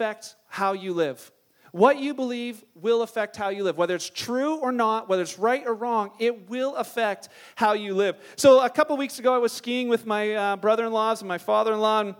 affect 0.00 0.34
how 0.48 0.72
you 0.72 0.94
live. 0.94 1.30
What 1.72 1.98
you 1.98 2.14
believe 2.14 2.64
will 2.74 3.02
affect 3.02 3.36
how 3.36 3.50
you 3.50 3.64
live. 3.64 3.76
Whether 3.76 3.94
it's 3.94 4.08
true 4.08 4.56
or 4.56 4.72
not, 4.72 5.10
whether 5.10 5.20
it's 5.20 5.38
right 5.38 5.62
or 5.66 5.74
wrong, 5.74 6.12
it 6.18 6.48
will 6.48 6.74
affect 6.76 7.28
how 7.54 7.74
you 7.74 7.94
live. 7.94 8.16
So, 8.36 8.60
a 8.60 8.70
couple 8.70 8.96
weeks 8.96 9.18
ago, 9.18 9.34
I 9.34 9.38
was 9.38 9.52
skiing 9.52 9.88
with 9.90 10.06
my 10.06 10.34
uh, 10.34 10.56
brother 10.56 10.86
in 10.86 10.92
laws 10.92 11.20
and 11.20 11.28
my 11.28 11.36
father 11.36 11.74
in 11.74 11.80
law. 11.80 12.14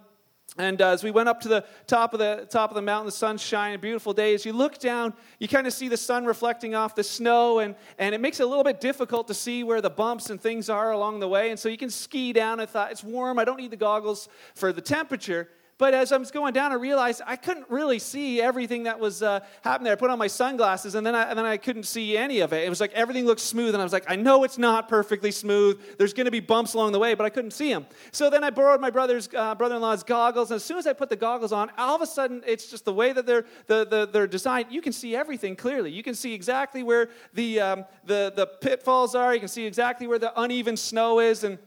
And 0.58 0.82
uh, 0.82 0.88
as 0.88 1.02
we 1.02 1.10
went 1.10 1.30
up 1.30 1.40
to 1.40 1.48
the 1.48 1.64
top 1.86 2.12
of 2.12 2.18
the 2.18 2.46
top 2.50 2.70
of 2.70 2.74
the 2.74 2.82
mountain, 2.82 3.06
the 3.06 3.12
sun's 3.12 3.40
shining, 3.40 3.80
beautiful 3.80 4.12
day. 4.12 4.34
As 4.34 4.44
you 4.44 4.52
look 4.52 4.78
down, 4.78 5.14
you 5.38 5.48
kind 5.48 5.66
of 5.66 5.72
see 5.72 5.88
the 5.88 5.96
sun 5.96 6.26
reflecting 6.26 6.74
off 6.74 6.94
the 6.94 7.04
snow, 7.04 7.60
and, 7.60 7.76
and 7.98 8.14
it 8.14 8.20
makes 8.20 8.40
it 8.40 8.42
a 8.42 8.46
little 8.46 8.64
bit 8.64 8.80
difficult 8.80 9.26
to 9.28 9.34
see 9.34 9.64
where 9.64 9.80
the 9.80 9.90
bumps 9.90 10.28
and 10.28 10.38
things 10.38 10.68
are 10.68 10.92
along 10.92 11.20
the 11.20 11.28
way. 11.28 11.48
And 11.50 11.58
so 11.58 11.70
you 11.70 11.78
can 11.78 11.88
ski 11.88 12.34
down. 12.34 12.60
I 12.60 12.66
thought 12.66 12.92
it's 12.92 13.02
warm. 13.02 13.38
I 13.38 13.44
don't 13.46 13.56
need 13.58 13.70
the 13.70 13.76
goggles 13.78 14.28
for 14.54 14.70
the 14.70 14.82
temperature. 14.82 15.48
But 15.80 15.94
as 15.94 16.12
I 16.12 16.18
was 16.18 16.30
going 16.30 16.52
down, 16.52 16.72
I 16.72 16.74
realized 16.74 17.22
I 17.26 17.36
couldn't 17.36 17.64
really 17.70 17.98
see 17.98 18.38
everything 18.38 18.82
that 18.82 19.00
was 19.00 19.22
uh, 19.22 19.40
happening 19.62 19.84
there. 19.84 19.94
I 19.94 19.96
put 19.96 20.10
on 20.10 20.18
my 20.18 20.26
sunglasses, 20.26 20.94
and 20.94 21.06
then, 21.06 21.14
I, 21.14 21.22
and 21.22 21.38
then 21.38 21.46
I 21.46 21.56
couldn't 21.56 21.84
see 21.84 22.18
any 22.18 22.40
of 22.40 22.52
it. 22.52 22.66
It 22.66 22.68
was 22.68 22.82
like 22.82 22.92
everything 22.92 23.24
looked 23.24 23.40
smooth, 23.40 23.74
and 23.74 23.80
I 23.80 23.84
was 23.84 23.92
like, 23.94 24.04
I 24.06 24.14
know 24.14 24.44
it's 24.44 24.58
not 24.58 24.90
perfectly 24.90 25.30
smooth. 25.30 25.80
There's 25.96 26.12
going 26.12 26.26
to 26.26 26.30
be 26.30 26.40
bumps 26.40 26.74
along 26.74 26.92
the 26.92 26.98
way, 26.98 27.14
but 27.14 27.24
I 27.24 27.30
couldn't 27.30 27.52
see 27.52 27.72
them. 27.72 27.86
So 28.12 28.28
then 28.28 28.44
I 28.44 28.50
borrowed 28.50 28.82
my 28.82 28.90
brother's 28.90 29.30
uh, 29.34 29.54
brother-in-law's 29.54 30.02
goggles, 30.02 30.50
and 30.50 30.56
as 30.56 30.64
soon 30.64 30.76
as 30.76 30.86
I 30.86 30.92
put 30.92 31.08
the 31.08 31.16
goggles 31.16 31.50
on, 31.50 31.70
all 31.78 31.96
of 31.96 32.02
a 32.02 32.06
sudden, 32.06 32.42
it's 32.46 32.70
just 32.70 32.84
the 32.84 32.92
way 32.92 33.14
that 33.14 33.24
they're 33.24 33.46
the, 33.66 33.86
the, 33.86 34.04
they're 34.12 34.26
designed. 34.26 34.66
You 34.70 34.82
can 34.82 34.92
see 34.92 35.16
everything 35.16 35.56
clearly. 35.56 35.90
You 35.90 36.02
can 36.02 36.14
see 36.14 36.34
exactly 36.34 36.82
where 36.82 37.08
the 37.32 37.58
um, 37.58 37.84
the 38.04 38.34
the 38.36 38.46
pitfalls 38.46 39.14
are. 39.14 39.32
You 39.32 39.40
can 39.40 39.48
see 39.48 39.64
exactly 39.64 40.06
where 40.06 40.18
the 40.18 40.38
uneven 40.38 40.76
snow 40.76 41.20
is, 41.20 41.42
and 41.42 41.58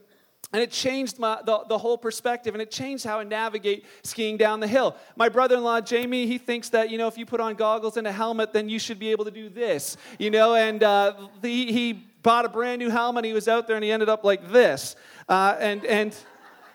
and 0.54 0.62
it 0.62 0.70
changed 0.70 1.18
my, 1.18 1.40
the, 1.44 1.64
the 1.68 1.76
whole 1.76 1.98
perspective, 1.98 2.54
and 2.54 2.62
it 2.62 2.70
changed 2.70 3.04
how 3.04 3.18
I 3.18 3.24
navigate 3.24 3.84
skiing 4.04 4.36
down 4.36 4.60
the 4.60 4.68
hill. 4.68 4.94
My 5.16 5.28
brother 5.28 5.56
in 5.56 5.64
law, 5.64 5.80
Jamie, 5.80 6.28
he 6.28 6.38
thinks 6.38 6.68
that, 6.68 6.90
you 6.90 6.96
know, 6.96 7.08
if 7.08 7.18
you 7.18 7.26
put 7.26 7.40
on 7.40 7.56
goggles 7.56 7.96
and 7.96 8.06
a 8.06 8.12
helmet, 8.12 8.52
then 8.52 8.68
you 8.68 8.78
should 8.78 9.00
be 9.00 9.10
able 9.10 9.24
to 9.24 9.32
do 9.32 9.48
this, 9.48 9.96
you 10.16 10.30
know, 10.30 10.54
and 10.54 10.84
uh, 10.84 11.14
he, 11.42 11.72
he 11.72 11.92
bought 12.22 12.44
a 12.44 12.48
brand 12.48 12.78
new 12.78 12.88
helmet, 12.88 13.24
he 13.24 13.32
was 13.32 13.48
out 13.48 13.66
there, 13.66 13.74
and 13.74 13.84
he 13.84 13.90
ended 13.90 14.08
up 14.08 14.22
like 14.22 14.48
this. 14.52 14.94
Uh, 15.28 15.56
and, 15.58 15.84
and, 15.86 16.16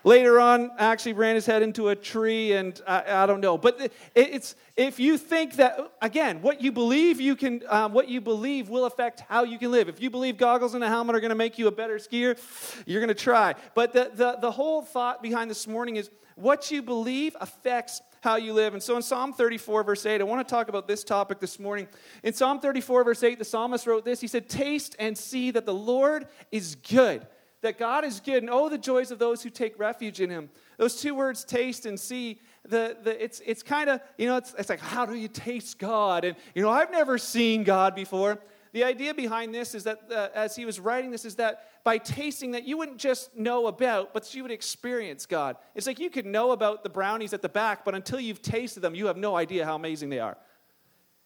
Later 0.02 0.40
on, 0.40 0.70
actually 0.78 1.12
ran 1.12 1.34
his 1.34 1.44
head 1.44 1.62
into 1.62 1.88
a 1.88 1.96
tree, 1.96 2.52
and 2.52 2.80
I, 2.86 3.22
I 3.22 3.26
don't 3.26 3.40
know. 3.40 3.58
But 3.58 3.80
it, 3.80 3.92
it's 4.14 4.54
if 4.76 4.98
you 4.98 5.18
think 5.18 5.56
that 5.56 5.78
again, 6.00 6.40
what 6.40 6.62
you 6.62 6.72
believe 6.72 7.20
you 7.20 7.36
can, 7.36 7.62
um, 7.68 7.92
what 7.92 8.08
you 8.08 8.20
believe 8.20 8.70
will 8.70 8.86
affect 8.86 9.20
how 9.28 9.44
you 9.44 9.58
can 9.58 9.70
live. 9.70 9.88
If 9.88 10.00
you 10.00 10.08
believe 10.08 10.38
goggles 10.38 10.74
and 10.74 10.82
a 10.82 10.88
helmet 10.88 11.16
are 11.16 11.20
going 11.20 11.30
to 11.30 11.34
make 11.34 11.58
you 11.58 11.66
a 11.66 11.72
better 11.72 11.96
skier, 11.96 12.38
you're 12.86 13.00
going 13.00 13.08
to 13.08 13.14
try. 13.14 13.54
But 13.74 13.92
the, 13.92 14.10
the 14.14 14.38
the 14.40 14.50
whole 14.50 14.82
thought 14.82 15.22
behind 15.22 15.50
this 15.50 15.66
morning 15.66 15.96
is 15.96 16.10
what 16.34 16.70
you 16.70 16.82
believe 16.82 17.36
affects 17.40 18.00
how 18.20 18.36
you 18.36 18.52
live. 18.52 18.74
And 18.74 18.82
so 18.82 18.96
in 18.96 19.02
Psalm 19.02 19.32
34, 19.32 19.82
verse 19.82 20.04
8, 20.04 20.20
I 20.20 20.24
want 20.24 20.46
to 20.46 20.50
talk 20.50 20.68
about 20.68 20.86
this 20.86 21.04
topic 21.04 21.40
this 21.40 21.58
morning. 21.58 21.88
In 22.22 22.32
Psalm 22.32 22.60
34, 22.60 23.04
verse 23.04 23.22
8, 23.22 23.38
the 23.38 23.44
psalmist 23.44 23.86
wrote 23.86 24.04
this 24.04 24.20
He 24.20 24.26
said, 24.26 24.48
Taste 24.48 24.96
and 24.98 25.16
see 25.16 25.50
that 25.50 25.66
the 25.66 25.74
Lord 25.74 26.26
is 26.50 26.76
good 26.76 27.26
that 27.62 27.78
God 27.78 28.04
is 28.04 28.20
good, 28.20 28.42
and 28.42 28.50
oh, 28.50 28.68
the 28.68 28.78
joys 28.78 29.10
of 29.10 29.18
those 29.18 29.42
who 29.42 29.50
take 29.50 29.78
refuge 29.78 30.20
in 30.20 30.30
Him. 30.30 30.50
Those 30.78 31.00
two 31.00 31.14
words, 31.14 31.44
taste 31.44 31.86
and 31.86 31.98
see, 31.98 32.40
the, 32.66 32.96
the, 33.02 33.22
it's, 33.22 33.40
it's 33.44 33.62
kind 33.62 33.90
of, 33.90 34.00
you 34.16 34.26
know, 34.26 34.36
it's, 34.36 34.54
it's 34.58 34.68
like, 34.68 34.80
how 34.80 35.04
do 35.06 35.14
you 35.14 35.28
taste 35.28 35.78
God? 35.78 36.24
And, 36.24 36.36
you 36.54 36.62
know, 36.62 36.70
I've 36.70 36.90
never 36.90 37.18
seen 37.18 37.64
God 37.64 37.94
before. 37.94 38.38
The 38.72 38.84
idea 38.84 39.12
behind 39.14 39.52
this 39.52 39.74
is 39.74 39.84
that, 39.84 40.00
uh, 40.10 40.28
as 40.34 40.54
he 40.54 40.64
was 40.64 40.78
writing 40.78 41.10
this, 41.10 41.24
is 41.24 41.34
that 41.36 41.82
by 41.82 41.98
tasting 41.98 42.52
that 42.52 42.64
you 42.64 42.76
wouldn't 42.76 42.98
just 42.98 43.34
know 43.36 43.66
about, 43.66 44.14
but 44.14 44.32
you 44.34 44.42
would 44.42 44.52
experience 44.52 45.26
God. 45.26 45.56
It's 45.74 45.86
like 45.86 45.98
you 45.98 46.10
could 46.10 46.26
know 46.26 46.52
about 46.52 46.82
the 46.82 46.88
brownies 46.88 47.32
at 47.32 47.42
the 47.42 47.48
back, 47.48 47.84
but 47.84 47.94
until 47.94 48.20
you've 48.20 48.42
tasted 48.42 48.80
them, 48.80 48.94
you 48.94 49.06
have 49.06 49.16
no 49.16 49.36
idea 49.36 49.64
how 49.64 49.74
amazing 49.74 50.08
they 50.08 50.20
are. 50.20 50.36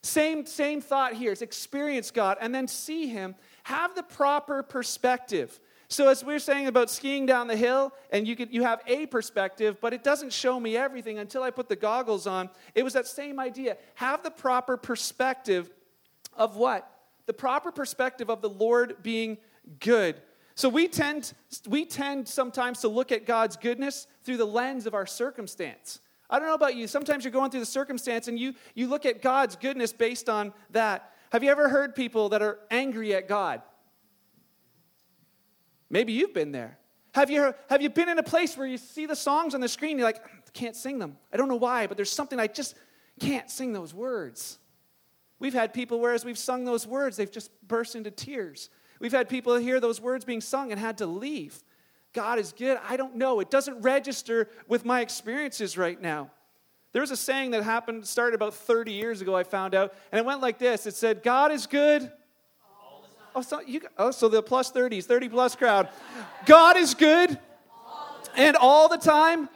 Same, 0.03 0.47
same 0.47 0.81
thought 0.81 1.15
here. 1.15 1.33
It's 1.33 1.43
experience 1.43 2.11
God 2.11 2.39
and 2.41 2.55
then 2.55 2.69
see 2.69 3.09
Him. 3.09 3.35
Have 3.65 3.95
the 3.95 4.03
proper 4.03 4.63
perspective. 4.63 5.59
So 5.89 6.09
as 6.09 6.25
we 6.25 6.35
are 6.35 6.39
saying 6.39 6.67
about 6.67 6.91
skiing 6.91 7.27
down 7.27 7.47
the 7.47 7.57
hill, 7.57 7.93
and 8.11 8.27
you, 8.27 8.37
could, 8.37 8.53
you 8.53 8.63
have 8.63 8.81
a 8.87 9.07
perspective, 9.07 9.79
but 9.81 9.93
it 9.93 10.03
doesn't 10.03 10.33
show 10.33 10.59
me 10.59 10.77
everything 10.77 11.19
until 11.19 11.43
I 11.43 11.51
put 11.51 11.69
the 11.69 11.77
goggles 11.77 12.27
on. 12.27 12.51
It 12.75 12.83
was 12.83 12.95
that 12.95 13.07
same 13.07 13.39
idea. 13.39 13.77
Have 13.97 14.23
the 14.23 14.31
proper 14.31 14.77
perspective 14.77 15.71
of 16.37 16.57
what? 16.57 16.91
The 17.27 17.35
proper 17.35 17.71
perspective 17.71 18.31
of 18.31 18.41
the 18.41 18.49
Lord 18.49 18.97
being 19.03 19.39
good. 19.81 20.21
So 20.55 20.69
we 20.69 20.89
tend, 20.89 21.33
we 21.69 21.85
tend 21.85 22.29
sometimes 22.29 22.81
to 22.81 22.89
look 22.89 23.13
at 23.13 23.27
God's 23.27 23.57
goodness 23.57 24.07
through 24.23 24.37
the 24.37 24.47
lens 24.47 24.87
of 24.87 24.95
our 24.95 25.07
circumstance. 25.07 26.01
I 26.31 26.39
don't 26.39 26.49
know 26.49 26.55
about 26.55 26.77
you. 26.77 26.87
Sometimes 26.87 27.25
you're 27.25 27.33
going 27.33 27.51
through 27.51 27.61
the 27.61 27.67
circumstance 27.67 28.29
and 28.29 28.39
you, 28.39 28.55
you 28.75 28.87
look 28.87 29.05
at 29.05 29.21
God's 29.21 29.57
goodness 29.57 29.93
based 29.93 30.29
on 30.29 30.53
that. 30.71 31.13
Have 31.33 31.43
you 31.43 31.51
ever 31.51 31.69
heard 31.69 31.95
people 31.95 32.31
that 32.31 32.43
are 32.43 32.61
angry 32.71 33.15
at 33.15 33.29
God? 33.29 33.63
Maybe 35.95 36.13
you've 36.13 36.35
been 36.35 36.51
there. 36.51 36.77
Have 37.15 37.31
you, 37.31 37.55
have 37.71 37.81
you 37.81 37.89
been 37.89 38.09
in 38.09 38.19
a 38.19 38.23
place 38.25 38.57
where 38.57 38.67
you 38.67 38.79
see 38.79 39.07
the 39.07 39.15
songs 39.15 39.55
on 39.55 39.61
the 39.61 39.69
screen, 39.69 39.97
you're 39.97 40.09
like, 40.09 40.27
I 40.27 40.51
can't 40.53 40.75
sing 40.75 40.99
them. 40.99 41.17
I 41.33 41.37
don't 41.37 41.47
know 41.47 41.55
why, 41.55 41.87
but 41.87 41.97
there's 41.97 42.11
something 42.11 42.41
I 42.41 42.49
just 42.49 42.75
can't 43.21 43.49
sing 43.49 43.73
those 43.73 43.95
words. 43.95 44.59
We've 45.39 45.55
had 45.55 45.73
people 45.73 46.01
where 46.01 46.13
as 46.13 46.25
we've 46.25 46.37
sung 46.37 46.65
those 46.65 46.85
words, 46.85 47.17
they've 47.17 47.31
just 47.31 47.49
burst 47.69 47.95
into 47.95 48.11
tears. 48.11 48.71
We've 48.99 49.13
had 49.13 49.29
people 49.29 49.55
hear 49.55 49.79
those 49.79 50.01
words 50.01 50.25
being 50.25 50.41
sung 50.41 50.73
and 50.73 50.81
had 50.81 50.99
to 50.99 51.07
leave. 51.07 51.63
God 52.13 52.41
is 52.41 52.53
good. 52.53 52.77
I 52.89 52.97
don't 52.97 53.15
know. 53.15 53.39
It 53.39 53.53
doesn't 53.53 53.81
register 53.81 54.49
with 54.67 54.85
my 54.85 55.01
experiences 55.01 55.79
right 55.79 56.03
now. 56.03 56.33
There 56.91 57.03
was 57.03 57.13
a 57.13 57.17
saying 57.17 57.53
that 57.53 57.63
happened, 57.63 58.05
started 58.05 58.35
about 58.35 58.55
30 58.55 58.91
years 58.91 59.21
ago, 59.21 59.37
I 59.37 59.45
found 59.45 59.77
out, 59.77 59.95
and 60.11 60.19
it 60.19 60.27
went 60.27 60.41
like 60.41 60.59
this 60.59 60.89
It 60.89 60.97
said, 60.97 61.23
God 61.23 61.53
is 61.53 61.69
good 61.69 62.11
Oh, 63.35 63.43
so, 63.43 63.61
you, 63.61 63.81
oh, 63.99 64.11
so 64.11 64.29
the 64.29 64.43
plus 64.43 64.71
30s, 64.71 65.05
30 65.05 65.29
plus 65.29 65.57
crowd. 65.57 65.89
God 66.47 66.77
is 66.77 66.95
good 66.95 67.39
and 68.37 68.57
all 68.57 68.89
the 68.89 68.97
time. 68.97 69.49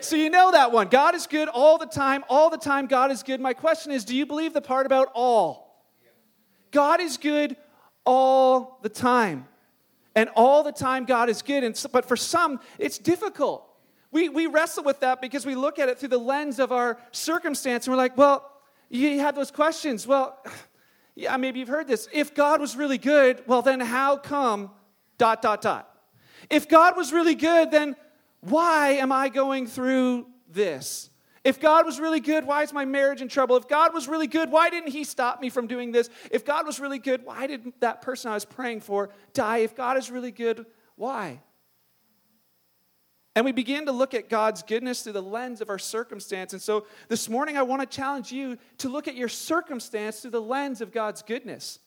So 0.00 0.16
you 0.16 0.28
know 0.28 0.52
that 0.52 0.72
one. 0.72 0.88
God 0.88 1.14
is 1.14 1.26
good 1.26 1.48
all 1.48 1.78
the 1.78 1.86
time. 1.86 2.24
All 2.28 2.50
the 2.50 2.58
time, 2.58 2.86
God 2.86 3.10
is 3.10 3.22
good. 3.22 3.40
My 3.40 3.54
question 3.54 3.90
is 3.92 4.04
do 4.04 4.14
you 4.14 4.26
believe 4.26 4.52
the 4.52 4.60
part 4.60 4.86
about 4.86 5.10
all? 5.14 5.86
God 6.70 7.00
is 7.00 7.16
good 7.16 7.56
all 8.04 8.78
the 8.82 8.88
time. 8.88 9.48
And 10.14 10.30
all 10.34 10.62
the 10.62 10.72
time, 10.72 11.04
God 11.04 11.28
is 11.28 11.42
good. 11.42 11.64
And 11.64 11.76
so, 11.76 11.88
but 11.90 12.06
for 12.06 12.16
some, 12.16 12.60
it's 12.78 12.98
difficult. 12.98 13.66
We, 14.10 14.28
we 14.28 14.46
wrestle 14.46 14.84
with 14.84 15.00
that 15.00 15.20
because 15.20 15.44
we 15.44 15.54
look 15.54 15.78
at 15.78 15.88
it 15.88 15.98
through 15.98 16.10
the 16.10 16.18
lens 16.18 16.58
of 16.58 16.72
our 16.72 16.98
circumstance 17.12 17.86
and 17.86 17.92
we're 17.92 17.98
like, 17.98 18.16
well, 18.16 18.50
you 18.88 19.20
have 19.20 19.34
those 19.34 19.50
questions. 19.50 20.06
Well, 20.06 20.42
yeah, 21.16 21.36
maybe 21.38 21.60
you've 21.60 21.68
heard 21.68 21.88
this. 21.88 22.08
If 22.12 22.34
God 22.34 22.60
was 22.60 22.76
really 22.76 22.98
good, 22.98 23.42
well, 23.46 23.62
then 23.62 23.80
how 23.80 24.18
come 24.18 24.70
dot, 25.16 25.40
dot, 25.40 25.62
dot? 25.62 25.90
If 26.50 26.68
God 26.68 26.96
was 26.96 27.12
really 27.12 27.34
good, 27.34 27.70
then 27.70 27.96
why 28.40 28.90
am 28.92 29.10
I 29.10 29.30
going 29.30 29.66
through 29.66 30.26
this? 30.48 31.08
If 31.42 31.58
God 31.58 31.86
was 31.86 31.98
really 31.98 32.20
good, 32.20 32.44
why 32.44 32.64
is 32.64 32.72
my 32.72 32.84
marriage 32.84 33.22
in 33.22 33.28
trouble? 33.28 33.56
If 33.56 33.66
God 33.66 33.94
was 33.94 34.08
really 34.08 34.26
good, 34.26 34.50
why 34.50 34.68
didn't 34.68 34.90
He 34.90 35.04
stop 35.04 35.40
me 35.40 35.48
from 35.48 35.66
doing 35.66 35.90
this? 35.90 36.10
If 36.30 36.44
God 36.44 36.66
was 36.66 36.78
really 36.78 36.98
good, 36.98 37.24
why 37.24 37.46
did 37.46 37.72
that 37.80 38.02
person 38.02 38.30
I 38.30 38.34
was 38.34 38.44
praying 38.44 38.80
for 38.80 39.10
die? 39.32 39.58
If 39.58 39.74
God 39.74 39.96
is 39.96 40.10
really 40.10 40.32
good, 40.32 40.66
why? 40.96 41.40
And 43.36 43.44
we 43.44 43.52
begin 43.52 43.84
to 43.84 43.92
look 43.92 44.14
at 44.14 44.30
God's 44.30 44.62
goodness 44.62 45.02
through 45.02 45.12
the 45.12 45.22
lens 45.22 45.60
of 45.60 45.68
our 45.68 45.78
circumstance. 45.78 46.54
And 46.54 46.62
so 46.62 46.86
this 47.08 47.28
morning, 47.28 47.58
I 47.58 47.62
want 47.62 47.82
to 47.82 47.86
challenge 47.86 48.32
you 48.32 48.56
to 48.78 48.88
look 48.88 49.06
at 49.08 49.14
your 49.14 49.28
circumstance 49.28 50.20
through 50.20 50.30
the 50.30 50.40
lens 50.40 50.80
of 50.80 50.90
God's 50.90 51.20
goodness. 51.20 51.78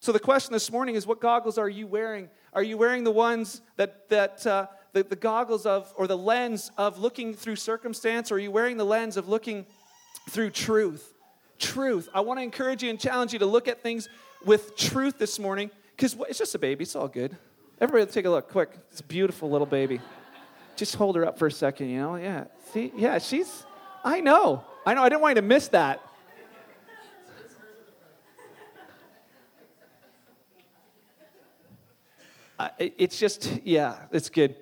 So 0.00 0.10
the 0.10 0.18
question 0.18 0.52
this 0.52 0.72
morning 0.72 0.96
is 0.96 1.06
what 1.06 1.20
goggles 1.20 1.56
are 1.56 1.68
you 1.68 1.86
wearing? 1.86 2.28
Are 2.52 2.64
you 2.64 2.76
wearing 2.76 3.04
the 3.04 3.12
ones 3.12 3.62
that, 3.76 4.08
that 4.08 4.44
uh, 4.44 4.66
the, 4.92 5.04
the 5.04 5.14
goggles 5.14 5.66
of, 5.66 5.92
or 5.96 6.08
the 6.08 6.18
lens 6.18 6.72
of 6.76 6.98
looking 6.98 7.32
through 7.32 7.56
circumstance, 7.56 8.32
or 8.32 8.36
are 8.36 8.40
you 8.40 8.50
wearing 8.50 8.76
the 8.76 8.84
lens 8.84 9.16
of 9.16 9.28
looking 9.28 9.66
through 10.30 10.50
truth? 10.50 11.14
Truth. 11.60 12.08
I 12.12 12.22
want 12.22 12.40
to 12.40 12.42
encourage 12.42 12.82
you 12.82 12.90
and 12.90 12.98
challenge 12.98 13.34
you 13.34 13.38
to 13.38 13.46
look 13.46 13.68
at 13.68 13.82
things 13.84 14.08
with 14.44 14.76
truth 14.76 15.16
this 15.16 15.38
morning 15.38 15.70
because 15.96 16.16
it's 16.28 16.38
just 16.38 16.56
a 16.56 16.58
baby, 16.58 16.82
it's 16.82 16.96
all 16.96 17.06
good. 17.06 17.36
Everybody, 17.82 18.12
take 18.12 18.26
a 18.26 18.30
look, 18.30 18.50
quick. 18.50 18.90
This 18.90 19.00
beautiful 19.00 19.48
little 19.48 19.66
baby. 19.66 20.02
Just 20.76 20.96
hold 20.96 21.16
her 21.16 21.24
up 21.24 21.38
for 21.38 21.46
a 21.46 21.50
second, 21.50 21.88
you 21.88 21.98
know? 21.98 22.16
Yeah. 22.16 22.44
See, 22.74 22.92
yeah, 22.94 23.16
she's, 23.16 23.64
I 24.04 24.20
know. 24.20 24.62
I 24.84 24.92
know. 24.92 25.02
I 25.02 25.08
didn't 25.08 25.22
want 25.22 25.36
you 25.36 25.40
to 25.40 25.46
miss 25.46 25.68
that. 25.68 26.02
Uh, 32.58 32.68
it, 32.78 32.94
it's 32.98 33.18
just, 33.18 33.50
yeah, 33.64 33.96
it's 34.12 34.28
good. 34.28 34.54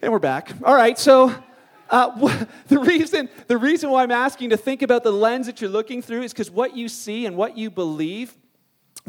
And 0.00 0.10
we're 0.10 0.18
back. 0.18 0.50
All 0.64 0.74
right, 0.74 0.98
so 0.98 1.34
uh, 1.90 2.44
the, 2.68 2.78
reason, 2.78 3.28
the 3.46 3.58
reason 3.58 3.90
why 3.90 4.02
I'm 4.02 4.10
asking 4.10 4.50
to 4.50 4.56
think 4.56 4.80
about 4.80 5.04
the 5.04 5.12
lens 5.12 5.44
that 5.48 5.60
you're 5.60 5.68
looking 5.68 6.00
through 6.00 6.22
is 6.22 6.32
because 6.32 6.50
what 6.50 6.74
you 6.74 6.88
see 6.88 7.26
and 7.26 7.36
what 7.36 7.58
you 7.58 7.70
believe 7.70 8.34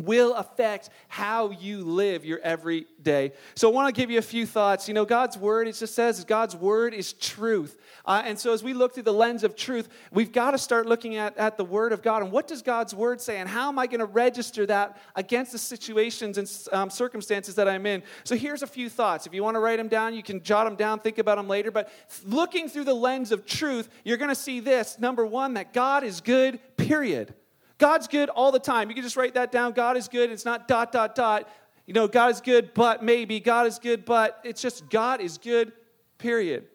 will 0.06 0.34
affect 0.36 0.90
how 1.07 1.51
you 1.51 1.84
live 1.84 2.25
your 2.25 2.40
every 2.40 2.88
day. 3.01 3.34
So 3.56 3.69
I 3.69 3.74
want 3.74 3.94
to 3.94 4.00
give 4.00 4.10
you 4.10 4.18
a 4.18 4.24
few 4.24 4.46
thoughts. 4.46 4.88
You 4.88 4.94
know, 4.94 5.06
God's 5.06 5.38
word, 5.38 5.68
it 5.68 5.75
just 5.75 5.96
says 5.96 6.24
God's 6.24 6.56
word 6.56 6.94
is 6.94 7.13
truth. 7.13 7.78
Uh, 8.06 8.22
and 8.25 8.40
so 8.40 8.54
as 8.54 8.63
we 8.63 8.74
look 8.74 8.94
through 8.94 9.04
the 9.04 9.13
lens 9.13 9.44
of 9.44 9.56
truth, 9.56 9.90
we've 10.12 10.31
got 10.31 10.51
to 10.51 10.57
start 10.57 10.86
looking 10.86 11.16
at, 11.16 11.38
at 11.38 11.57
the 11.57 11.66
word 11.66 11.92
of 11.92 12.01
God 12.01 12.22
and 12.22 12.31
what 12.31 12.48
does 12.48 12.62
God's 12.62 12.94
word 12.94 13.22
say 13.22 13.38
and 13.38 13.48
how 13.48 13.69
am 13.69 13.78
I 13.78 13.88
going 13.88 14.00
to 14.00 14.06
register 14.06 14.66
that 14.66 15.00
against 15.16 15.51
the 15.51 15.57
situations 15.57 16.38
and 16.38 16.51
um, 16.72 16.90
circumstances 16.90 17.56
that 17.56 17.68
I'm 17.68 17.86
in. 17.86 18.04
So 18.24 18.36
here's 18.36 18.63
a 18.63 18.68
few 18.68 18.90
thoughts. 18.90 19.28
If 19.28 19.34
you 19.34 19.44
want 19.44 19.56
to 19.56 19.60
write 19.60 19.78
them 19.78 19.88
down, 19.88 20.13
you 20.13 20.24
can 20.24 20.42
jot 20.44 20.66
them 20.66 20.75
down, 20.75 21.00
think 21.00 21.18
about 21.18 21.38
them 21.38 21.48
later. 21.48 21.72
But 21.72 21.92
looking 22.25 22.69
through 22.69 22.86
the 22.86 22.94
lens 22.94 23.31
of 23.31 23.46
truth, 23.46 23.90
you're 24.04 24.18
going 24.18 24.30
to 24.30 24.36
see 24.36 24.60
this. 24.60 24.98
Number 25.00 25.25
one, 25.25 25.54
that 25.56 25.74
God 25.74 26.04
is 26.04 26.22
good, 26.22 26.60
period. 26.78 27.34
God's 27.80 28.08
good 28.08 28.30
all 28.30 28.52
the 28.52 28.60
time. 28.60 28.90
You 28.90 28.94
can 28.94 29.04
just 29.04 29.18
write 29.18 29.34
that 29.34 29.52
down. 29.52 29.72
God 29.72 29.98
is 29.98 30.08
good. 30.08 30.30
It's 30.31 30.46
not 30.46 30.68
dot, 30.68 30.92
dot, 30.92 31.16
dot. 31.16 31.50
You 31.88 31.94
know, 31.94 32.08
God 32.08 32.30
is 32.30 32.42
good, 32.42 32.76
but 32.76 33.04
maybe. 33.04 33.40
God 33.40 33.66
is 33.66 33.80
good, 33.80 34.06
but 34.06 34.40
it's 34.44 34.62
just 34.62 34.90
God 34.90 35.22
is 35.22 35.40
good, 35.40 35.72
period. 36.20 36.66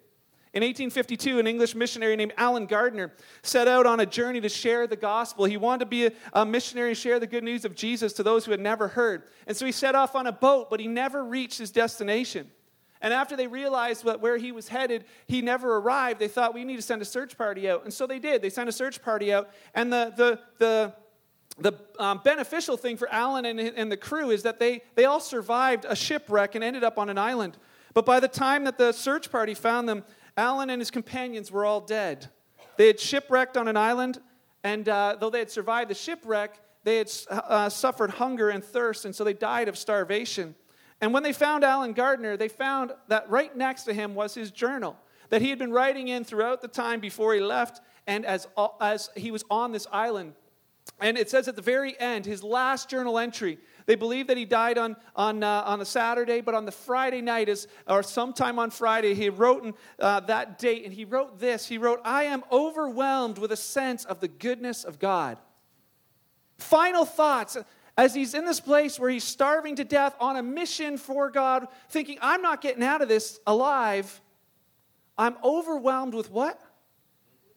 In 0.54 0.62
1852, 0.62 1.40
an 1.40 1.46
English 1.46 1.74
missionary 1.74 2.16
named 2.16 2.32
Allen 2.36 2.66
Gardiner 2.66 3.12
set 3.42 3.68
out 3.68 3.86
on 3.86 4.00
a 4.00 4.06
journey 4.06 4.40
to 4.40 4.48
share 4.48 4.86
the 4.86 4.96
gospel. 4.96 5.44
He 5.44 5.56
wanted 5.56 5.80
to 5.80 5.86
be 5.86 6.06
a, 6.06 6.12
a 6.32 6.46
missionary 6.46 6.90
and 6.90 6.98
share 6.98 7.18
the 7.18 7.26
good 7.26 7.44
news 7.44 7.64
of 7.64 7.74
Jesus 7.74 8.12
to 8.14 8.22
those 8.22 8.44
who 8.44 8.52
had 8.52 8.60
never 8.60 8.88
heard. 8.88 9.24
And 9.46 9.56
so 9.56 9.66
he 9.66 9.72
set 9.72 9.94
off 9.94 10.14
on 10.14 10.26
a 10.26 10.32
boat, 10.32 10.70
but 10.70 10.80
he 10.80 10.86
never 10.86 11.24
reached 11.24 11.58
his 11.58 11.70
destination. 11.70 12.50
And 13.04 13.12
after 13.12 13.36
they 13.36 13.46
realized 13.46 14.02
what, 14.02 14.22
where 14.22 14.38
he 14.38 14.50
was 14.50 14.66
headed, 14.66 15.04
he 15.28 15.42
never 15.42 15.76
arrived. 15.76 16.18
They 16.18 16.26
thought, 16.26 16.54
we 16.54 16.64
need 16.64 16.76
to 16.76 16.82
send 16.82 17.02
a 17.02 17.04
search 17.04 17.36
party 17.36 17.68
out. 17.68 17.84
And 17.84 17.92
so 17.92 18.06
they 18.06 18.18
did. 18.18 18.40
They 18.40 18.48
sent 18.48 18.66
a 18.66 18.72
search 18.72 19.02
party 19.02 19.30
out. 19.30 19.50
And 19.74 19.92
the, 19.92 20.14
the, 20.16 20.40
the, 20.58 20.94
the 21.58 22.02
um, 22.02 22.22
beneficial 22.24 22.78
thing 22.78 22.96
for 22.96 23.06
Allen 23.12 23.44
and, 23.44 23.60
and 23.60 23.92
the 23.92 23.98
crew 23.98 24.30
is 24.30 24.44
that 24.44 24.58
they, 24.58 24.80
they 24.94 25.04
all 25.04 25.20
survived 25.20 25.84
a 25.86 25.94
shipwreck 25.94 26.54
and 26.54 26.64
ended 26.64 26.82
up 26.82 26.98
on 26.98 27.10
an 27.10 27.18
island. 27.18 27.58
But 27.92 28.06
by 28.06 28.20
the 28.20 28.28
time 28.28 28.64
that 28.64 28.78
the 28.78 28.92
search 28.92 29.30
party 29.30 29.52
found 29.52 29.86
them, 29.86 30.02
Allen 30.38 30.70
and 30.70 30.80
his 30.80 30.90
companions 30.90 31.52
were 31.52 31.66
all 31.66 31.82
dead. 31.82 32.30
They 32.78 32.86
had 32.86 32.98
shipwrecked 32.98 33.58
on 33.58 33.68
an 33.68 33.76
island, 33.76 34.18
and 34.64 34.88
uh, 34.88 35.18
though 35.20 35.28
they 35.28 35.40
had 35.40 35.50
survived 35.50 35.90
the 35.90 35.94
shipwreck, 35.94 36.58
they 36.84 36.96
had 36.96 37.12
uh, 37.28 37.68
suffered 37.68 38.12
hunger 38.12 38.48
and 38.48 38.64
thirst, 38.64 39.04
and 39.04 39.14
so 39.14 39.24
they 39.24 39.34
died 39.34 39.68
of 39.68 39.76
starvation. 39.76 40.54
And 41.00 41.12
when 41.12 41.22
they 41.22 41.32
found 41.32 41.64
Allen 41.64 41.92
Gardiner, 41.92 42.36
they 42.36 42.48
found 42.48 42.92
that 43.08 43.28
right 43.28 43.54
next 43.56 43.82
to 43.84 43.92
him 43.92 44.14
was 44.14 44.34
his 44.34 44.50
journal 44.50 44.96
that 45.30 45.42
he 45.42 45.50
had 45.50 45.58
been 45.58 45.72
writing 45.72 46.08
in 46.08 46.24
throughout 46.24 46.62
the 46.62 46.68
time 46.68 47.00
before 47.00 47.34
he 47.34 47.40
left 47.40 47.80
and 48.06 48.24
as, 48.24 48.46
as 48.80 49.10
he 49.16 49.30
was 49.30 49.44
on 49.50 49.72
this 49.72 49.86
island. 49.90 50.34
And 51.00 51.18
it 51.18 51.30
says 51.30 51.48
at 51.48 51.56
the 51.56 51.62
very 51.62 51.98
end, 51.98 52.26
his 52.26 52.44
last 52.44 52.88
journal 52.88 53.18
entry, 53.18 53.58
they 53.86 53.94
believe 53.94 54.28
that 54.28 54.36
he 54.36 54.44
died 54.44 54.78
on, 54.78 54.96
on, 55.16 55.42
uh, 55.42 55.62
on 55.66 55.80
a 55.80 55.84
Saturday, 55.84 56.40
but 56.40 56.54
on 56.54 56.66
the 56.66 56.72
Friday 56.72 57.20
night, 57.20 57.48
is, 57.48 57.66
or 57.88 58.02
sometime 58.02 58.58
on 58.58 58.70
Friday, 58.70 59.14
he 59.14 59.28
wrote 59.28 59.64
in, 59.64 59.74
uh, 59.98 60.20
that 60.20 60.58
date, 60.58 60.84
and 60.84 60.92
he 60.94 61.04
wrote 61.04 61.40
this. 61.40 61.66
He 61.66 61.78
wrote, 61.78 62.00
I 62.04 62.24
am 62.24 62.44
overwhelmed 62.52 63.38
with 63.38 63.50
a 63.50 63.56
sense 63.56 64.04
of 64.04 64.20
the 64.20 64.28
goodness 64.28 64.84
of 64.84 64.98
God. 64.98 65.38
Final 66.58 67.04
thoughts 67.04 67.56
as 67.96 68.14
he's 68.14 68.34
in 68.34 68.44
this 68.44 68.60
place 68.60 68.98
where 68.98 69.10
he's 69.10 69.24
starving 69.24 69.76
to 69.76 69.84
death 69.84 70.16
on 70.20 70.36
a 70.36 70.42
mission 70.42 70.96
for 70.98 71.30
God, 71.30 71.68
thinking, 71.88 72.18
I'm 72.20 72.42
not 72.42 72.60
getting 72.60 72.82
out 72.82 73.02
of 73.02 73.08
this 73.08 73.38
alive, 73.46 74.20
I'm 75.16 75.36
overwhelmed 75.44 76.14
with 76.14 76.30
what? 76.30 76.60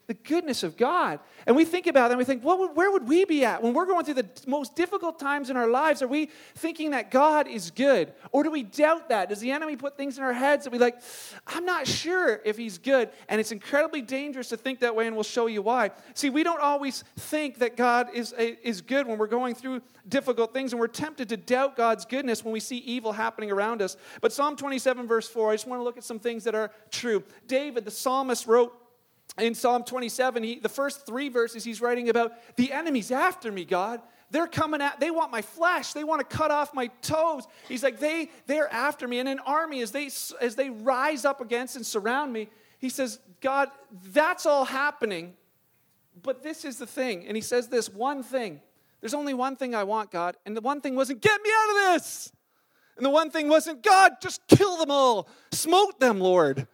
The 0.08 0.14
goodness 0.14 0.64
of 0.64 0.78
God. 0.78 1.20
And 1.46 1.56
we 1.56 1.66
think 1.66 1.86
about 1.86 2.08
that 2.08 2.12
and 2.12 2.18
we 2.18 2.24
think, 2.24 2.44
well, 2.44 2.70
where 2.74 2.90
would 2.92 3.08
we 3.08 3.26
be 3.26 3.44
at 3.44 3.62
when 3.62 3.74
we're 3.74 3.86
going 3.86 4.06
through 4.06 4.16
the 4.16 4.30
most 4.48 4.74
difficult 4.74 5.20
times 5.20 5.50
in 5.50 5.58
our 5.58 5.68
lives? 5.68 6.02
Are 6.02 6.08
we 6.08 6.30
thinking 6.56 6.92
that 6.92 7.12
God 7.12 7.48
is 7.48 7.72
good? 7.72 8.14
Or 8.32 8.44
do 8.44 8.50
we 8.50 8.64
doubt 8.64 9.10
that? 9.10 9.28
Does 9.28 9.42
the 9.42 9.52
enemy 9.52 9.76
put 9.76 9.98
things 9.98 10.18
in 10.18 10.24
our 10.24 10.32
heads 10.32 10.64
that 10.64 10.72
we 10.72 10.80
like, 10.80 11.02
I'm 11.46 11.66
not 11.66 11.88
sure 11.88 12.40
if 12.46 12.58
he's 12.58 12.78
good? 12.78 13.10
And 13.28 13.42
it's 13.42 13.52
incredibly 13.52 14.02
dangerous 14.02 14.48
to 14.50 14.58
think 14.58 14.80
that 14.80 14.96
way, 14.96 15.08
and 15.08 15.16
we'll 15.16 15.24
show 15.24 15.48
you 15.48 15.62
why. 15.62 15.92
See, 16.14 16.30
we 16.30 16.44
don't 16.44 16.62
always 16.62 17.04
think 17.18 17.60
that 17.60 17.76
God 17.76 18.08
is, 18.14 18.34
is 18.34 18.80
good 18.80 19.08
when 19.08 19.18
we're 19.18 19.28
going 19.28 19.56
through 19.56 19.82
difficult 20.08 20.54
things, 20.54 20.72
and 20.72 20.80
we're 20.80 20.88
tempted 20.88 21.28
to 21.30 21.38
doubt 21.38 21.76
God's 21.76 22.06
goodness 22.06 22.46
when 22.46 22.54
we 22.54 22.62
see 22.62 22.78
evil 22.78 23.12
happening 23.12 23.52
around 23.52 23.82
us. 23.82 23.98
But 24.22 24.32
Psalm 24.32 24.56
27, 24.56 25.06
verse 25.06 25.28
4, 25.28 25.52
I 25.52 25.54
just 25.56 25.68
want 25.68 25.82
to 25.82 25.84
look 25.84 25.98
at 25.98 26.06
some 26.06 26.20
things 26.20 26.46
that 26.46 26.56
are 26.56 26.72
true. 26.92 27.24
David, 27.48 27.84
the 27.84 27.92
psalmist, 27.92 28.48
wrote, 28.48 28.74
in 29.40 29.54
Psalm 29.54 29.84
27, 29.84 30.44
he, 30.44 30.60
the 30.60 30.70
first 30.70 31.06
three 31.06 31.30
verses, 31.30 31.64
he's 31.64 31.82
writing 31.82 32.10
about 32.10 32.34
the 32.56 32.72
enemies 32.72 33.12
after 33.12 33.52
me, 33.52 33.66
God. 33.66 34.02
They're 34.30 34.48
coming 34.48 34.82
at, 34.82 35.00
they 35.00 35.12
want 35.12 35.32
my 35.32 35.42
flesh. 35.42 35.94
They 35.94 36.04
want 36.04 36.28
to 36.28 36.38
cut 36.38 36.52
off 36.52 36.74
my 36.74 36.88
toes. 37.02 37.48
He's 37.68 37.84
like, 37.84 38.00
they, 38.00 38.30
they're 38.46 38.72
after 38.74 39.08
me. 39.08 39.20
And 39.20 39.30
an 39.30 39.40
army, 39.40 39.82
as 39.82 39.92
they, 39.92 40.10
as 40.42 40.56
they 40.56 40.70
rise 40.70 41.24
up 41.24 41.40
against 41.40 41.76
and 41.76 41.86
surround 41.86 42.34
me, 42.34 42.50
he 42.80 42.90
says, 42.90 43.20
God, 43.40 43.70
that's 44.12 44.46
all 44.46 44.66
happening. 44.66 45.34
But 46.22 46.44
this 46.44 46.66
is 46.66 46.78
the 46.78 46.88
thing. 46.88 47.26
And 47.28 47.38
he 47.38 47.42
says 47.42 47.68
this 47.68 47.90
one 47.90 48.24
thing. 48.24 48.60
There's 49.00 49.14
only 49.14 49.34
one 49.34 49.56
thing 49.56 49.76
I 49.76 49.84
want, 49.84 50.12
God. 50.12 50.36
And 50.46 50.58
the 50.58 50.62
one 50.62 50.82
thing 50.82 50.96
wasn't, 50.96 51.22
get 51.22 51.42
me 51.42 51.50
out 51.56 51.70
of 51.70 51.94
this. 51.94 52.32
And 52.98 53.06
the 53.06 53.12
one 53.12 53.30
thing 53.30 53.48
wasn't, 53.48 53.84
God, 53.84 54.14
just 54.22 54.42
kill 54.48 54.78
them 54.78 54.90
all. 54.90 55.30
Smote 55.52 56.00
them, 56.00 56.20
Lord 56.20 56.68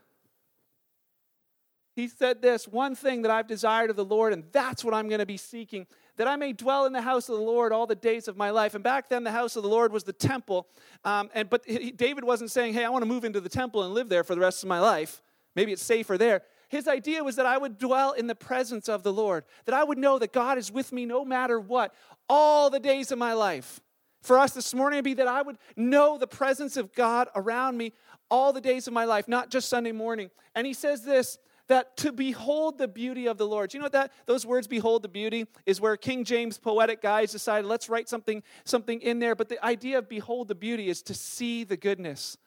he 1.95 2.07
said 2.07 2.42
this 2.42 2.68
one 2.68 2.95
thing 2.95 3.22
that 3.22 3.31
I've 3.31 3.48
desired 3.48 3.90
of 3.90 3.95
the 3.95 4.06
Lord, 4.06 4.34
and 4.34 4.44
that's 4.51 4.84
what 4.84 4.94
I'm 4.94 5.07
going 5.07 5.19
to 5.19 5.25
be 5.25 5.38
seeking, 5.38 5.86
that 6.18 6.28
I 6.28 6.36
may 6.36 6.51
dwell 6.51 6.86
in 6.86 6.94
the 6.94 7.01
house 7.01 7.30
of 7.30 7.38
the 7.38 7.44
Lord 7.44 7.72
all 7.72 7.86
the 7.86 7.95
days 7.95 8.28
of 8.28 8.36
my 8.36 8.50
life. 8.50 8.74
And 8.74 8.84
back 8.84 9.10
then, 9.10 9.24
the 9.24 9.31
house 9.31 9.56
of 9.56 9.63
the 9.63 9.69
Lord 9.69 9.94
was 9.94 10.04
the 10.04 10.13
temple. 10.13 10.68
Um, 11.06 11.30
and, 11.34 11.50
but 11.50 11.63
he, 11.66 11.92
David 11.92 12.24
wasn't 12.24 12.51
saying, 12.51 12.74
hey, 12.74 12.84
I 12.84 12.90
want 12.90 13.04
to 13.04 13.07
move 13.07 13.25
into 13.25 13.42
the 13.42 13.50
temple 13.50 13.84
and 13.84 13.94
live 13.94 14.10
there 14.10 14.24
for 14.24 14.34
the 14.34 14.42
rest 14.42 14.63
of 14.63 14.69
my 14.69 14.80
life. 14.80 15.22
Maybe 15.56 15.72
it's 15.72 15.84
safer 15.84 16.18
there. 16.18 16.42
His 16.69 16.88
idea 16.88 17.24
was 17.24 17.36
that 17.36 17.45
I 17.45 17.60
would 17.60 17.78
dwell 17.78 18.13
in 18.13 18.25
the 18.25 18.34
presence 18.34 18.90
of 18.90 19.04
the 19.04 19.13
Lord, 19.13 19.45
that 19.66 19.75
I 19.75 19.84
would 19.84 20.00
know 20.00 20.18
that 20.18 20.34
God 20.34 20.57
is 20.57 20.72
with 20.72 20.92
me 20.92 21.06
no 21.06 21.24
matter 21.24 21.60
what, 21.60 21.94
all 22.28 22.72
the 22.72 22.80
days 22.80 23.12
of 23.12 23.19
my 23.19 23.34
life. 23.34 23.80
For 24.24 24.40
us 24.40 24.54
this 24.54 24.74
morning, 24.74 24.98
would 24.98 25.04
be 25.04 25.13
that 25.16 25.28
I 25.28 25.44
would 25.44 25.57
know 25.75 26.18
the 26.18 26.25
presence 26.25 26.78
of 26.78 26.94
God 26.95 27.28
around 27.36 27.78
me 27.78 27.94
all 28.31 28.54
the 28.54 28.62
days 28.62 28.88
of 28.88 28.94
my 28.94 29.06
life, 29.06 29.28
not 29.28 29.51
just 29.51 29.69
Sunday 29.69 29.92
morning. 29.92 30.31
And 30.56 30.66
he 30.66 30.74
says 30.74 31.04
this 31.04 31.38
that 31.68 31.95
to 31.98 32.12
behold 32.12 32.77
the 32.77 32.88
beauty 32.88 33.27
of 33.27 33.38
the 33.38 33.48
Lord. 33.48 33.74
You 33.74 33.80
know 33.80 33.86
what 33.86 33.94
that 33.94 34.12
those 34.25 34.45
words 34.45 34.68
behold 34.68 35.01
the 35.01 35.10
beauty 35.10 35.48
is 35.65 35.80
where 35.80 35.95
King 35.95 36.24
James 36.24 36.57
poetic 36.57 37.01
guys 37.01 37.31
decided 37.31 37.68
let's 37.68 37.89
write 37.89 38.10
something 38.10 38.44
something 38.65 39.02
in 39.02 39.19
there, 39.19 39.35
but 39.35 39.49
the 39.49 39.64
idea 39.64 39.97
of 39.97 40.09
behold 40.09 40.47
the 40.47 40.56
beauty 40.56 40.90
is 40.90 41.02
to 41.04 41.14
see 41.14 41.64
the 41.64 41.78
goodness. 41.78 42.38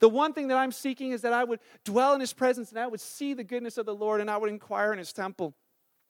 The 0.00 0.08
one 0.08 0.32
thing 0.32 0.48
that 0.48 0.56
I'm 0.56 0.72
seeking 0.72 1.12
is 1.12 1.22
that 1.22 1.32
I 1.32 1.44
would 1.44 1.60
dwell 1.84 2.14
in 2.14 2.20
his 2.20 2.32
presence 2.32 2.70
and 2.70 2.78
I 2.78 2.88
would 2.88 3.00
see 3.00 3.34
the 3.34 3.44
goodness 3.44 3.78
of 3.78 3.86
the 3.86 3.94
Lord 3.94 4.20
and 4.20 4.30
I 4.30 4.36
would 4.36 4.50
inquire 4.50 4.92
in 4.92 4.98
his 4.98 5.12
temple. 5.12 5.54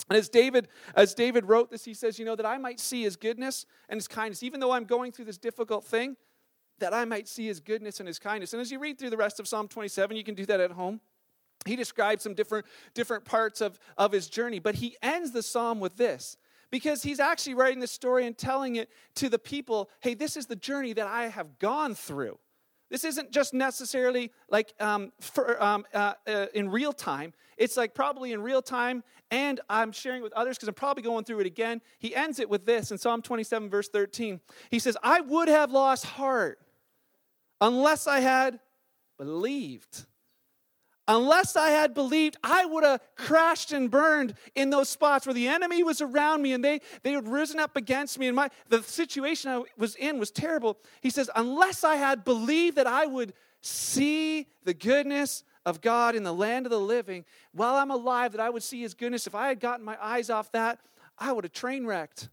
And 0.09 0.17
as 0.17 0.29
David, 0.29 0.69
as 0.97 1.15
David 1.15 1.45
wrote 1.45 1.71
this, 1.71 1.85
he 1.85 1.95
says, 1.95 2.19
you 2.19 2.25
know, 2.25 2.35
that 2.35 2.47
I 2.47 2.57
might 2.59 2.81
see 2.81 3.03
his 3.03 3.17
goodness 3.17 3.67
and 3.89 3.99
his 3.99 4.09
kindness, 4.09 4.43
even 4.43 4.61
though 4.61 4.73
I'm 4.73 4.85
going 4.85 5.13
through 5.13 5.27
this 5.27 5.37
difficult 5.37 5.85
thing, 5.85 6.17
that 6.79 6.95
I 6.95 7.05
might 7.05 7.29
see 7.29 7.47
his 7.47 7.61
goodness 7.61 8.01
and 8.01 8.07
his 8.07 8.19
kindness. 8.19 8.55
And 8.55 8.63
as 8.63 8.73
you 8.73 8.79
read 8.79 8.99
through 8.99 9.11
the 9.11 9.17
rest 9.17 9.39
of 9.39 9.47
Psalm 9.47 9.69
27, 9.69 10.17
you 10.17 10.25
can 10.25 10.35
do 10.35 10.47
that 10.47 10.59
at 10.59 10.73
home 10.73 11.01
he 11.67 11.77
describes 11.77 12.23
some 12.23 12.35
different, 12.35 12.67
different 12.95 13.25
parts 13.25 13.61
of, 13.61 13.79
of 13.97 14.13
his 14.13 14.29
journey, 14.29 14.59
but 14.59 14.77
he 14.77 14.97
ends 15.03 15.33
the 15.33 15.43
psalm 15.43 15.81
with 15.81 15.97
this 15.97 16.37
because 16.71 17.03
he's 17.03 17.21
actually 17.21 17.55
writing 17.55 17.81
the 17.81 17.87
story 17.87 18.27
and 18.27 18.37
telling 18.37 18.77
it 18.77 18.89
to 19.17 19.29
the 19.29 19.39
people 19.39 19.91
hey, 20.01 20.15
this 20.15 20.37
is 20.37 20.47
the 20.47 20.57
journey 20.57 20.93
that 20.93 21.07
I 21.07 21.29
have 21.29 21.59
gone 21.59 21.95
through. 21.95 22.39
This 22.91 23.05
isn't 23.05 23.31
just 23.31 23.55
necessarily 23.55 24.33
like 24.51 24.75
um, 24.79 25.13
for, 25.19 25.63
um, 25.63 25.87
uh, 25.95 26.13
uh, 26.27 26.47
in 26.53 26.71
real 26.71 26.93
time. 26.93 27.33
It's 27.57 27.77
like 27.77 27.95
probably 27.95 28.33
in 28.33 28.43
real 28.43 28.61
time, 28.61 29.03
and 29.31 29.61
I'm 29.71 29.93
sharing 29.93 30.23
with 30.23 30.33
others 30.35 30.59
because 30.59 30.69
I'm 30.69 30.75
probably 30.75 31.03
going 31.03 31.25
through 31.25 31.41
it 31.41 31.47
again. 31.47 31.81
He 31.99 32.15
ends 32.15 32.39
it 32.39 32.51
with 32.51 32.67
this 32.67 32.91
in 32.91 32.99
Psalm 32.99 33.23
27, 33.23 33.71
verse 33.71 33.89
13. 33.89 34.41
He 34.71 34.79
says, 34.79 34.97
I 35.03 35.23
would 35.23 35.49
have 35.49 35.71
lost 35.71 36.05
heart 36.05 36.59
unless 37.63 38.07
I 38.07 38.21
had 38.21 38.61
believed 39.17 40.05
Unless 41.09 41.57
I 41.57 41.71
had 41.71 41.95
believed, 41.95 42.37
I 42.45 42.65
would 42.65 42.85
have 42.85 43.01
crashed 43.17 43.73
and 43.73 43.91
burned 43.91 44.35
in 44.55 44.71
those 44.71 44.89
spots 44.89 45.27
where 45.27 45.35
the 45.35 45.49
enemy 45.49 45.83
was 45.83 46.01
around 46.01 46.43
me 46.43 46.53
and 46.53 46.65
they, 46.65 46.81
they 47.03 47.13
had 47.13 47.27
risen 47.27 47.59
up 47.59 47.77
against 47.77 48.19
me 48.19 48.29
and 48.29 48.37
my, 48.37 48.51
the 48.69 48.83
situation 48.85 49.51
I 49.51 49.63
was 49.77 49.97
in 49.97 50.21
was 50.21 50.31
terrible. 50.31 50.79
He 51.01 51.11
says, 51.11 51.29
Unless 51.35 51.83
I 51.83 51.97
had 51.97 52.25
believed 52.25 52.77
that 52.77 52.87
I 52.87 53.07
would 53.07 53.33
see 53.61 54.47
the 54.63 54.75
goodness 54.75 55.43
of 55.67 55.81
God 55.81 56.15
in 56.15 56.23
the 56.23 56.35
land 56.35 56.67
of 56.67 56.71
the 56.71 56.81
living 56.81 57.25
while 57.53 57.75
I'm 57.75 57.91
alive, 57.91 58.33
that 58.33 58.41
I 58.41 58.51
would 58.51 58.63
see 58.63 58.81
his 58.83 58.95
goodness, 58.95 59.27
if 59.27 59.35
I 59.35 59.49
had 59.49 59.59
gotten 59.59 59.85
my 59.85 59.97
eyes 60.01 60.31
off 60.31 60.53
that, 60.53 60.79
I 61.19 61.33
would 61.33 61.45
have 61.45 61.53
train 61.53 61.85
wrecked. 61.85 62.29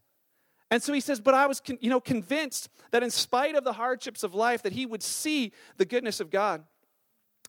And 0.71 0.81
so 0.81 0.93
he 0.93 0.99
says, 0.99 1.19
but 1.19 1.33
I 1.33 1.47
was, 1.47 1.61
you 1.79 1.89
know, 1.89 1.99
convinced 1.99 2.69
that 2.91 3.01
in 3.01 3.09
spite 3.09 3.55
of 3.55 3.63
the 3.63 3.73
hardships 3.73 4.23
of 4.23 4.35
life, 4.35 4.61
that 4.63 4.73
he 4.73 4.85
would 4.85 5.01
see 5.01 5.53
the 5.77 5.85
goodness 5.85 6.19
of 6.19 6.29
God. 6.29 6.63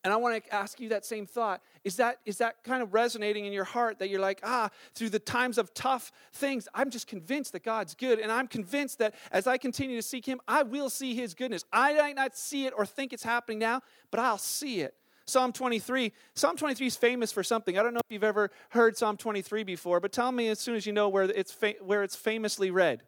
And 0.03 0.15
I 0.15 0.17
want 0.17 0.43
to 0.43 0.55
ask 0.55 0.81
you 0.81 0.89
that 0.91 1.05
same 1.05 1.27
thought. 1.27 1.61
Is 1.85 1.97
that, 1.97 2.19
is 2.25 2.39
that 2.39 2.65
kind 2.65 2.83
of 2.83 2.95
resonating 2.95 3.45
in 3.45 3.53
your 3.53 3.65
heart 3.65 3.99
that 3.99 4.09
you're 4.09 4.21
like, 4.21 4.41
ah, 4.43 4.71
through 4.95 5.11
the 5.11 5.19
times 5.19 5.59
of 5.59 5.75
tough 5.75 6.11
things, 6.33 6.69
I'm 6.75 6.91
just 6.91 7.07
convinced 7.07 7.53
that 7.53 7.63
God's 7.63 7.95
good. 7.95 8.19
And 8.19 8.33
I'm 8.33 8.47
convinced 8.47 8.99
that 8.99 9.15
as 9.31 9.47
I 9.47 9.59
continue 9.59 9.97
to 9.97 10.03
seek 10.03 10.25
Him, 10.25 10.41
I 10.49 10.63
will 10.63 10.89
see 10.89 11.15
His 11.15 11.35
goodness. 11.35 11.65
I 11.73 11.95
might 11.95 12.17
not 12.17 12.37
see 12.37 12.67
it 12.67 12.73
or 12.77 12.87
think 12.87 13.13
it's 13.13 13.23
happening 13.23 13.59
now, 13.59 13.83
but 14.11 14.21
I'll 14.21 14.39
see 14.39 14.81
it. 14.81 14.95
Psalm 15.27 15.53
23. 15.53 16.13
Psalm 16.35 16.57
23 16.57 16.87
is 16.87 16.97
famous 16.97 17.31
for 17.31 17.43
something. 17.43 17.79
I 17.79 17.83
don't 17.83 17.95
know 17.95 18.01
if 18.01 18.11
you've 18.11 18.25
ever 18.25 18.51
heard 18.71 18.97
Psalm 18.97 19.17
23 19.17 19.65
before, 19.65 20.01
but 20.01 20.13
tell 20.13 20.33
me 20.33 20.49
as 20.49 20.59
soon 20.59 20.75
as 20.75 20.87
you 20.87 20.93
know 20.93 21.09
where 21.09 21.25
it's, 21.25 21.53
fa- 21.53 21.75
where 21.81 22.03
it's 22.03 22.17
famously 22.17 22.71
read. 22.71 23.03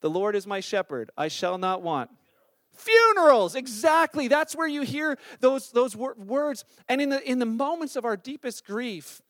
The 0.00 0.10
Lord 0.10 0.34
is 0.34 0.46
my 0.46 0.60
shepherd, 0.60 1.10
I 1.16 1.28
shall 1.28 1.58
not 1.58 1.82
want. 1.82 2.10
Funerals, 2.72 3.54
exactly. 3.54 4.28
That's 4.28 4.56
where 4.56 4.68
you 4.68 4.82
hear 4.82 5.18
those, 5.40 5.70
those 5.70 5.94
wor- 5.94 6.14
words. 6.14 6.64
And 6.88 7.00
in 7.00 7.10
the, 7.10 7.28
in 7.28 7.38
the 7.38 7.46
moments 7.46 7.96
of 7.96 8.04
our 8.04 8.16
deepest 8.16 8.64
grief, 8.64 9.20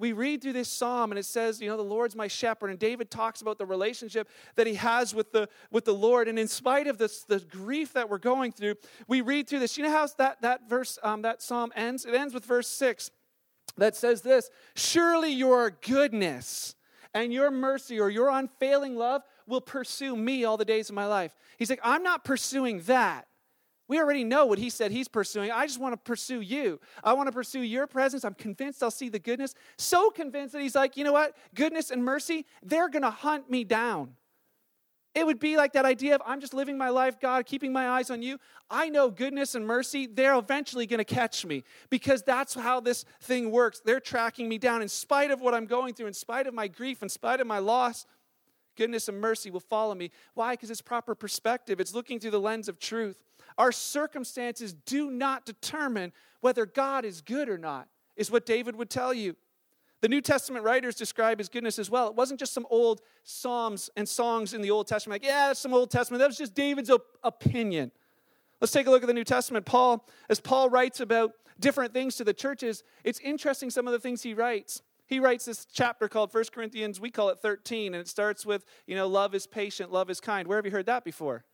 we 0.00 0.12
read 0.12 0.40
through 0.40 0.54
this 0.54 0.70
psalm 0.70 1.12
and 1.12 1.18
it 1.18 1.26
says, 1.26 1.60
you 1.60 1.68
know, 1.68 1.76
the 1.76 1.82
Lord's 1.82 2.16
my 2.16 2.26
shepherd. 2.26 2.70
And 2.70 2.78
David 2.78 3.10
talks 3.10 3.42
about 3.42 3.58
the 3.58 3.66
relationship 3.66 4.28
that 4.56 4.66
he 4.66 4.74
has 4.74 5.14
with 5.14 5.30
the, 5.30 5.48
with 5.70 5.84
the 5.84 5.94
Lord. 5.94 6.26
And 6.26 6.38
in 6.38 6.48
spite 6.48 6.86
of 6.86 6.96
this, 6.96 7.22
the 7.24 7.38
grief 7.38 7.92
that 7.92 8.08
we're 8.08 8.18
going 8.18 8.52
through, 8.52 8.76
we 9.06 9.20
read 9.20 9.46
through 9.46 9.58
this. 9.58 9.76
You 9.76 9.84
know 9.84 9.90
how 9.90 10.06
that, 10.16 10.40
that 10.40 10.68
verse, 10.68 10.98
um, 11.02 11.22
that 11.22 11.42
psalm 11.42 11.70
ends? 11.76 12.06
It 12.06 12.14
ends 12.14 12.32
with 12.32 12.46
verse 12.46 12.66
6 12.68 13.10
that 13.76 13.94
says 13.94 14.22
this 14.22 14.50
Surely 14.74 15.32
your 15.32 15.70
goodness 15.70 16.74
and 17.12 17.32
your 17.32 17.50
mercy 17.50 18.00
or 18.00 18.08
your 18.08 18.30
unfailing 18.30 18.96
love 18.96 19.22
will 19.50 19.60
pursue 19.60 20.16
me 20.16 20.44
all 20.44 20.56
the 20.56 20.64
days 20.64 20.88
of 20.88 20.94
my 20.94 21.06
life. 21.06 21.34
He's 21.58 21.68
like, 21.68 21.80
I'm 21.82 22.02
not 22.02 22.24
pursuing 22.24 22.80
that. 22.82 23.26
We 23.88 23.98
already 23.98 24.22
know 24.22 24.46
what 24.46 24.60
he 24.60 24.70
said 24.70 24.92
he's 24.92 25.08
pursuing. 25.08 25.50
I 25.50 25.66
just 25.66 25.80
want 25.80 25.94
to 25.94 25.96
pursue 25.96 26.40
you. 26.40 26.78
I 27.02 27.12
want 27.12 27.26
to 27.26 27.32
pursue 27.32 27.62
your 27.62 27.88
presence. 27.88 28.24
I'm 28.24 28.34
convinced 28.34 28.84
I'll 28.84 28.90
see 28.92 29.08
the 29.08 29.18
goodness. 29.18 29.52
So 29.78 30.10
convinced 30.10 30.52
that 30.52 30.62
he's 30.62 30.76
like, 30.76 30.96
you 30.96 31.02
know 31.02 31.12
what? 31.12 31.36
Goodness 31.56 31.90
and 31.90 32.04
mercy, 32.04 32.46
they're 32.62 32.88
going 32.88 33.02
to 33.02 33.10
hunt 33.10 33.50
me 33.50 33.64
down. 33.64 34.14
It 35.12 35.26
would 35.26 35.40
be 35.40 35.56
like 35.56 35.72
that 35.72 35.84
idea 35.84 36.14
of 36.14 36.22
I'm 36.24 36.40
just 36.40 36.54
living 36.54 36.78
my 36.78 36.90
life, 36.90 37.18
God, 37.18 37.44
keeping 37.46 37.72
my 37.72 37.88
eyes 37.88 38.10
on 38.10 38.22
you. 38.22 38.38
I 38.70 38.90
know 38.90 39.10
goodness 39.10 39.56
and 39.56 39.66
mercy, 39.66 40.06
they're 40.06 40.38
eventually 40.38 40.86
going 40.86 40.98
to 40.98 41.04
catch 41.04 41.44
me 41.44 41.64
because 41.90 42.22
that's 42.22 42.54
how 42.54 42.78
this 42.78 43.04
thing 43.22 43.50
works. 43.50 43.82
They're 43.84 43.98
tracking 43.98 44.48
me 44.48 44.58
down 44.58 44.82
in 44.82 44.88
spite 44.88 45.32
of 45.32 45.40
what 45.40 45.52
I'm 45.52 45.66
going 45.66 45.94
through, 45.94 46.06
in 46.06 46.14
spite 46.14 46.46
of 46.46 46.54
my 46.54 46.68
grief, 46.68 47.02
in 47.02 47.08
spite 47.08 47.40
of 47.40 47.48
my 47.48 47.58
loss. 47.58 48.06
Goodness 48.76 49.08
and 49.08 49.20
mercy 49.20 49.50
will 49.50 49.60
follow 49.60 49.94
me. 49.94 50.10
Why? 50.34 50.54
Because 50.54 50.70
it's 50.70 50.80
proper 50.80 51.14
perspective. 51.14 51.80
It's 51.80 51.94
looking 51.94 52.18
through 52.18 52.30
the 52.30 52.40
lens 52.40 52.68
of 52.68 52.78
truth. 52.78 53.18
Our 53.58 53.72
circumstances 53.72 54.72
do 54.72 55.10
not 55.10 55.44
determine 55.44 56.12
whether 56.40 56.64
God 56.66 57.04
is 57.04 57.20
good 57.20 57.48
or 57.48 57.58
not, 57.58 57.88
is 58.16 58.30
what 58.30 58.46
David 58.46 58.76
would 58.76 58.90
tell 58.90 59.12
you. 59.12 59.36
The 60.00 60.08
New 60.08 60.22
Testament 60.22 60.64
writers 60.64 60.94
describe 60.94 61.38
his 61.38 61.50
goodness 61.50 61.78
as 61.78 61.90
well. 61.90 62.08
It 62.08 62.14
wasn't 62.14 62.40
just 62.40 62.54
some 62.54 62.66
old 62.70 63.02
psalms 63.22 63.90
and 63.96 64.08
songs 64.08 64.54
in 64.54 64.62
the 64.62 64.70
Old 64.70 64.86
Testament, 64.86 65.22
like, 65.22 65.28
yeah, 65.28 65.48
that's 65.48 65.60
some 65.60 65.74
Old 65.74 65.90
Testament. 65.90 66.20
That 66.20 66.28
was 66.28 66.38
just 66.38 66.54
David's 66.54 66.88
op- 66.88 67.18
opinion. 67.22 67.92
Let's 68.60 68.72
take 68.72 68.86
a 68.86 68.90
look 68.90 69.02
at 69.02 69.06
the 69.06 69.14
New 69.14 69.24
Testament. 69.24 69.66
Paul, 69.66 70.06
as 70.30 70.40
Paul 70.40 70.70
writes 70.70 71.00
about 71.00 71.32
different 71.58 71.92
things 71.92 72.16
to 72.16 72.24
the 72.24 72.32
churches, 72.32 72.82
it's 73.04 73.20
interesting 73.20 73.68
some 73.68 73.86
of 73.86 73.92
the 73.92 73.98
things 73.98 74.22
he 74.22 74.32
writes. 74.32 74.80
He 75.10 75.18
writes 75.18 75.44
this 75.44 75.66
chapter 75.66 76.08
called 76.08 76.32
1 76.32 76.44
Corinthians, 76.52 77.00
we 77.00 77.10
call 77.10 77.30
it 77.30 77.40
13, 77.40 77.94
and 77.94 78.00
it 78.00 78.06
starts 78.06 78.46
with, 78.46 78.64
you 78.86 78.94
know, 78.94 79.08
love 79.08 79.34
is 79.34 79.44
patient, 79.44 79.90
love 79.90 80.08
is 80.08 80.20
kind. 80.20 80.46
Where 80.46 80.56
have 80.56 80.64
you 80.64 80.70
heard 80.70 80.86
that 80.86 81.04
before? 81.04 81.44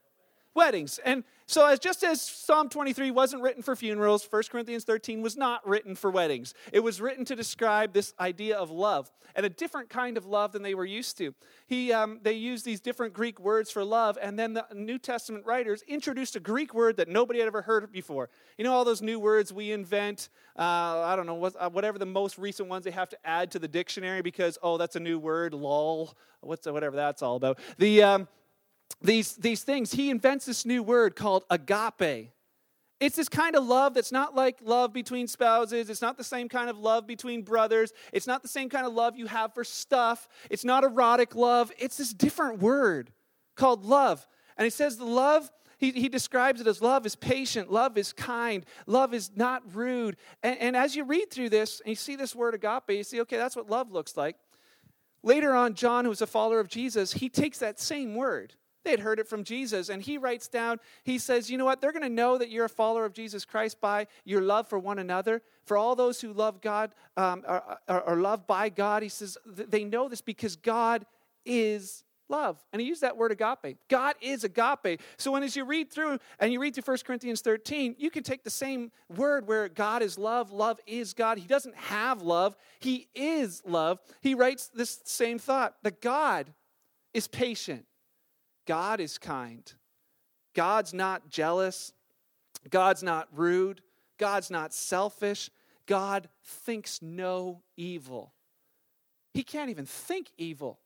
Weddings. 0.57 0.99
And 1.05 1.23
so, 1.49 1.65
as 1.65 1.79
just 1.79 2.03
as 2.03 2.21
Psalm 2.21 2.67
23 2.67 3.09
wasn't 3.11 3.41
written 3.41 3.63
for 3.63 3.73
funerals, 3.73 4.27
1 4.29 4.43
Corinthians 4.51 4.83
13 4.83 5.21
was 5.21 5.37
not 5.37 5.65
written 5.65 5.95
for 5.95 6.11
weddings. 6.11 6.53
It 6.73 6.81
was 6.81 6.99
written 6.99 7.23
to 7.23 7.37
describe 7.37 7.93
this 7.93 8.13
idea 8.19 8.57
of 8.57 8.69
love 8.69 9.09
and 9.33 9.45
a 9.45 9.49
different 9.49 9.89
kind 9.89 10.17
of 10.17 10.25
love 10.25 10.51
than 10.51 10.61
they 10.61 10.75
were 10.75 10.83
used 10.83 11.17
to. 11.19 11.33
He, 11.67 11.93
um, 11.93 12.19
they 12.21 12.33
used 12.33 12.65
these 12.65 12.81
different 12.81 13.13
Greek 13.13 13.39
words 13.39 13.71
for 13.71 13.81
love, 13.85 14.17
and 14.21 14.37
then 14.37 14.55
the 14.55 14.65
New 14.75 14.97
Testament 14.97 15.45
writers 15.45 15.83
introduced 15.87 16.35
a 16.35 16.41
Greek 16.41 16.73
word 16.73 16.97
that 16.97 17.07
nobody 17.07 17.39
had 17.39 17.47
ever 17.47 17.61
heard 17.61 17.89
before. 17.93 18.29
You 18.57 18.65
know, 18.65 18.73
all 18.73 18.83
those 18.83 19.01
new 19.01 19.17
words 19.17 19.53
we 19.53 19.71
invent, 19.71 20.27
uh, 20.59 20.63
I 21.05 21.15
don't 21.15 21.27
know, 21.27 21.45
uh, 21.45 21.69
whatever 21.69 21.97
the 21.97 22.05
most 22.05 22.37
recent 22.37 22.67
ones 22.67 22.83
they 22.83 22.91
have 22.91 23.07
to 23.09 23.17
add 23.23 23.51
to 23.51 23.59
the 23.59 23.69
dictionary 23.69 24.21
because, 24.21 24.57
oh, 24.61 24.77
that's 24.77 24.97
a 24.97 24.99
new 24.99 25.17
word, 25.17 25.53
lol, 25.53 26.13
what's, 26.41 26.67
whatever 26.67 26.97
that's 26.97 27.21
all 27.21 27.37
about. 27.37 27.59
The, 27.77 28.03
um, 28.03 28.27
these, 29.01 29.35
these 29.35 29.63
things, 29.63 29.91
he 29.91 30.09
invents 30.09 30.45
this 30.45 30.65
new 30.65 30.81
word 30.81 31.15
called 31.15 31.43
agape. 31.49 32.31
It's 32.99 33.15
this 33.15 33.29
kind 33.29 33.55
of 33.55 33.63
love 33.63 33.93
that's 33.93 34.11
not 34.11 34.33
like 34.33 34.57
love 34.63 34.91
between 34.91 35.27
spouses. 35.27 35.89
It's 35.89 36.01
not 36.01 36.17
the 36.17 36.23
same 36.23 36.49
kind 36.49 36.67
of 36.67 36.79
love 36.79 37.05
between 37.05 37.43
brothers. 37.43 37.93
It's 38.11 38.25
not 38.25 38.41
the 38.41 38.47
same 38.47 38.69
kind 38.69 38.87
of 38.87 38.93
love 38.93 39.15
you 39.15 39.27
have 39.27 39.53
for 39.53 39.63
stuff. 39.63 40.27
It's 40.49 40.65
not 40.65 40.83
erotic 40.83 41.35
love. 41.35 41.71
It's 41.77 41.97
this 41.97 42.11
different 42.11 42.59
word 42.59 43.11
called 43.55 43.85
love. 43.85 44.25
And 44.57 44.63
he 44.63 44.71
says 44.71 44.97
the 44.97 45.05
love, 45.05 45.51
he, 45.77 45.91
he 45.91 46.09
describes 46.09 46.59
it 46.59 46.65
as 46.65 46.81
love 46.81 47.05
is 47.05 47.15
patient, 47.15 47.71
love 47.71 47.99
is 47.99 48.13
kind, 48.13 48.65
love 48.87 49.13
is 49.13 49.29
not 49.35 49.61
rude. 49.75 50.17
And, 50.41 50.57
and 50.59 50.75
as 50.75 50.95
you 50.95 51.03
read 51.03 51.29
through 51.29 51.49
this 51.49 51.81
and 51.81 51.89
you 51.89 51.95
see 51.95 52.15
this 52.15 52.35
word 52.35 52.55
agape, 52.55 52.89
you 52.89 53.03
see, 53.03 53.21
okay, 53.21 53.37
that's 53.37 53.55
what 53.55 53.69
love 53.69 53.91
looks 53.91 54.17
like. 54.17 54.37
Later 55.21 55.53
on, 55.53 55.75
John, 55.75 56.05
who's 56.05 56.23
a 56.23 56.27
follower 56.27 56.59
of 56.59 56.67
Jesus, 56.67 57.13
he 57.13 57.29
takes 57.29 57.59
that 57.59 57.79
same 57.79 58.15
word 58.15 58.55
they 58.87 58.91
had 58.91 59.01
heard 59.01 59.19
it 59.19 59.27
from 59.27 59.43
Jesus. 59.43 59.89
And 59.89 60.01
he 60.01 60.17
writes 60.17 60.47
down, 60.47 60.79
he 61.03 61.19
says, 61.19 61.51
You 61.51 61.57
know 61.57 61.65
what? 61.65 61.81
They're 61.81 61.91
going 61.91 62.03
to 62.03 62.09
know 62.09 62.37
that 62.37 62.49
you're 62.49 62.65
a 62.65 62.69
follower 62.69 63.03
of 63.03 63.13
Jesus 63.13 63.43
Christ 63.43 63.81
by 63.81 64.07
your 64.23 64.41
love 64.41 64.67
for 64.67 64.79
one 64.79 64.97
another. 64.97 65.41
For 65.65 65.75
all 65.75 65.93
those 65.93 66.21
who 66.21 66.31
love 66.31 66.61
God, 66.61 66.91
um, 67.17 67.43
are, 67.45 67.79
are, 67.89 68.01
are 68.03 68.15
loved 68.15 68.47
by 68.47 68.69
God, 68.69 69.03
he 69.03 69.09
says, 69.09 69.37
they 69.45 69.83
know 69.83 70.07
this 70.07 70.21
because 70.21 70.55
God 70.55 71.05
is 71.45 72.05
love. 72.29 72.63
And 72.71 72.81
he 72.81 72.87
used 72.87 73.01
that 73.01 73.17
word 73.17 73.33
agape. 73.33 73.77
God 73.89 74.15
is 74.21 74.45
agape. 74.45 75.01
So 75.17 75.33
when 75.33 75.43
as 75.43 75.57
you 75.57 75.65
read 75.65 75.91
through 75.91 76.19
and 76.39 76.53
you 76.53 76.61
read 76.61 76.73
through 76.73 76.83
1 76.85 76.97
Corinthians 77.05 77.41
13, 77.41 77.95
you 77.97 78.09
can 78.09 78.23
take 78.23 78.45
the 78.45 78.49
same 78.49 78.91
word 79.13 79.47
where 79.47 79.67
God 79.67 80.01
is 80.01 80.17
love, 80.17 80.51
love 80.51 80.79
is 80.87 81.13
God. 81.13 81.37
He 81.37 81.47
doesn't 81.47 81.75
have 81.75 82.21
love, 82.21 82.55
he 82.79 83.09
is 83.13 83.61
love. 83.65 83.99
He 84.21 84.33
writes 84.33 84.69
this 84.73 85.01
same 85.03 85.39
thought 85.39 85.75
that 85.83 86.01
God 86.01 86.53
is 87.13 87.27
patient. 87.27 87.85
God 88.67 88.99
is 88.99 89.17
kind. 89.17 89.71
God's 90.53 90.93
not 90.93 91.29
jealous. 91.29 91.93
God's 92.69 93.01
not 93.01 93.27
rude. 93.31 93.81
God's 94.19 94.51
not 94.51 94.73
selfish. 94.73 95.49
God 95.85 96.29
thinks 96.43 97.01
no 97.01 97.61
evil. 97.77 98.33
He 99.33 99.43
can't 99.43 99.69
even 99.69 99.85
think 99.85 100.31
evil 100.37 100.79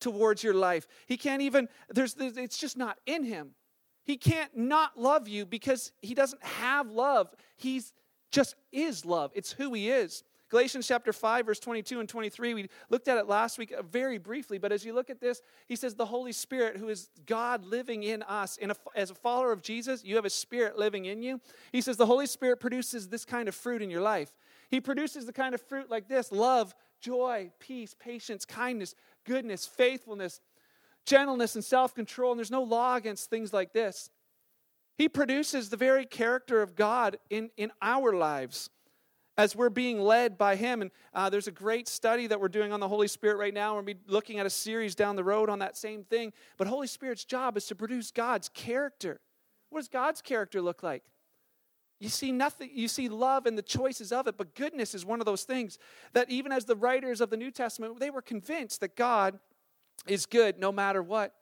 towards 0.00 0.42
your 0.42 0.54
life. 0.54 0.86
He 1.06 1.16
can't 1.16 1.42
even, 1.42 1.68
there's, 1.88 2.14
it's 2.18 2.58
just 2.58 2.76
not 2.76 2.98
in 3.06 3.24
him. 3.24 3.52
He 4.04 4.16
can't 4.16 4.54
not 4.56 4.98
love 4.98 5.28
you 5.28 5.46
because 5.46 5.92
he 6.02 6.14
doesn't 6.14 6.42
have 6.42 6.90
love. 6.90 7.32
He's 7.56 7.92
just 8.32 8.56
is 8.72 9.06
love. 9.06 9.30
It's 9.34 9.52
who 9.52 9.72
he 9.72 9.90
is. 9.90 10.24
Galatians 10.52 10.86
chapter 10.86 11.14
5, 11.14 11.46
verse 11.46 11.58
22 11.58 12.00
and 12.00 12.06
23, 12.06 12.52
we 12.52 12.68
looked 12.90 13.08
at 13.08 13.16
it 13.16 13.26
last 13.26 13.56
week 13.56 13.72
uh, 13.72 13.80
very 13.80 14.18
briefly, 14.18 14.58
but 14.58 14.70
as 14.70 14.84
you 14.84 14.92
look 14.92 15.08
at 15.08 15.18
this, 15.18 15.40
he 15.66 15.74
says, 15.76 15.94
The 15.94 16.04
Holy 16.04 16.32
Spirit, 16.32 16.76
who 16.76 16.90
is 16.90 17.08
God 17.24 17.64
living 17.64 18.02
in 18.02 18.22
us, 18.24 18.58
in 18.58 18.70
a, 18.70 18.74
as 18.94 19.10
a 19.10 19.14
follower 19.14 19.50
of 19.50 19.62
Jesus, 19.62 20.04
you 20.04 20.14
have 20.16 20.26
a 20.26 20.30
spirit 20.30 20.76
living 20.76 21.06
in 21.06 21.22
you. 21.22 21.40
He 21.72 21.80
says, 21.80 21.96
The 21.96 22.04
Holy 22.04 22.26
Spirit 22.26 22.60
produces 22.60 23.08
this 23.08 23.24
kind 23.24 23.48
of 23.48 23.54
fruit 23.54 23.80
in 23.80 23.88
your 23.88 24.02
life. 24.02 24.30
He 24.68 24.78
produces 24.78 25.24
the 25.24 25.32
kind 25.32 25.54
of 25.54 25.62
fruit 25.62 25.88
like 25.88 26.06
this 26.06 26.30
love, 26.30 26.74
joy, 27.00 27.50
peace, 27.58 27.96
patience, 27.98 28.44
kindness, 28.44 28.94
goodness, 29.24 29.64
faithfulness, 29.64 30.42
gentleness, 31.06 31.54
and 31.54 31.64
self 31.64 31.94
control. 31.94 32.32
And 32.32 32.38
there's 32.38 32.50
no 32.50 32.62
law 32.62 32.96
against 32.96 33.30
things 33.30 33.54
like 33.54 33.72
this. 33.72 34.10
He 34.98 35.08
produces 35.08 35.70
the 35.70 35.78
very 35.78 36.04
character 36.04 36.60
of 36.60 36.76
God 36.76 37.16
in, 37.30 37.48
in 37.56 37.72
our 37.80 38.12
lives 38.12 38.68
as 39.42 39.56
we're 39.56 39.70
being 39.70 40.00
led 40.00 40.38
by 40.38 40.54
Him. 40.54 40.82
And 40.82 40.90
uh, 41.12 41.28
there's 41.28 41.48
a 41.48 41.52
great 41.52 41.88
study 41.88 42.28
that 42.28 42.40
we're 42.40 42.48
doing 42.48 42.72
on 42.72 42.78
the 42.78 42.86
Holy 42.86 43.08
Spirit 43.08 43.38
right 43.38 43.52
now. 43.52 43.74
We'll 43.74 43.82
be 43.82 43.96
looking 44.06 44.38
at 44.38 44.46
a 44.46 44.50
series 44.50 44.94
down 44.94 45.16
the 45.16 45.24
road 45.24 45.50
on 45.50 45.58
that 45.58 45.76
same 45.76 46.04
thing. 46.04 46.32
But 46.56 46.68
Holy 46.68 46.86
Spirit's 46.86 47.24
job 47.24 47.56
is 47.56 47.66
to 47.66 47.74
produce 47.74 48.12
God's 48.12 48.48
character. 48.48 49.20
What 49.70 49.80
does 49.80 49.88
God's 49.88 50.22
character 50.22 50.62
look 50.62 50.84
like? 50.84 51.02
You 51.98 52.08
see 52.08 52.30
nothing, 52.30 52.70
you 52.72 52.86
see 52.86 53.08
love 53.08 53.46
and 53.46 53.58
the 53.58 53.62
choices 53.62 54.12
of 54.12 54.28
it, 54.28 54.36
but 54.36 54.54
goodness 54.54 54.94
is 54.94 55.04
one 55.04 55.20
of 55.20 55.26
those 55.26 55.42
things 55.42 55.78
that 56.12 56.30
even 56.30 56.52
as 56.52 56.64
the 56.64 56.76
writers 56.76 57.20
of 57.20 57.30
the 57.30 57.36
New 57.36 57.50
Testament, 57.50 57.98
they 57.98 58.10
were 58.10 58.22
convinced 58.22 58.80
that 58.80 58.96
God 58.96 59.38
is 60.06 60.26
good 60.26 60.58
no 60.58 60.70
matter 60.70 61.02
what. 61.02 61.34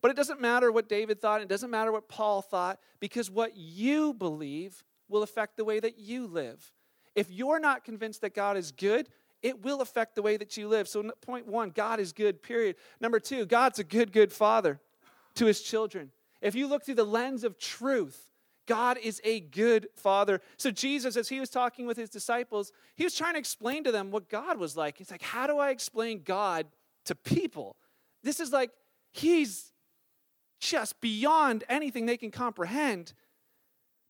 But 0.00 0.12
it 0.12 0.16
doesn't 0.16 0.40
matter 0.40 0.70
what 0.70 0.88
David 0.88 1.20
thought, 1.20 1.40
it 1.40 1.48
doesn't 1.48 1.70
matter 1.70 1.90
what 1.90 2.08
Paul 2.08 2.40
thought, 2.40 2.78
because 3.00 3.30
what 3.30 3.56
you 3.56 4.12
believe 4.12 4.84
will 5.08 5.24
affect 5.24 5.56
the 5.56 5.64
way 5.64 5.80
that 5.80 5.98
you 5.98 6.26
live. 6.26 6.72
If 7.18 7.32
you're 7.32 7.58
not 7.58 7.82
convinced 7.82 8.20
that 8.20 8.32
God 8.32 8.56
is 8.56 8.70
good, 8.70 9.08
it 9.42 9.64
will 9.64 9.80
affect 9.80 10.14
the 10.14 10.22
way 10.22 10.36
that 10.36 10.56
you 10.56 10.68
live. 10.68 10.86
So, 10.86 11.10
point 11.20 11.48
one, 11.48 11.70
God 11.70 11.98
is 11.98 12.12
good, 12.12 12.44
period. 12.44 12.76
Number 13.00 13.18
two, 13.18 13.44
God's 13.44 13.80
a 13.80 13.84
good, 13.84 14.12
good 14.12 14.32
father 14.32 14.78
to 15.34 15.46
his 15.46 15.60
children. 15.60 16.12
If 16.40 16.54
you 16.54 16.68
look 16.68 16.84
through 16.84 16.94
the 16.94 17.02
lens 17.02 17.42
of 17.42 17.58
truth, 17.58 18.30
God 18.66 18.98
is 19.02 19.20
a 19.24 19.40
good 19.40 19.88
father. 19.96 20.40
So, 20.58 20.70
Jesus, 20.70 21.16
as 21.16 21.28
he 21.28 21.40
was 21.40 21.50
talking 21.50 21.88
with 21.88 21.96
his 21.96 22.08
disciples, 22.08 22.70
he 22.94 23.02
was 23.02 23.16
trying 23.16 23.32
to 23.32 23.40
explain 23.40 23.82
to 23.82 23.90
them 23.90 24.12
what 24.12 24.28
God 24.28 24.56
was 24.56 24.76
like. 24.76 24.96
He's 24.96 25.10
like, 25.10 25.22
How 25.22 25.48
do 25.48 25.58
I 25.58 25.70
explain 25.70 26.22
God 26.24 26.66
to 27.06 27.16
people? 27.16 27.74
This 28.22 28.38
is 28.38 28.52
like, 28.52 28.70
he's 29.10 29.72
just 30.60 31.00
beyond 31.00 31.64
anything 31.68 32.06
they 32.06 32.16
can 32.16 32.30
comprehend. 32.30 33.12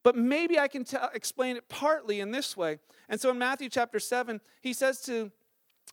But 0.08 0.16
maybe 0.16 0.58
I 0.58 0.68
can 0.68 0.84
t- 0.84 0.96
explain 1.12 1.58
it 1.58 1.68
partly 1.68 2.20
in 2.20 2.30
this 2.30 2.56
way. 2.56 2.78
And 3.10 3.20
so 3.20 3.28
in 3.28 3.36
Matthew 3.36 3.68
chapter 3.68 4.00
7, 4.00 4.40
he 4.62 4.72
says 4.72 5.02
to 5.02 5.30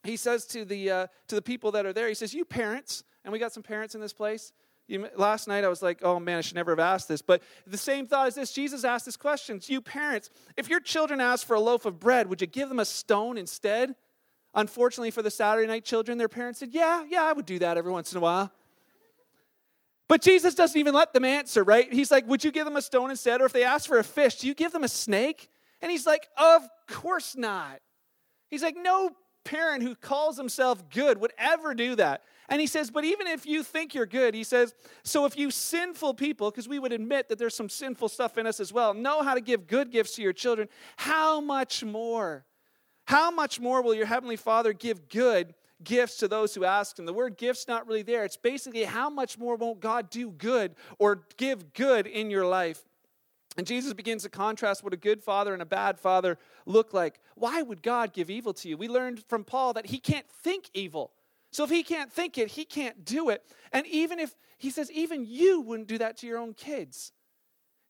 he 0.04 0.16
says 0.16 0.46
to 0.46 0.64
the 0.64 0.90
uh, 0.90 1.06
to 1.28 1.34
the 1.34 1.42
people 1.42 1.70
that 1.72 1.84
are 1.84 1.92
there, 1.92 2.08
he 2.08 2.14
says, 2.14 2.32
"You 2.32 2.46
parents, 2.46 3.04
and 3.24 3.30
we 3.30 3.38
got 3.38 3.52
some 3.52 3.62
parents 3.62 3.94
in 3.94 4.00
this 4.00 4.14
place. 4.14 4.54
You, 4.88 5.06
last 5.16 5.48
night 5.48 5.64
I 5.64 5.68
was 5.68 5.82
like, 5.82 6.02
oh 6.02 6.18
man, 6.18 6.38
I 6.38 6.40
should 6.40 6.54
never 6.54 6.70
have 6.70 6.78
asked 6.78 7.08
this. 7.08 7.20
But 7.20 7.42
the 7.66 7.76
same 7.76 8.06
thought 8.06 8.28
is 8.28 8.34
this: 8.36 8.52
Jesus 8.52 8.84
asked 8.84 9.04
this 9.04 9.18
question. 9.18 9.60
You 9.66 9.82
parents, 9.82 10.30
if 10.56 10.70
your 10.70 10.80
children 10.80 11.20
ask 11.20 11.46
for 11.46 11.54
a 11.54 11.60
loaf 11.60 11.84
of 11.84 12.00
bread, 12.00 12.26
would 12.30 12.40
you 12.40 12.46
give 12.46 12.70
them 12.70 12.78
a 12.78 12.86
stone 12.86 13.36
instead? 13.36 13.96
Unfortunately 14.54 15.10
for 15.10 15.20
the 15.20 15.30
Saturday 15.30 15.66
night 15.66 15.84
children, 15.84 16.16
their 16.16 16.30
parents 16.30 16.60
said, 16.60 16.70
yeah, 16.72 17.04
yeah, 17.06 17.22
I 17.22 17.34
would 17.34 17.44
do 17.44 17.58
that 17.58 17.76
every 17.76 17.92
once 17.92 18.12
in 18.12 18.16
a 18.16 18.22
while. 18.22 18.50
But 20.08 20.22
Jesus 20.22 20.54
doesn't 20.54 20.78
even 20.78 20.94
let 20.94 21.12
them 21.12 21.24
answer, 21.24 21.64
right? 21.64 21.92
He's 21.92 22.10
like, 22.10 22.26
Would 22.28 22.44
you 22.44 22.52
give 22.52 22.64
them 22.64 22.76
a 22.76 22.82
stone 22.82 23.10
instead? 23.10 23.40
Or 23.40 23.46
if 23.46 23.52
they 23.52 23.64
ask 23.64 23.88
for 23.88 23.98
a 23.98 24.04
fish, 24.04 24.36
do 24.36 24.46
you 24.46 24.54
give 24.54 24.72
them 24.72 24.84
a 24.84 24.88
snake? 24.88 25.48
And 25.82 25.90
he's 25.90 26.06
like, 26.06 26.28
Of 26.36 26.62
course 26.88 27.36
not. 27.36 27.80
He's 28.48 28.62
like, 28.62 28.76
No 28.76 29.10
parent 29.44 29.82
who 29.82 29.94
calls 29.94 30.36
himself 30.36 30.88
good 30.90 31.18
would 31.20 31.32
ever 31.38 31.74
do 31.74 31.94
that. 31.96 32.22
And 32.48 32.60
he 32.60 32.66
says, 32.68 32.90
But 32.90 33.04
even 33.04 33.26
if 33.26 33.46
you 33.46 33.64
think 33.64 33.94
you're 33.94 34.06
good, 34.06 34.34
he 34.34 34.44
says, 34.44 34.74
So 35.02 35.24
if 35.24 35.36
you 35.36 35.50
sinful 35.50 36.14
people, 36.14 36.50
because 36.50 36.68
we 36.68 36.78
would 36.78 36.92
admit 36.92 37.28
that 37.28 37.38
there's 37.38 37.56
some 37.56 37.68
sinful 37.68 38.08
stuff 38.08 38.38
in 38.38 38.46
us 38.46 38.60
as 38.60 38.72
well, 38.72 38.94
know 38.94 39.22
how 39.22 39.34
to 39.34 39.40
give 39.40 39.66
good 39.66 39.90
gifts 39.90 40.14
to 40.16 40.22
your 40.22 40.32
children, 40.32 40.68
how 40.96 41.40
much 41.40 41.82
more? 41.82 42.44
How 43.06 43.30
much 43.30 43.60
more 43.60 43.82
will 43.82 43.94
your 43.94 44.06
Heavenly 44.06 44.36
Father 44.36 44.72
give 44.72 45.08
good 45.08 45.54
gifts 45.84 46.16
to 46.18 46.28
those 46.28 46.54
who 46.54 46.64
ask 46.64 46.98
him. 46.98 47.06
The 47.06 47.12
word 47.12 47.36
gift's 47.36 47.68
not 47.68 47.86
really 47.86 48.02
there. 48.02 48.24
It's 48.24 48.36
basically 48.36 48.84
how 48.84 49.10
much 49.10 49.38
more 49.38 49.56
won't 49.56 49.80
God 49.80 50.10
do 50.10 50.30
good 50.30 50.74
or 50.98 51.22
give 51.36 51.72
good 51.72 52.06
in 52.06 52.30
your 52.30 52.46
life? 52.46 52.84
And 53.56 53.66
Jesus 53.66 53.94
begins 53.94 54.22
to 54.24 54.28
contrast 54.28 54.84
what 54.84 54.92
a 54.92 54.98
good 54.98 55.22
father 55.22 55.52
and 55.52 55.62
a 55.62 55.66
bad 55.66 55.98
father 55.98 56.38
look 56.66 56.92
like. 56.92 57.20
Why 57.34 57.62
would 57.62 57.82
God 57.82 58.12
give 58.12 58.28
evil 58.28 58.52
to 58.54 58.68
you? 58.68 58.76
We 58.76 58.88
learned 58.88 59.24
from 59.28 59.44
Paul 59.44 59.72
that 59.74 59.86
he 59.86 59.98
can't 59.98 60.28
think 60.28 60.68
evil. 60.74 61.12
So 61.52 61.64
if 61.64 61.70
he 61.70 61.82
can't 61.82 62.12
think 62.12 62.36
it, 62.36 62.48
he 62.48 62.64
can't 62.64 63.04
do 63.04 63.30
it. 63.30 63.42
And 63.72 63.86
even 63.86 64.18
if, 64.18 64.34
he 64.58 64.68
says, 64.70 64.90
even 64.92 65.24
you 65.24 65.62
wouldn't 65.62 65.88
do 65.88 65.98
that 65.98 66.18
to 66.18 66.26
your 66.26 66.38
own 66.38 66.52
kids. 66.52 67.12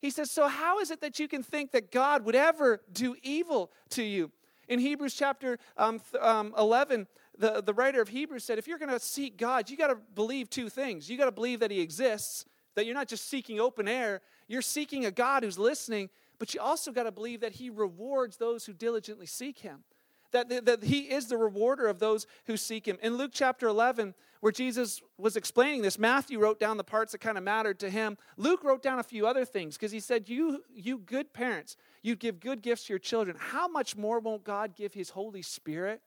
He 0.00 0.10
says, 0.10 0.30
so 0.30 0.46
how 0.46 0.78
is 0.78 0.90
it 0.90 1.00
that 1.00 1.18
you 1.18 1.26
can 1.26 1.42
think 1.42 1.72
that 1.72 1.90
God 1.90 2.24
would 2.24 2.36
ever 2.36 2.82
do 2.92 3.16
evil 3.22 3.72
to 3.90 4.02
you? 4.02 4.30
In 4.68 4.78
Hebrews 4.78 5.14
chapter 5.14 5.58
um, 5.76 6.00
um, 6.20 6.54
11, 6.58 7.06
the, 7.38 7.62
the 7.62 7.74
writer 7.74 8.00
of 8.00 8.08
Hebrews 8.08 8.44
said, 8.44 8.58
if 8.58 8.66
you're 8.66 8.78
going 8.78 8.90
to 8.90 9.00
seek 9.00 9.36
God, 9.36 9.70
you 9.70 9.76
got 9.76 9.88
to 9.88 9.98
believe 10.14 10.50
two 10.50 10.68
things. 10.68 11.08
You 11.08 11.18
got 11.18 11.26
to 11.26 11.32
believe 11.32 11.60
that 11.60 11.70
He 11.70 11.80
exists, 11.80 12.44
that 12.74 12.86
you're 12.86 12.94
not 12.94 13.08
just 13.08 13.28
seeking 13.28 13.60
open 13.60 13.88
air, 13.88 14.20
you're 14.48 14.62
seeking 14.62 15.06
a 15.06 15.10
God 15.10 15.42
who's 15.42 15.58
listening, 15.58 16.10
but 16.38 16.54
you 16.54 16.60
also 16.60 16.92
got 16.92 17.04
to 17.04 17.12
believe 17.12 17.40
that 17.40 17.52
He 17.52 17.70
rewards 17.70 18.36
those 18.36 18.66
who 18.66 18.72
diligently 18.72 19.26
seek 19.26 19.58
Him. 19.58 19.84
That, 20.32 20.48
that, 20.48 20.66
that 20.66 20.84
He 20.84 21.00
is 21.00 21.28
the 21.28 21.36
rewarder 21.36 21.86
of 21.86 21.98
those 21.98 22.26
who 22.46 22.56
seek 22.56 22.86
Him. 22.86 22.98
In 23.02 23.16
Luke 23.16 23.30
chapter 23.32 23.66
11, 23.68 24.14
where 24.40 24.52
Jesus 24.52 25.02
was 25.18 25.36
explaining 25.36 25.82
this, 25.82 25.98
Matthew 25.98 26.38
wrote 26.38 26.60
down 26.60 26.76
the 26.76 26.84
parts 26.84 27.12
that 27.12 27.18
kind 27.18 27.38
of 27.38 27.44
mattered 27.44 27.78
to 27.80 27.90
him. 27.90 28.18
Luke 28.36 28.62
wrote 28.62 28.82
down 28.82 28.98
a 28.98 29.02
few 29.02 29.26
other 29.26 29.44
things 29.44 29.76
because 29.76 29.92
he 29.92 30.00
said, 30.00 30.28
you, 30.28 30.62
you 30.74 30.98
good 30.98 31.32
parents, 31.32 31.76
you 32.02 32.16
give 32.16 32.38
good 32.38 32.62
gifts 32.62 32.84
to 32.84 32.92
your 32.92 32.98
children. 32.98 33.36
How 33.38 33.66
much 33.66 33.96
more 33.96 34.20
won't 34.20 34.44
God 34.44 34.76
give 34.76 34.94
His 34.94 35.10
Holy 35.10 35.42
Spirit 35.42 36.00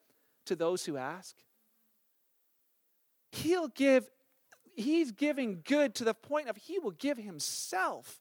to 0.50 0.56
those 0.56 0.86
who 0.86 0.98
ask? 0.98 1.36
He'll 3.32 3.70
give, 3.70 4.10
he's 4.76 5.12
giving 5.12 5.62
good 5.64 5.96
to 5.96 6.04
the 6.04 6.14
point 6.14 6.50
of 6.50 6.58
he 6.58 6.78
will 6.80 6.92
give 6.92 7.18
himself. 7.18 8.20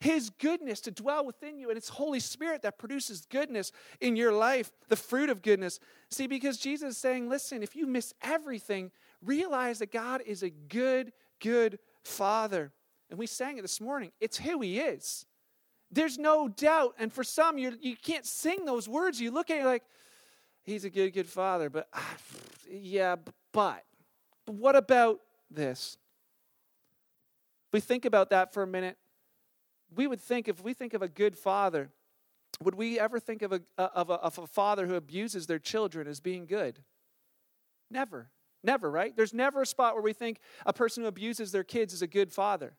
His 0.00 0.30
goodness 0.30 0.80
to 0.80 0.90
dwell 0.90 1.24
within 1.24 1.58
you, 1.58 1.68
and 1.68 1.78
it's 1.78 1.88
Holy 1.88 2.18
Spirit 2.18 2.62
that 2.62 2.76
produces 2.76 3.24
goodness 3.24 3.70
in 4.00 4.16
your 4.16 4.32
life, 4.32 4.72
the 4.88 4.96
fruit 4.96 5.30
of 5.30 5.42
goodness. 5.42 5.78
See, 6.10 6.26
because 6.26 6.58
Jesus 6.58 6.90
is 6.90 6.98
saying, 6.98 7.28
listen, 7.28 7.62
if 7.62 7.76
you 7.76 7.86
miss 7.86 8.12
everything, 8.20 8.90
realize 9.24 9.78
that 9.78 9.92
God 9.92 10.20
is 10.26 10.42
a 10.42 10.50
good, 10.50 11.12
good 11.40 11.78
Father. 12.02 12.72
And 13.10 13.18
we 13.18 13.26
sang 13.26 13.58
it 13.58 13.62
this 13.62 13.80
morning. 13.80 14.10
It's 14.20 14.38
who 14.38 14.60
He 14.60 14.80
is. 14.80 15.24
There's 15.92 16.18
no 16.18 16.48
doubt. 16.48 16.94
And 16.98 17.12
for 17.12 17.22
some, 17.22 17.56
you 17.56 17.76
you 17.80 17.94
can't 17.96 18.26
sing 18.26 18.64
those 18.64 18.88
words. 18.88 19.20
You 19.20 19.30
look 19.30 19.50
at 19.50 19.60
it 19.60 19.66
like, 19.66 19.84
he's 20.62 20.84
a 20.84 20.90
good, 20.90 21.12
good 21.12 21.28
father. 21.28 21.70
But 21.70 21.88
ah, 21.92 22.16
yeah, 22.70 23.16
but, 23.52 23.84
but 24.46 24.54
what 24.54 24.76
about 24.76 25.20
this? 25.50 25.98
If 27.68 27.74
we 27.74 27.80
think 27.80 28.04
about 28.04 28.30
that 28.30 28.52
for 28.52 28.62
a 28.62 28.66
minute, 28.66 28.96
we 29.94 30.06
would 30.06 30.20
think 30.20 30.48
if 30.48 30.62
we 30.62 30.74
think 30.74 30.94
of 30.94 31.02
a 31.02 31.08
good 31.08 31.36
father, 31.36 31.90
would 32.62 32.74
we 32.74 32.98
ever 32.98 33.18
think 33.18 33.42
of 33.42 33.52
a, 33.52 33.60
of 33.78 34.10
a, 34.10 34.14
of 34.14 34.38
a 34.38 34.46
father 34.46 34.86
who 34.86 34.94
abuses 34.94 35.46
their 35.46 35.58
children 35.58 36.06
as 36.06 36.20
being 36.20 36.46
good? 36.46 36.80
Never. 37.90 38.30
Never, 38.64 38.90
right? 38.90 39.16
There's 39.16 39.34
never 39.34 39.62
a 39.62 39.66
spot 39.66 39.94
where 39.94 40.02
we 40.02 40.12
think 40.12 40.38
a 40.64 40.72
person 40.72 41.02
who 41.02 41.08
abuses 41.08 41.52
their 41.52 41.64
kids 41.64 41.92
is 41.92 42.02
a 42.02 42.06
good 42.06 42.32
father. 42.32 42.74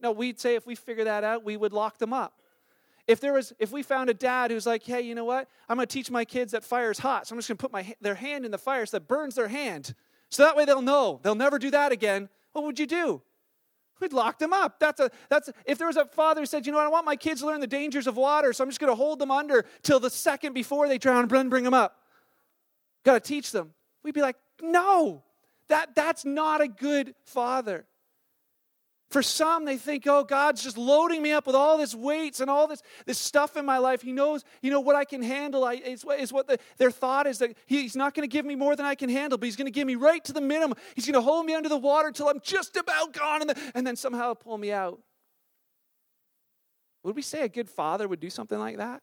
No, 0.00 0.12
we'd 0.12 0.40
say 0.40 0.54
if 0.54 0.66
we 0.66 0.74
figure 0.74 1.04
that 1.04 1.24
out, 1.24 1.44
we 1.44 1.56
would 1.56 1.72
lock 1.72 1.98
them 1.98 2.12
up. 2.12 2.40
If 3.08 3.20
there 3.20 3.32
was, 3.32 3.54
if 3.58 3.72
we 3.72 3.82
found 3.82 4.10
a 4.10 4.14
dad 4.14 4.50
who's 4.50 4.66
like, 4.66 4.84
hey, 4.84 5.00
you 5.00 5.14
know 5.14 5.24
what? 5.24 5.48
I'm 5.68 5.76
going 5.76 5.88
to 5.88 5.92
teach 5.92 6.10
my 6.10 6.26
kids 6.26 6.52
that 6.52 6.62
fire 6.62 6.90
is 6.90 6.98
hot, 6.98 7.26
so 7.26 7.34
I'm 7.34 7.38
just 7.38 7.48
going 7.48 7.56
to 7.56 7.62
put 7.62 7.72
my 7.72 7.94
their 8.02 8.14
hand 8.14 8.44
in 8.44 8.50
the 8.50 8.58
fire 8.58 8.84
so 8.84 8.98
that 8.98 9.08
burns 9.08 9.34
their 9.34 9.48
hand, 9.48 9.94
so 10.28 10.44
that 10.44 10.54
way 10.54 10.66
they'll 10.66 10.82
know 10.82 11.18
they'll 11.22 11.34
never 11.34 11.58
do 11.58 11.70
that 11.70 11.90
again. 11.90 12.28
What 12.52 12.64
would 12.64 12.78
you 12.78 12.86
do? 12.86 13.22
We'd 14.00 14.12
lock 14.12 14.38
them 14.38 14.52
up. 14.52 14.78
That's 14.78 15.00
a 15.00 15.10
that's 15.30 15.50
if 15.64 15.78
there 15.78 15.86
was 15.86 15.96
a 15.96 16.04
father 16.04 16.42
who 16.42 16.46
said, 16.46 16.66
you 16.66 16.72
know 16.72 16.78
what, 16.78 16.86
I 16.86 16.90
want 16.90 17.06
my 17.06 17.16
kids 17.16 17.40
to 17.40 17.46
learn 17.46 17.60
the 17.60 17.66
dangers 17.66 18.06
of 18.06 18.16
water, 18.16 18.52
so 18.52 18.62
I'm 18.62 18.68
just 18.68 18.78
going 18.78 18.92
to 18.92 18.94
hold 18.94 19.18
them 19.18 19.30
under 19.30 19.64
till 19.82 19.98
the 19.98 20.10
second 20.10 20.52
before 20.52 20.86
they 20.86 20.98
drown, 20.98 21.22
and 21.22 21.30
then 21.30 21.48
bring 21.48 21.64
them 21.64 21.74
up. 21.74 21.96
Got 23.04 23.14
to 23.14 23.20
teach 23.20 23.52
them. 23.52 23.72
We'd 24.04 24.14
be 24.14 24.20
like, 24.20 24.36
no, 24.60 25.24
that 25.68 25.94
that's 25.94 26.26
not 26.26 26.60
a 26.60 26.68
good 26.68 27.14
father. 27.24 27.86
For 29.10 29.22
some, 29.22 29.64
they 29.64 29.78
think, 29.78 30.06
oh, 30.06 30.22
God's 30.22 30.62
just 30.62 30.76
loading 30.76 31.22
me 31.22 31.32
up 31.32 31.46
with 31.46 31.56
all 31.56 31.78
this 31.78 31.94
weights 31.94 32.40
and 32.40 32.50
all 32.50 32.66
this, 32.66 32.82
this 33.06 33.18
stuff 33.18 33.56
in 33.56 33.64
my 33.64 33.78
life. 33.78 34.02
He 34.02 34.12
knows, 34.12 34.44
you 34.60 34.70
know, 34.70 34.80
what 34.80 34.96
I 34.96 35.06
can 35.06 35.22
handle 35.22 35.64
I, 35.64 35.74
is, 35.74 36.04
what 36.04 36.46
the, 36.46 36.58
their 36.76 36.90
thought 36.90 37.26
is 37.26 37.38
that 37.38 37.56
He's 37.64 37.96
not 37.96 38.14
going 38.14 38.28
to 38.28 38.32
give 38.32 38.44
me 38.44 38.54
more 38.54 38.76
than 38.76 38.84
I 38.84 38.94
can 38.94 39.08
handle, 39.08 39.38
but 39.38 39.46
He's 39.46 39.56
going 39.56 39.66
to 39.66 39.72
give 39.72 39.86
me 39.86 39.94
right 39.94 40.22
to 40.24 40.34
the 40.34 40.42
minimum. 40.42 40.76
He's 40.94 41.06
going 41.06 41.14
to 41.14 41.22
hold 41.22 41.46
me 41.46 41.54
under 41.54 41.70
the 41.70 41.78
water 41.78 42.10
till 42.10 42.28
I'm 42.28 42.40
just 42.42 42.76
about 42.76 43.14
gone 43.14 43.40
and, 43.40 43.50
the, 43.50 43.72
and 43.74 43.86
then 43.86 43.96
somehow 43.96 44.34
pull 44.34 44.58
me 44.58 44.72
out. 44.72 45.00
Would 47.02 47.16
we 47.16 47.22
say 47.22 47.42
a 47.42 47.48
good 47.48 47.70
father 47.70 48.06
would 48.06 48.20
do 48.20 48.28
something 48.28 48.58
like 48.58 48.76
that? 48.76 49.02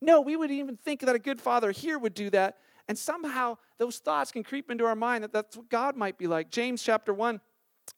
No, 0.00 0.20
we 0.20 0.36
would 0.36 0.52
even 0.52 0.76
think 0.76 1.00
that 1.00 1.16
a 1.16 1.18
good 1.18 1.40
father 1.40 1.72
here 1.72 1.98
would 1.98 2.14
do 2.14 2.30
that. 2.30 2.58
And 2.86 2.96
somehow 2.96 3.58
those 3.78 3.98
thoughts 3.98 4.30
can 4.30 4.44
creep 4.44 4.70
into 4.70 4.84
our 4.84 4.94
mind 4.94 5.24
that 5.24 5.32
that's 5.32 5.56
what 5.56 5.68
God 5.68 5.96
might 5.96 6.16
be 6.16 6.28
like. 6.28 6.50
James 6.50 6.82
chapter 6.82 7.12
1 7.12 7.40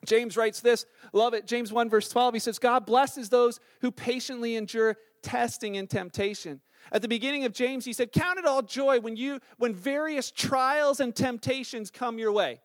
James 0.04 0.36
writes 0.36 0.60
this, 0.60 0.84
love 1.12 1.34
it. 1.34 1.46
James 1.46 1.72
1, 1.72 1.88
verse 1.88 2.08
12, 2.08 2.34
he 2.34 2.40
says, 2.40 2.58
God 2.58 2.86
blesses 2.86 3.28
those 3.28 3.60
who 3.80 3.90
patiently 3.90 4.56
endure 4.56 4.96
testing 5.22 5.76
and 5.76 5.88
temptation. 5.88 6.60
At 6.90 7.02
the 7.02 7.08
beginning 7.08 7.44
of 7.44 7.52
James, 7.52 7.84
he 7.84 7.92
said, 7.92 8.10
Count 8.10 8.38
it 8.38 8.44
all 8.44 8.62
joy 8.62 8.98
when 8.98 9.16
you 9.16 9.38
when 9.58 9.72
various 9.74 10.32
trials 10.32 10.98
and 10.98 11.14
temptations 11.14 11.90
come 11.90 12.18
your 12.18 12.32
way. 12.32 12.60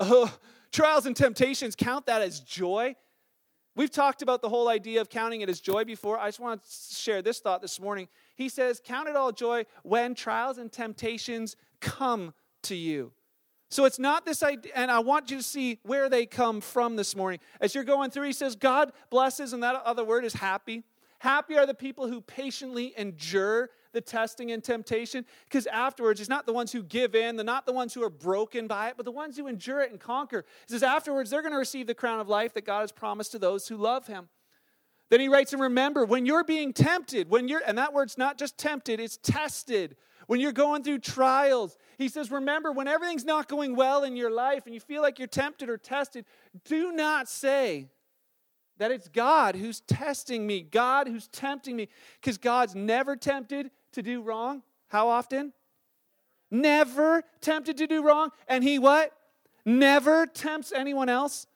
Oh, 0.00 0.36
trials 0.72 1.06
and 1.06 1.14
temptations, 1.14 1.76
count 1.76 2.06
that 2.06 2.22
as 2.22 2.40
joy. 2.40 2.96
We've 3.74 3.90
talked 3.90 4.20
about 4.20 4.42
the 4.42 4.48
whole 4.48 4.68
idea 4.68 5.00
of 5.00 5.08
counting 5.08 5.40
it 5.40 5.48
as 5.48 5.60
joy 5.60 5.84
before. 5.84 6.18
I 6.18 6.28
just 6.28 6.40
want 6.40 6.62
to 6.62 6.94
share 6.94 7.22
this 7.22 7.38
thought 7.38 7.62
this 7.62 7.80
morning. 7.80 8.08
He 8.34 8.48
says, 8.48 8.82
Count 8.84 9.08
it 9.08 9.16
all 9.16 9.32
joy 9.32 9.64
when 9.82 10.14
trials 10.14 10.58
and 10.58 10.70
temptations 10.70 11.56
come 11.80 12.34
to 12.64 12.74
you. 12.74 13.12
So 13.72 13.86
it's 13.86 13.98
not 13.98 14.26
this 14.26 14.42
idea, 14.42 14.70
and 14.74 14.90
I 14.90 14.98
want 14.98 15.30
you 15.30 15.38
to 15.38 15.42
see 15.42 15.78
where 15.82 16.10
they 16.10 16.26
come 16.26 16.60
from 16.60 16.94
this 16.94 17.16
morning. 17.16 17.40
As 17.58 17.74
you're 17.74 17.84
going 17.84 18.10
through, 18.10 18.26
he 18.26 18.34
says, 18.34 18.54
God 18.54 18.92
blesses, 19.08 19.54
and 19.54 19.62
that 19.62 19.76
other 19.76 20.04
word 20.04 20.26
is 20.26 20.34
happy. 20.34 20.82
Happy 21.20 21.56
are 21.56 21.64
the 21.64 21.72
people 21.72 22.06
who 22.06 22.20
patiently 22.20 22.92
endure 22.98 23.70
the 23.94 24.02
testing 24.02 24.52
and 24.52 24.62
temptation, 24.62 25.24
because 25.44 25.66
afterwards, 25.68 26.20
it's 26.20 26.28
not 26.28 26.44
the 26.44 26.52
ones 26.52 26.70
who 26.70 26.82
give 26.82 27.14
in, 27.14 27.36
they're 27.36 27.46
not 27.46 27.64
the 27.64 27.72
ones 27.72 27.94
who 27.94 28.02
are 28.02 28.10
broken 28.10 28.66
by 28.66 28.88
it, 28.88 28.94
but 28.98 29.06
the 29.06 29.10
ones 29.10 29.38
who 29.38 29.46
endure 29.46 29.80
it 29.80 29.90
and 29.90 29.98
conquer. 29.98 30.44
He 30.68 30.74
says, 30.74 30.82
afterwards, 30.82 31.30
they're 31.30 31.40
going 31.40 31.52
to 31.52 31.58
receive 31.58 31.86
the 31.86 31.94
crown 31.94 32.20
of 32.20 32.28
life 32.28 32.52
that 32.52 32.66
God 32.66 32.80
has 32.80 32.92
promised 32.92 33.32
to 33.32 33.38
those 33.38 33.68
who 33.68 33.78
love 33.78 34.06
him. 34.06 34.28
Then 35.08 35.20
he 35.20 35.28
writes, 35.28 35.54
and 35.54 35.62
remember, 35.62 36.04
when 36.04 36.26
you're 36.26 36.44
being 36.44 36.74
tempted, 36.74 37.30
when 37.30 37.48
you're, 37.48 37.62
and 37.66 37.78
that 37.78 37.94
word's 37.94 38.18
not 38.18 38.36
just 38.36 38.58
tempted, 38.58 39.00
it's 39.00 39.16
tested 39.16 39.96
when 40.26 40.40
you're 40.40 40.52
going 40.52 40.82
through 40.82 40.98
trials. 40.98 41.76
He 42.02 42.08
says, 42.08 42.30
Remember, 42.30 42.72
when 42.72 42.88
everything's 42.88 43.24
not 43.24 43.48
going 43.48 43.76
well 43.76 44.02
in 44.02 44.16
your 44.16 44.30
life 44.30 44.66
and 44.66 44.74
you 44.74 44.80
feel 44.80 45.02
like 45.02 45.18
you're 45.18 45.28
tempted 45.28 45.70
or 45.70 45.78
tested, 45.78 46.24
do 46.64 46.92
not 46.92 47.28
say 47.28 47.86
that 48.78 48.90
it's 48.90 49.08
God 49.08 49.54
who's 49.54 49.80
testing 49.80 50.46
me, 50.46 50.62
God 50.62 51.06
who's 51.06 51.28
tempting 51.28 51.76
me, 51.76 51.88
because 52.20 52.38
God's 52.38 52.74
never 52.74 53.14
tempted 53.14 53.70
to 53.92 54.02
do 54.02 54.20
wrong. 54.20 54.62
How 54.88 55.08
often? 55.08 55.52
Never 56.50 57.22
tempted 57.40 57.76
to 57.78 57.86
do 57.86 58.02
wrong. 58.02 58.30
And 58.48 58.64
he 58.64 58.78
what? 58.78 59.12
Never 59.64 60.26
tempts 60.26 60.72
anyone 60.72 61.08
else. 61.08 61.46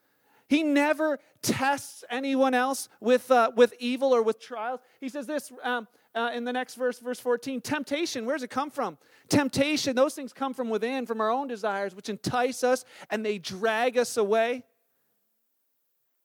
He 0.48 0.62
never 0.62 1.18
tests 1.42 2.04
anyone 2.08 2.54
else 2.54 2.88
with, 3.00 3.30
uh, 3.30 3.50
with 3.56 3.74
evil 3.80 4.14
or 4.14 4.22
with 4.22 4.38
trials. 4.38 4.80
He 5.00 5.08
says 5.08 5.26
this 5.26 5.50
um, 5.64 5.88
uh, 6.16 6.30
in 6.34 6.44
the 6.44 6.52
next 6.52 6.74
verse, 6.74 6.98
verse 6.98 7.20
14 7.20 7.60
Temptation, 7.60 8.24
where 8.24 8.34
does 8.34 8.42
it 8.42 8.50
come 8.50 8.70
from? 8.70 8.96
Temptation, 9.28 9.94
those 9.94 10.14
things 10.14 10.32
come 10.32 10.54
from 10.54 10.70
within, 10.70 11.04
from 11.04 11.20
our 11.20 11.30
own 11.30 11.46
desires, 11.46 11.94
which 11.94 12.08
entice 12.08 12.64
us 12.64 12.84
and 13.10 13.24
they 13.24 13.38
drag 13.38 13.98
us 13.98 14.16
away. 14.16 14.64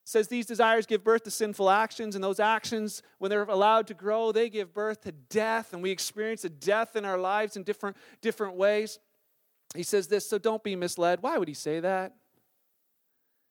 Says 0.04 0.30
these 0.30 0.46
desires 0.46 0.86
give 0.86 1.04
birth 1.04 1.24
to 1.24 1.32
sinful 1.32 1.70
actions 1.70 2.16
and 2.16 2.24
those 2.24 2.40
actions 2.40 3.04
when 3.20 3.30
they're 3.30 3.44
allowed 3.44 3.88
to 3.88 3.94
grow 3.94 4.32
they 4.32 4.50
give 4.50 4.74
birth 4.74 5.02
to 5.02 5.12
death 5.12 5.74
and 5.74 5.84
we 5.84 5.92
experience 5.92 6.44
a 6.44 6.50
death 6.50 6.96
in 6.96 7.06
our 7.06 7.18
lives 7.18 7.56
in 7.56 7.64
different 7.64 7.96
different 8.22 8.56
ways. 8.56 8.98
He 9.76 9.84
says 9.84 10.08
this 10.08 10.28
so 10.28 10.38
don't 10.38 10.64
be 10.64 10.76
misled. 10.76 11.22
Why 11.22 11.38
would 11.38 11.48
he 11.48 11.54
say 11.54 11.82
that? 11.82 12.16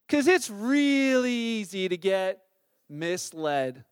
Because 0.07 0.27
it's 0.27 0.51
really 0.51 1.33
easy 1.33 1.89
to 1.89 1.97
get 1.97 2.43
misled 2.89 3.85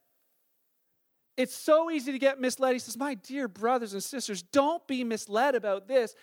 it's 1.39 1.55
so 1.57 1.91
easy 1.91 2.13
to 2.13 2.19
get 2.19 2.39
misled 2.39 2.75
he 2.75 2.79
says 2.79 2.99
my 2.99 3.15
dear 3.15 3.49
brothers 3.49 3.95
and 3.95 4.03
sisters 4.03 4.43
don't 4.43 4.87
be 4.87 5.03
misled 5.05 5.55
about 5.55 5.89
this 5.89 6.15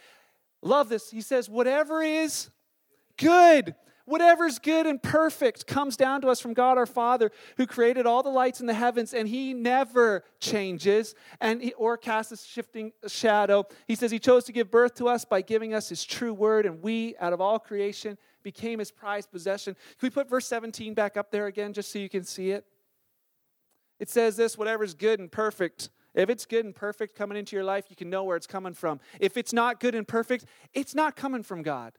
love 0.61 0.89
this 0.89 1.09
he 1.09 1.21
says 1.21 1.49
whatever 1.49 2.03
is 2.03 2.49
good 3.17 3.73
Whatever's 4.05 4.59
good 4.59 4.85
and 4.85 5.01
perfect 5.01 5.65
comes 5.65 5.97
down 5.97 6.21
to 6.21 6.27
us 6.27 6.39
from 6.39 6.53
God 6.53 6.77
our 6.77 6.85
Father, 6.85 7.31
who 7.57 7.65
created 7.65 8.05
all 8.05 8.21
the 8.21 8.29
lights 8.29 8.61
in 8.61 8.67
the 8.67 8.73
heavens, 8.73 9.15
and 9.15 9.27
He 9.27 9.51
never 9.53 10.23
changes 10.39 11.15
and 11.41 11.59
he, 11.61 11.73
or 11.73 11.97
casts 11.97 12.31
a 12.31 12.37
shifting 12.37 12.91
shadow. 13.07 13.65
He 13.87 13.95
says 13.95 14.11
He 14.11 14.19
chose 14.19 14.43
to 14.45 14.51
give 14.51 14.69
birth 14.69 14.93
to 14.95 15.07
us 15.07 15.25
by 15.25 15.41
giving 15.41 15.73
us 15.73 15.89
His 15.89 16.03
true 16.03 16.35
word, 16.35 16.67
and 16.67 16.83
we, 16.83 17.15
out 17.19 17.33
of 17.33 17.41
all 17.41 17.57
creation, 17.57 18.15
became 18.43 18.77
His 18.77 18.91
prized 18.91 19.31
possession. 19.31 19.73
Can 19.73 20.05
we 20.05 20.11
put 20.11 20.29
verse 20.29 20.47
17 20.47 20.93
back 20.93 21.17
up 21.17 21.31
there 21.31 21.47
again, 21.47 21.73
just 21.73 21.91
so 21.91 21.97
you 21.97 22.09
can 22.09 22.23
see 22.23 22.51
it? 22.51 22.63
It 23.99 24.09
says 24.09 24.35
this 24.35 24.57
whatever's 24.57 24.93
good 24.93 25.19
and 25.19 25.31
perfect. 25.31 25.89
If 26.13 26.29
it's 26.29 26.45
good 26.45 26.65
and 26.65 26.75
perfect 26.75 27.15
coming 27.15 27.37
into 27.37 27.55
your 27.55 27.65
life, 27.65 27.85
you 27.89 27.95
can 27.95 28.09
know 28.09 28.23
where 28.23 28.37
it's 28.37 28.47
coming 28.47 28.73
from. 28.73 28.99
If 29.19 29.35
it's 29.35 29.51
not 29.51 29.79
good 29.79 29.95
and 29.95 30.07
perfect, 30.07 30.45
it's 30.73 30.95
not 30.95 31.15
coming 31.15 31.43
from 31.43 31.61
God. 31.61 31.93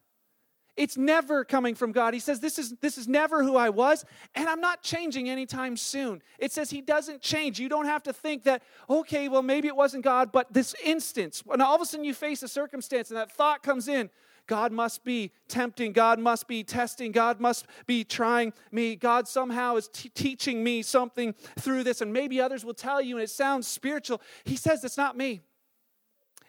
It's 0.76 0.96
never 0.96 1.44
coming 1.44 1.74
from 1.74 1.92
God. 1.92 2.12
He 2.12 2.20
says, 2.20 2.40
this 2.40 2.58
is, 2.58 2.74
this 2.80 2.98
is 2.98 3.08
never 3.08 3.42
who 3.42 3.56
I 3.56 3.70
was, 3.70 4.04
and 4.34 4.48
I'm 4.48 4.60
not 4.60 4.82
changing 4.82 5.28
anytime 5.30 5.76
soon. 5.76 6.22
It 6.38 6.52
says 6.52 6.70
He 6.70 6.82
doesn't 6.82 7.22
change. 7.22 7.58
You 7.58 7.68
don't 7.68 7.86
have 7.86 8.02
to 8.04 8.12
think 8.12 8.44
that, 8.44 8.62
okay, 8.88 9.28
well, 9.28 9.42
maybe 9.42 9.68
it 9.68 9.76
wasn't 9.76 10.04
God, 10.04 10.32
but 10.32 10.52
this 10.52 10.74
instance, 10.84 11.42
when 11.44 11.60
all 11.60 11.74
of 11.74 11.80
a 11.80 11.86
sudden 11.86 12.04
you 12.04 12.14
face 12.14 12.42
a 12.42 12.48
circumstance 12.48 13.10
and 13.10 13.16
that 13.16 13.32
thought 13.32 13.62
comes 13.62 13.88
in, 13.88 14.10
God 14.46 14.70
must 14.70 15.02
be 15.02 15.32
tempting. 15.48 15.92
God 15.92 16.18
must 16.18 16.46
be 16.46 16.62
testing. 16.62 17.10
God 17.10 17.40
must 17.40 17.66
be 17.86 18.04
trying 18.04 18.52
me. 18.70 18.94
God 18.94 19.26
somehow 19.26 19.76
is 19.76 19.88
t- 19.88 20.08
teaching 20.08 20.62
me 20.62 20.82
something 20.82 21.34
through 21.58 21.82
this. 21.82 22.00
And 22.00 22.12
maybe 22.12 22.40
others 22.40 22.64
will 22.64 22.74
tell 22.74 23.02
you, 23.02 23.16
and 23.16 23.24
it 23.24 23.30
sounds 23.30 23.66
spiritual. 23.66 24.20
He 24.44 24.56
says, 24.56 24.84
It's 24.84 24.96
not 24.96 25.16
me. 25.16 25.40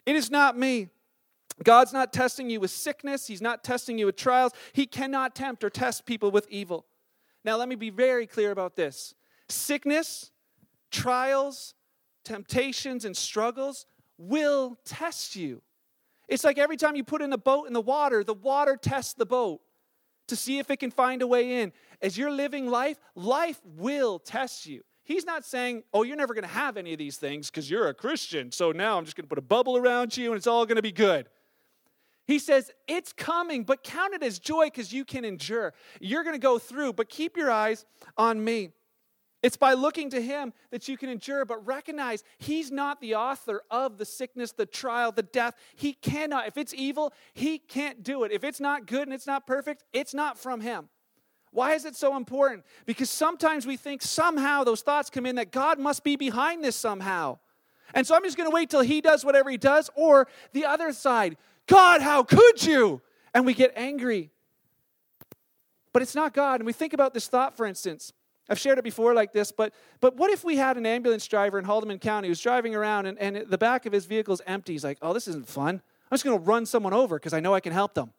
It 0.05 0.15
is 0.15 0.29
not 0.29 0.57
me. 0.57 0.89
God's 1.63 1.93
not 1.93 2.13
testing 2.13 2.49
you 2.49 2.59
with 2.59 2.71
sickness, 2.71 3.27
He's 3.27 3.41
not 3.41 3.63
testing 3.63 3.97
you 3.97 4.05
with 4.05 4.15
trials. 4.15 4.51
He 4.73 4.85
cannot 4.85 5.35
tempt 5.35 5.63
or 5.63 5.69
test 5.69 6.05
people 6.05 6.31
with 6.31 6.47
evil. 6.49 6.85
Now, 7.43 7.57
let 7.57 7.69
me 7.69 7.75
be 7.75 7.89
very 7.89 8.27
clear 8.27 8.51
about 8.51 8.75
this 8.75 9.15
sickness, 9.49 10.31
trials, 10.91 11.73
temptations, 12.23 13.05
and 13.05 13.15
struggles 13.15 13.85
will 14.17 14.77
test 14.83 15.35
you. 15.35 15.61
It's 16.27 16.43
like 16.43 16.57
every 16.57 16.77
time 16.77 16.95
you 16.95 17.03
put 17.03 17.21
in 17.21 17.31
a 17.31 17.37
boat 17.37 17.67
in 17.67 17.73
the 17.73 17.81
water, 17.81 18.23
the 18.23 18.33
water 18.33 18.75
tests 18.75 19.13
the 19.13 19.25
boat 19.25 19.61
to 20.27 20.35
see 20.35 20.59
if 20.59 20.69
it 20.69 20.77
can 20.77 20.91
find 20.91 21.21
a 21.21 21.27
way 21.27 21.61
in. 21.61 21.71
As 22.01 22.17
you're 22.17 22.31
living 22.31 22.69
life, 22.69 22.99
life 23.15 23.61
will 23.63 24.19
test 24.19 24.65
you. 24.65 24.81
He's 25.03 25.25
not 25.25 25.45
saying, 25.45 25.83
oh, 25.93 26.03
you're 26.03 26.17
never 26.17 26.33
going 26.33 26.43
to 26.43 26.49
have 26.49 26.75
any 26.75 26.91
of 26.91 26.99
these 26.99 27.15
things 27.15 27.49
because 27.49 27.71
you're 27.71 27.87
a 27.87 27.93
Christian. 27.93 28.51
So 28.51 28.73
now 28.73 28.97
I'm 28.97 29.05
just 29.05 29.15
going 29.15 29.23
to 29.23 29.29
put 29.29 29.37
a 29.37 29.41
bubble 29.41 29.77
around 29.77 30.17
you 30.17 30.31
and 30.31 30.37
it's 30.37 30.47
all 30.47 30.65
going 30.65 30.75
to 30.75 30.81
be 30.81 30.91
good. 30.91 31.29
He 32.27 32.39
says, 32.39 32.71
It's 32.87 33.13
coming, 33.13 33.63
but 33.63 33.83
count 33.83 34.13
it 34.13 34.21
as 34.21 34.37
joy 34.37 34.65
because 34.65 34.91
you 34.93 35.05
can 35.05 35.25
endure. 35.25 35.73
You're 35.99 36.23
going 36.23 36.35
to 36.35 36.39
go 36.39 36.59
through, 36.59 36.93
but 36.93 37.09
keep 37.09 37.37
your 37.37 37.49
eyes 37.49 37.85
on 38.17 38.43
me. 38.43 38.71
It's 39.43 39.55
by 39.55 39.73
looking 39.73 40.09
to 40.09 40.21
Him 40.21 40.51
that 40.71 40.87
you 40.87 40.97
can 40.97 41.09
endure, 41.09 41.45
but 41.45 41.65
recognize 41.65 42.23
He's 42.37 42.69
not 42.69 42.99
the 42.99 43.15
author 43.15 43.61
of 43.71 43.97
the 43.97 44.05
sickness, 44.05 44.51
the 44.51 44.65
trial, 44.65 45.11
the 45.11 45.23
death. 45.23 45.55
He 45.75 45.93
cannot. 45.93 46.47
If 46.47 46.57
it's 46.57 46.73
evil, 46.73 47.13
He 47.33 47.59
can't 47.59 48.03
do 48.03 48.23
it. 48.23 48.31
If 48.31 48.43
it's 48.43 48.59
not 48.59 48.87
good 48.87 49.03
and 49.03 49.13
it's 49.13 49.27
not 49.27 49.47
perfect, 49.47 49.83
it's 49.93 50.13
not 50.13 50.37
from 50.37 50.59
Him. 50.59 50.89
Why 51.51 51.75
is 51.75 51.85
it 51.85 51.95
so 51.95 52.17
important? 52.17 52.65
Because 52.85 53.09
sometimes 53.09 53.65
we 53.65 53.77
think 53.77 54.01
somehow 54.01 54.65
those 54.65 54.81
thoughts 54.81 55.09
come 55.09 55.25
in 55.25 55.35
that 55.35 55.51
God 55.51 55.79
must 55.79 56.03
be 56.03 56.17
behind 56.17 56.61
this 56.63 56.75
somehow. 56.75 57.39
And 57.93 58.05
so 58.05 58.15
I'm 58.15 58.23
just 58.23 58.35
going 58.35 58.49
to 58.49 58.53
wait 58.53 58.69
till 58.69 58.81
He 58.81 58.99
does 58.99 59.23
whatever 59.23 59.49
He 59.49 59.57
does. 59.57 59.89
Or 59.95 60.27
the 60.51 60.65
other 60.65 60.91
side, 60.91 61.37
God, 61.67 62.01
how 62.01 62.23
could 62.23 62.63
you? 62.63 63.01
And 63.33 63.45
we 63.45 63.53
get 63.53 63.73
angry. 63.75 64.31
But 65.93 66.01
it's 66.01 66.15
not 66.15 66.33
God. 66.33 66.59
And 66.59 66.65
we 66.65 66.73
think 66.73 66.93
about 66.93 67.13
this 67.13 67.27
thought, 67.27 67.55
for 67.55 67.65
instance. 67.65 68.13
I've 68.49 68.59
shared 68.59 68.77
it 68.77 68.83
before 68.83 69.13
like 69.13 69.33
this, 69.33 69.51
but, 69.51 69.73
but 69.99 70.15
what 70.15 70.31
if 70.31 70.45
we 70.45 70.55
had 70.55 70.77
an 70.77 70.85
ambulance 70.85 71.27
driver 71.27 71.59
in 71.59 71.65
Haldimand 71.65 71.99
County 71.99 72.29
who's 72.29 72.39
driving 72.39 72.75
around 72.75 73.05
and, 73.05 73.19
and 73.19 73.45
the 73.49 73.57
back 73.57 73.85
of 73.85 73.91
his 73.91 74.05
vehicle 74.05 74.33
is 74.33 74.41
empty? 74.47 74.71
He's 74.71 74.85
like, 74.85 74.97
oh, 75.01 75.13
this 75.13 75.27
isn't 75.27 75.49
fun. 75.49 75.81
I'm 76.09 76.15
just 76.15 76.23
going 76.23 76.39
to 76.39 76.45
run 76.45 76.65
someone 76.65 76.93
over 76.93 77.17
because 77.17 77.33
I 77.33 77.41
know 77.41 77.53
I 77.53 77.59
can 77.59 77.73
help 77.73 77.93
them. 77.93 78.13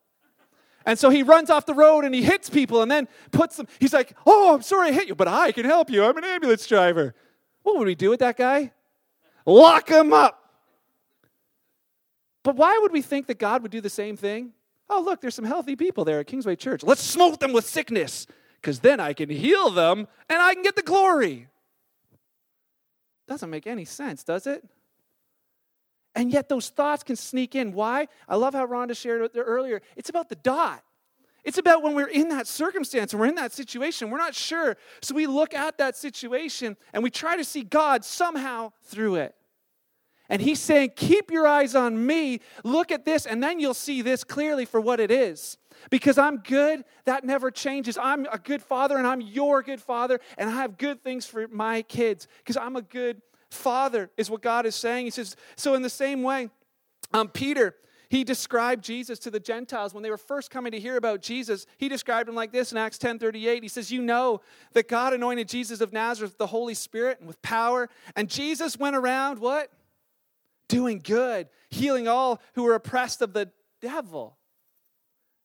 And 0.84 0.98
so 0.98 1.08
he 1.08 1.22
runs 1.22 1.50
off 1.50 1.66
the 1.66 1.74
road 1.74 2.04
and 2.04 2.14
he 2.14 2.22
hits 2.22 2.50
people 2.50 2.82
and 2.82 2.90
then 2.90 3.08
puts 3.30 3.56
them, 3.56 3.68
he's 3.78 3.94
like, 3.94 4.14
oh, 4.26 4.54
I'm 4.54 4.62
sorry 4.62 4.88
I 4.88 4.92
hit 4.92 5.08
you, 5.08 5.14
but 5.14 5.28
I 5.28 5.52
can 5.52 5.64
help 5.64 5.90
you. 5.90 6.04
I'm 6.04 6.16
an 6.16 6.24
ambulance 6.24 6.66
driver. 6.66 7.14
What 7.62 7.78
would 7.78 7.86
we 7.86 7.94
do 7.94 8.10
with 8.10 8.20
that 8.20 8.36
guy? 8.36 8.72
Lock 9.46 9.88
him 9.88 10.12
up. 10.12 10.47
But 12.48 12.56
why 12.56 12.78
would 12.80 12.92
we 12.92 13.02
think 13.02 13.26
that 13.26 13.38
God 13.38 13.60
would 13.60 13.70
do 13.70 13.82
the 13.82 13.90
same 13.90 14.16
thing? 14.16 14.54
Oh, 14.88 15.02
look, 15.02 15.20
there's 15.20 15.34
some 15.34 15.44
healthy 15.44 15.76
people 15.76 16.06
there 16.06 16.20
at 16.20 16.28
Kingsway 16.28 16.56
Church. 16.56 16.82
Let's 16.82 17.02
smote 17.02 17.40
them 17.40 17.52
with 17.52 17.66
sickness 17.66 18.26
because 18.58 18.80
then 18.80 19.00
I 19.00 19.12
can 19.12 19.28
heal 19.28 19.68
them 19.68 20.08
and 20.30 20.40
I 20.40 20.54
can 20.54 20.62
get 20.62 20.74
the 20.74 20.80
glory. 20.80 21.48
Doesn't 23.26 23.50
make 23.50 23.66
any 23.66 23.84
sense, 23.84 24.24
does 24.24 24.46
it? 24.46 24.64
And 26.14 26.32
yet 26.32 26.48
those 26.48 26.70
thoughts 26.70 27.02
can 27.02 27.16
sneak 27.16 27.54
in. 27.54 27.74
Why? 27.74 28.08
I 28.26 28.36
love 28.36 28.54
how 28.54 28.66
Rhonda 28.66 28.96
shared 28.96 29.30
earlier. 29.36 29.82
It's 29.94 30.08
about 30.08 30.30
the 30.30 30.36
dot. 30.36 30.82
It's 31.44 31.58
about 31.58 31.82
when 31.82 31.94
we're 31.94 32.08
in 32.08 32.30
that 32.30 32.46
circumstance 32.46 33.12
and 33.12 33.20
we're 33.20 33.28
in 33.28 33.34
that 33.34 33.52
situation, 33.52 34.08
we're 34.08 34.16
not 34.16 34.34
sure. 34.34 34.78
So 35.02 35.14
we 35.14 35.26
look 35.26 35.52
at 35.52 35.76
that 35.76 35.98
situation 35.98 36.78
and 36.94 37.02
we 37.02 37.10
try 37.10 37.36
to 37.36 37.44
see 37.44 37.62
God 37.62 38.06
somehow 38.06 38.72
through 38.84 39.16
it. 39.16 39.34
And 40.28 40.42
he's 40.42 40.60
saying, 40.60 40.92
Keep 40.96 41.30
your 41.30 41.46
eyes 41.46 41.74
on 41.74 42.04
me. 42.06 42.40
Look 42.64 42.92
at 42.92 43.04
this, 43.04 43.26
and 43.26 43.42
then 43.42 43.60
you'll 43.60 43.74
see 43.74 44.02
this 44.02 44.24
clearly 44.24 44.64
for 44.64 44.80
what 44.80 45.00
it 45.00 45.10
is. 45.10 45.56
Because 45.90 46.18
I'm 46.18 46.38
good, 46.38 46.84
that 47.04 47.24
never 47.24 47.50
changes. 47.50 47.96
I'm 48.00 48.26
a 48.32 48.38
good 48.38 48.62
father, 48.62 48.98
and 48.98 49.06
I'm 49.06 49.20
your 49.20 49.62
good 49.62 49.80
father, 49.80 50.20
and 50.36 50.50
I 50.50 50.54
have 50.54 50.76
good 50.76 51.02
things 51.02 51.24
for 51.24 51.46
my 51.48 51.82
kids 51.82 52.26
because 52.38 52.56
I'm 52.56 52.76
a 52.76 52.82
good 52.82 53.22
father, 53.50 54.10
is 54.16 54.28
what 54.30 54.42
God 54.42 54.66
is 54.66 54.74
saying. 54.74 55.06
He 55.06 55.10
says, 55.10 55.36
So, 55.56 55.74
in 55.74 55.82
the 55.82 55.90
same 55.90 56.22
way, 56.22 56.50
um, 57.12 57.28
Peter, 57.28 57.74
he 58.10 58.24
described 58.24 58.84
Jesus 58.84 59.18
to 59.20 59.30
the 59.30 59.40
Gentiles 59.40 59.92
when 59.92 60.02
they 60.02 60.10
were 60.10 60.16
first 60.16 60.50
coming 60.50 60.72
to 60.72 60.80
hear 60.80 60.96
about 60.96 61.20
Jesus. 61.20 61.66
He 61.76 61.88
described 61.88 62.28
him 62.28 62.34
like 62.34 62.52
this 62.52 62.72
in 62.72 62.78
Acts 62.78 62.98
10:38. 62.98 63.62
He 63.62 63.68
says, 63.68 63.92
"You 63.92 64.00
know 64.00 64.40
that 64.72 64.88
God 64.88 65.12
anointed 65.12 65.48
Jesus 65.48 65.80
of 65.80 65.92
Nazareth 65.92 66.32
with 66.32 66.38
the 66.38 66.46
Holy 66.46 66.74
Spirit 66.74 67.18
and 67.18 67.28
with 67.28 67.40
power, 67.42 67.88
and 68.16 68.28
Jesus 68.30 68.78
went 68.78 68.96
around 68.96 69.38
what? 69.38 69.70
Doing 70.68 71.00
good, 71.02 71.48
healing 71.70 72.08
all 72.08 72.40
who 72.54 72.66
are 72.66 72.74
oppressed 72.74 73.22
of 73.22 73.32
the 73.32 73.50
devil. 73.80 74.36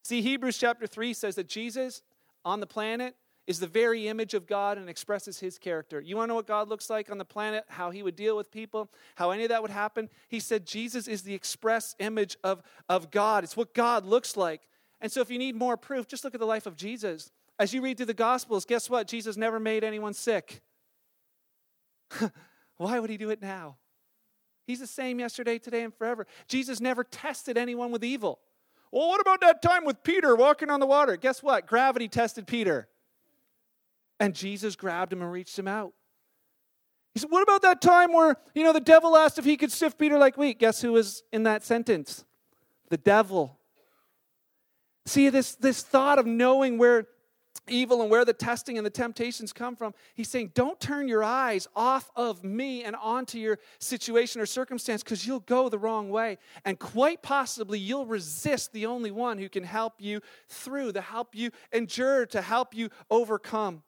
See, 0.04 0.22
Hebrews 0.22 0.58
chapter 0.58 0.86
3 0.86 1.14
says 1.14 1.36
that 1.36 1.48
Jesus 1.48 2.02
on 2.44 2.60
the 2.60 2.68
planet 2.68 3.16
is 3.46 3.60
the 3.60 3.68
very 3.68 4.08
image 4.08 4.34
of 4.34 4.48
God 4.48 4.78
and 4.78 4.90
expresses 4.90 5.40
his 5.40 5.58
character. 5.58 6.00
You 6.00 6.16
want 6.16 6.28
to 6.28 6.30
know 6.30 6.36
what 6.36 6.48
God 6.48 6.70
looks 6.70 6.90
like 6.90 7.12
on 7.12 7.18
the 7.18 7.26
planet, 7.26 7.66
how 7.68 7.92
he 7.92 8.02
would 8.02 8.16
deal 8.16 8.38
with 8.38 8.52
people, 8.52 8.90
how 9.16 9.32
any 9.32 9.44
of 9.44 9.50
that 9.50 9.62
would 9.62 9.72
happen? 9.72 10.10
He 10.30 10.40
said 10.40 10.66
Jesus 10.66 11.08
is 11.08 11.24
the 11.24 11.34
express 11.34 11.96
image 12.00 12.38
of, 12.44 12.62
of 12.88 13.12
God. 13.12 13.44
It's 13.44 13.58
what 13.58 13.74
God 13.74 14.06
looks 14.06 14.38
like. 14.38 14.62
And 15.02 15.12
so 15.12 15.20
if 15.20 15.30
you 15.30 15.38
need 15.38 15.56
more 15.56 15.76
proof, 15.76 16.08
just 16.08 16.24
look 16.24 16.34
at 16.34 16.40
the 16.40 16.46
life 16.46 16.66
of 16.66 16.78
Jesus. 16.78 17.32
As 17.60 17.74
you 17.74 17.82
read 17.82 17.98
through 17.98 18.08
the 18.08 18.14
Gospels, 18.14 18.66
guess 18.66 18.90
what? 18.90 19.08
Jesus 19.08 19.36
never 19.36 19.60
made 19.60 19.84
anyone 19.84 20.14
sick. 20.14 20.62
Why 22.78 23.00
would 23.00 23.10
he 23.10 23.18
do 23.18 23.30
it 23.30 23.42
now? 23.42 23.78
He's 24.66 24.80
the 24.80 24.88
same 24.88 25.20
yesterday, 25.20 25.60
today, 25.60 25.84
and 25.84 25.94
forever. 25.94 26.26
Jesus 26.48 26.80
never 26.80 27.04
tested 27.04 27.58
anyone 27.58 27.92
with 27.92 28.04
evil. 28.04 28.40
Well, 28.92 29.08
what 29.08 29.20
about 29.20 29.42
that 29.42 29.62
time 29.62 29.86
with 29.86 30.04
Peter 30.04 30.36
walking 30.36 30.70
on 30.70 30.80
the 30.80 30.86
water? 30.86 31.18
Guess 31.18 31.42
what? 31.42 31.66
Gravity 31.66 32.08
tested 32.08 32.48
Peter. 32.48 32.88
And 34.20 34.36
Jesus 34.36 34.76
grabbed 34.76 35.12
him 35.12 35.22
and 35.22 35.32
reached 35.32 35.58
him 35.58 35.68
out. 35.68 35.94
He 37.14 37.20
said, 37.20 37.30
What 37.30 37.44
about 37.44 37.62
that 37.64 37.82
time 37.82 38.14
where, 38.14 38.38
you 38.56 38.64
know, 38.64 38.74
the 38.74 38.80
devil 38.80 39.18
asked 39.18 39.38
if 39.38 39.46
he 39.46 39.58
could 39.58 39.72
sift 39.72 39.98
Peter 39.98 40.18
like 40.18 40.38
wheat? 40.38 40.60
Guess 40.60 40.82
who 40.82 40.94
was 40.94 41.24
in 41.32 41.44
that 41.44 41.64
sentence? 41.64 42.24
The 42.90 42.98
devil. 42.98 43.58
See, 45.06 45.30
this, 45.30 45.56
this 45.56 45.82
thought 45.82 46.18
of 46.18 46.26
knowing 46.26 46.78
where 46.78 47.08
evil 47.68 48.02
and 48.02 48.10
where 48.10 48.26
the 48.26 48.34
testing 48.34 48.78
and 48.78 48.86
the 48.86 48.92
temptations 48.92 49.54
come 49.54 49.76
from, 49.76 49.94
he's 50.14 50.30
saying, 50.30 50.52
don't 50.54 50.80
turn 50.80 51.08
your 51.08 51.24
eyes 51.24 51.68
off 51.76 52.12
of 52.16 52.44
me 52.44 52.84
and 52.84 52.96
onto 52.96 53.38
your 53.38 53.60
situation 53.80 54.42
or 54.42 54.46
circumstance 54.46 55.04
because 55.04 55.26
you'll 55.26 55.40
go 55.42 55.70
the 55.70 55.80
wrong 55.80 56.10
way. 56.10 56.38
And 56.66 56.78
quite 56.78 57.22
possibly, 57.22 57.80
you'll 57.80 58.06
resist 58.06 58.74
the 58.74 58.86
only 58.86 59.12
one 59.12 59.38
who 59.38 59.50
can 59.50 59.64
help 59.64 59.94
you 60.00 60.22
through, 60.50 60.92
to 60.94 61.02
help 61.02 61.36
you 61.36 61.52
endure, 61.72 62.26
to 62.28 62.42
help 62.42 62.74
you 62.76 62.90
overcome. 63.10 63.84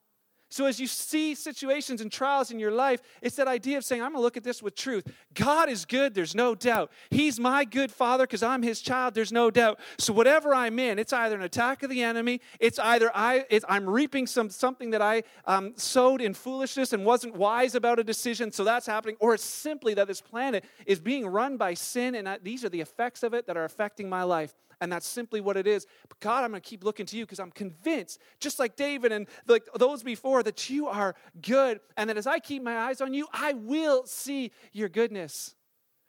So, 0.55 0.67
as 0.67 0.79
you 0.79 0.87
see 0.87 1.35
situations 1.35 1.99
and 1.99 2.09
trials 2.09 2.49
in 2.49 2.59
your 2.59 2.71
life, 2.71 3.01
it's 3.21 3.35
that 3.35 3.49
idea 3.49 3.77
of 3.77 3.83
saying, 3.83 4.01
I'm 4.01 4.11
going 4.11 4.19
to 4.19 4.23
look 4.23 4.37
at 4.37 4.43
this 4.45 4.63
with 4.63 4.73
truth. 4.73 5.05
God 5.33 5.67
is 5.67 5.83
good, 5.83 6.13
there's 6.13 6.33
no 6.33 6.55
doubt. 6.55 6.91
He's 7.09 7.41
my 7.41 7.65
good 7.65 7.91
father 7.91 8.23
because 8.23 8.41
I'm 8.41 8.61
his 8.61 8.79
child, 8.79 9.15
there's 9.15 9.33
no 9.33 9.51
doubt. 9.51 9.81
So, 9.97 10.13
whatever 10.13 10.55
I'm 10.55 10.79
in, 10.79 10.97
it's 10.97 11.11
either 11.11 11.35
an 11.35 11.41
attack 11.41 11.83
of 11.83 11.89
the 11.89 12.01
enemy, 12.01 12.39
it's 12.61 12.79
either 12.79 13.11
I, 13.13 13.43
it's, 13.49 13.65
I'm 13.67 13.85
reaping 13.85 14.27
some, 14.27 14.49
something 14.49 14.91
that 14.91 15.01
I 15.01 15.23
um, 15.43 15.73
sowed 15.75 16.21
in 16.21 16.33
foolishness 16.33 16.93
and 16.93 17.03
wasn't 17.03 17.35
wise 17.35 17.75
about 17.75 17.99
a 17.99 18.03
decision, 18.05 18.49
so 18.53 18.63
that's 18.63 18.85
happening, 18.85 19.17
or 19.19 19.33
it's 19.33 19.43
simply 19.43 19.93
that 19.95 20.07
this 20.07 20.21
planet 20.21 20.63
is 20.85 21.01
being 21.01 21.27
run 21.27 21.57
by 21.57 21.73
sin, 21.73 22.15
and 22.15 22.29
I, 22.29 22.37
these 22.37 22.63
are 22.63 22.69
the 22.69 22.79
effects 22.79 23.23
of 23.23 23.33
it 23.33 23.45
that 23.47 23.57
are 23.57 23.65
affecting 23.65 24.07
my 24.07 24.23
life 24.23 24.53
and 24.81 24.91
that's 24.91 25.07
simply 25.07 25.41
what 25.41 25.57
it 25.57 25.67
is. 25.67 25.85
But 26.07 26.19
God, 26.19 26.43
I'm 26.43 26.51
going 26.51 26.61
to 26.61 26.69
keep 26.69 26.83
looking 26.83 27.05
to 27.07 27.17
you 27.17 27.25
because 27.25 27.39
I'm 27.39 27.51
convinced, 27.51 28.19
just 28.39 28.59
like 28.59 28.75
David 28.75 29.11
and 29.11 29.27
like 29.47 29.63
those 29.75 30.03
before, 30.03 30.43
that 30.43 30.69
you 30.69 30.87
are 30.87 31.15
good, 31.41 31.79
and 31.97 32.09
that 32.09 32.17
as 32.17 32.27
I 32.27 32.39
keep 32.39 32.63
my 32.63 32.77
eyes 32.77 33.01
on 33.01 33.13
you, 33.13 33.27
I 33.33 33.53
will 33.53 34.05
see 34.05 34.51
your 34.71 34.89
goodness. 34.89 35.55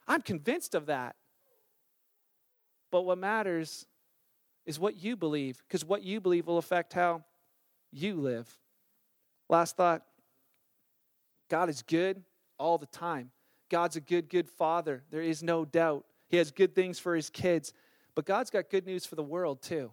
I'm 0.07 0.23
convinced 0.23 0.75
of 0.75 0.87
that. 0.87 1.17
But 2.91 3.03
what 3.03 3.19
matters 3.19 3.87
is 4.65 4.79
what 4.79 4.97
you 5.03 5.17
believe, 5.17 5.63
because 5.67 5.85
what 5.85 6.03
you 6.03 6.21
believe 6.21 6.47
will 6.47 6.59
affect 6.59 6.93
how 6.93 7.25
you 7.93 8.15
live. 8.15 8.59
Last 9.49 9.77
thought 9.77 10.03
God 11.49 11.69
is 11.69 11.83
good 11.83 12.23
all 12.59 12.79
the 12.79 12.87
time. 12.87 13.31
God's 13.71 13.97
a 13.97 14.01
good, 14.01 14.29
good 14.29 14.49
father. 14.49 15.03
There 15.11 15.23
is 15.23 15.43
no 15.43 15.65
doubt. 15.65 16.05
He 16.29 16.37
has 16.37 16.51
good 16.51 16.75
things 16.75 16.99
for 16.99 17.15
his 17.15 17.31
kids. 17.31 17.73
But 18.17 18.25
God's 18.25 18.51
got 18.51 18.71
good 18.71 18.87
news 18.87 19.07
for 19.07 19.15
the 19.15 19.23
world 19.23 19.63
too. 19.63 19.93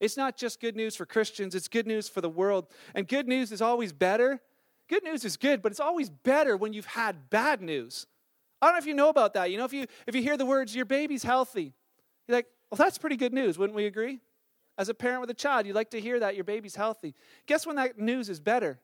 It's 0.00 0.16
not 0.16 0.36
just 0.36 0.60
good 0.60 0.76
news 0.76 0.96
for 0.96 1.06
Christians, 1.06 1.54
it's 1.54 1.68
good 1.68 1.86
news 1.86 2.08
for 2.08 2.20
the 2.20 2.28
world. 2.28 2.66
And 2.94 3.08
good 3.08 3.28
news 3.28 3.52
is 3.52 3.62
always 3.62 3.92
better. 3.92 4.40
Good 4.88 5.04
news 5.04 5.24
is 5.24 5.38
good, 5.38 5.62
but 5.62 5.72
it's 5.72 5.80
always 5.80 6.10
better 6.10 6.56
when 6.56 6.72
you've 6.74 6.84
had 6.84 7.30
bad 7.30 7.62
news. 7.62 8.06
I 8.60 8.66
don't 8.66 8.74
know 8.74 8.78
if 8.78 8.86
you 8.86 8.94
know 8.94 9.08
about 9.08 9.34
that. 9.34 9.50
You 9.50 9.56
know, 9.56 9.64
if 9.64 9.72
you 9.72 9.86
if 10.06 10.14
you 10.14 10.22
hear 10.22 10.36
the 10.36 10.44
words, 10.44 10.74
your 10.74 10.84
baby's 10.84 11.22
healthy, 11.22 11.72
you're 12.26 12.36
like, 12.36 12.46
well, 12.70 12.76
that's 12.76 12.98
pretty 12.98 13.16
good 13.16 13.32
news, 13.32 13.56
wouldn't 13.56 13.76
we 13.76 13.86
agree? 13.86 14.20
As 14.76 14.88
a 14.88 14.94
parent 14.94 15.20
with 15.20 15.30
a 15.30 15.34
child, 15.34 15.66
you'd 15.66 15.76
like 15.76 15.90
to 15.90 16.00
hear 16.00 16.18
that 16.18 16.34
your 16.34 16.44
baby's 16.44 16.74
healthy. 16.74 17.14
Guess 17.46 17.66
when 17.66 17.76
that 17.76 17.98
news 17.98 18.28
is 18.28 18.40
better? 18.40 18.80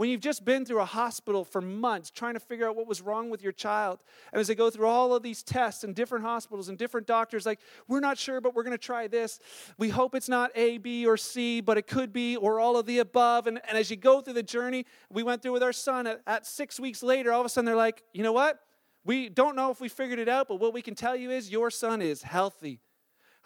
When 0.00 0.08
you've 0.08 0.22
just 0.22 0.46
been 0.46 0.64
through 0.64 0.80
a 0.80 0.86
hospital 0.86 1.44
for 1.44 1.60
months 1.60 2.10
trying 2.10 2.32
to 2.32 2.40
figure 2.40 2.66
out 2.66 2.74
what 2.74 2.86
was 2.86 3.02
wrong 3.02 3.28
with 3.28 3.42
your 3.42 3.52
child, 3.52 4.02
and 4.32 4.40
as 4.40 4.48
they 4.48 4.54
go 4.54 4.70
through 4.70 4.86
all 4.86 5.14
of 5.14 5.22
these 5.22 5.42
tests 5.42 5.84
in 5.84 5.92
different 5.92 6.24
hospitals 6.24 6.70
and 6.70 6.78
different 6.78 7.06
doctors, 7.06 7.44
like, 7.44 7.60
we're 7.86 8.00
not 8.00 8.16
sure, 8.16 8.40
but 8.40 8.54
we're 8.54 8.62
going 8.62 8.72
to 8.72 8.78
try 8.78 9.08
this. 9.08 9.40
We 9.76 9.90
hope 9.90 10.14
it's 10.14 10.26
not 10.26 10.52
A, 10.54 10.78
B, 10.78 11.04
or 11.04 11.18
C, 11.18 11.60
but 11.60 11.76
it 11.76 11.86
could 11.86 12.14
be, 12.14 12.34
or 12.34 12.58
all 12.58 12.78
of 12.78 12.86
the 12.86 13.00
above. 13.00 13.46
And, 13.46 13.60
and 13.68 13.76
as 13.76 13.90
you 13.90 13.96
go 13.96 14.22
through 14.22 14.32
the 14.32 14.42
journey, 14.42 14.86
we 15.10 15.22
went 15.22 15.42
through 15.42 15.52
with 15.52 15.62
our 15.62 15.70
son, 15.74 16.06
at, 16.06 16.22
at 16.26 16.46
six 16.46 16.80
weeks 16.80 17.02
later, 17.02 17.30
all 17.30 17.40
of 17.40 17.44
a 17.44 17.50
sudden 17.50 17.66
they're 17.66 17.76
like, 17.76 18.02
you 18.14 18.22
know 18.22 18.32
what? 18.32 18.58
We 19.04 19.28
don't 19.28 19.54
know 19.54 19.70
if 19.70 19.82
we 19.82 19.90
figured 19.90 20.18
it 20.18 20.30
out, 20.30 20.48
but 20.48 20.60
what 20.60 20.72
we 20.72 20.80
can 20.80 20.94
tell 20.94 21.14
you 21.14 21.30
is 21.30 21.52
your 21.52 21.70
son 21.70 22.00
is 22.00 22.22
healthy. 22.22 22.80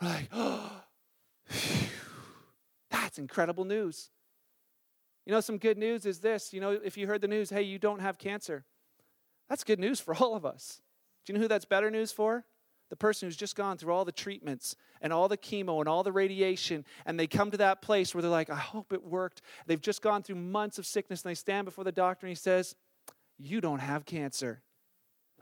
We're 0.00 0.08
like, 0.08 0.28
oh, 0.32 0.70
that's 2.92 3.18
incredible 3.18 3.64
news. 3.64 4.10
You 5.26 5.32
know, 5.32 5.40
some 5.40 5.58
good 5.58 5.78
news 5.78 6.04
is 6.06 6.20
this. 6.20 6.52
You 6.52 6.60
know, 6.60 6.70
if 6.70 6.96
you 6.96 7.06
heard 7.06 7.20
the 7.20 7.28
news, 7.28 7.50
hey, 7.50 7.62
you 7.62 7.78
don't 7.78 8.00
have 8.00 8.18
cancer, 8.18 8.64
that's 9.48 9.64
good 9.64 9.78
news 9.78 10.00
for 10.00 10.14
all 10.20 10.34
of 10.34 10.44
us. 10.44 10.80
Do 11.24 11.32
you 11.32 11.38
know 11.38 11.42
who 11.42 11.48
that's 11.48 11.64
better 11.64 11.90
news 11.90 12.12
for? 12.12 12.44
The 12.90 12.96
person 12.96 13.26
who's 13.26 13.36
just 13.36 13.56
gone 13.56 13.78
through 13.78 13.92
all 13.92 14.04
the 14.04 14.12
treatments 14.12 14.76
and 15.00 15.12
all 15.12 15.26
the 15.26 15.38
chemo 15.38 15.80
and 15.80 15.88
all 15.88 16.02
the 16.02 16.12
radiation, 16.12 16.84
and 17.06 17.18
they 17.18 17.26
come 17.26 17.50
to 17.50 17.56
that 17.56 17.80
place 17.80 18.14
where 18.14 18.22
they're 18.22 18.30
like, 18.30 18.50
I 18.50 18.56
hope 18.56 18.92
it 18.92 19.02
worked. 19.02 19.40
They've 19.66 19.80
just 19.80 20.02
gone 20.02 20.22
through 20.22 20.36
months 20.36 20.78
of 20.78 20.86
sickness, 20.86 21.22
and 21.22 21.30
they 21.30 21.34
stand 21.34 21.64
before 21.64 21.84
the 21.84 21.92
doctor, 21.92 22.26
and 22.26 22.30
he 22.30 22.36
says, 22.36 22.74
You 23.38 23.60
don't 23.60 23.80
have 23.80 24.04
cancer. 24.04 24.62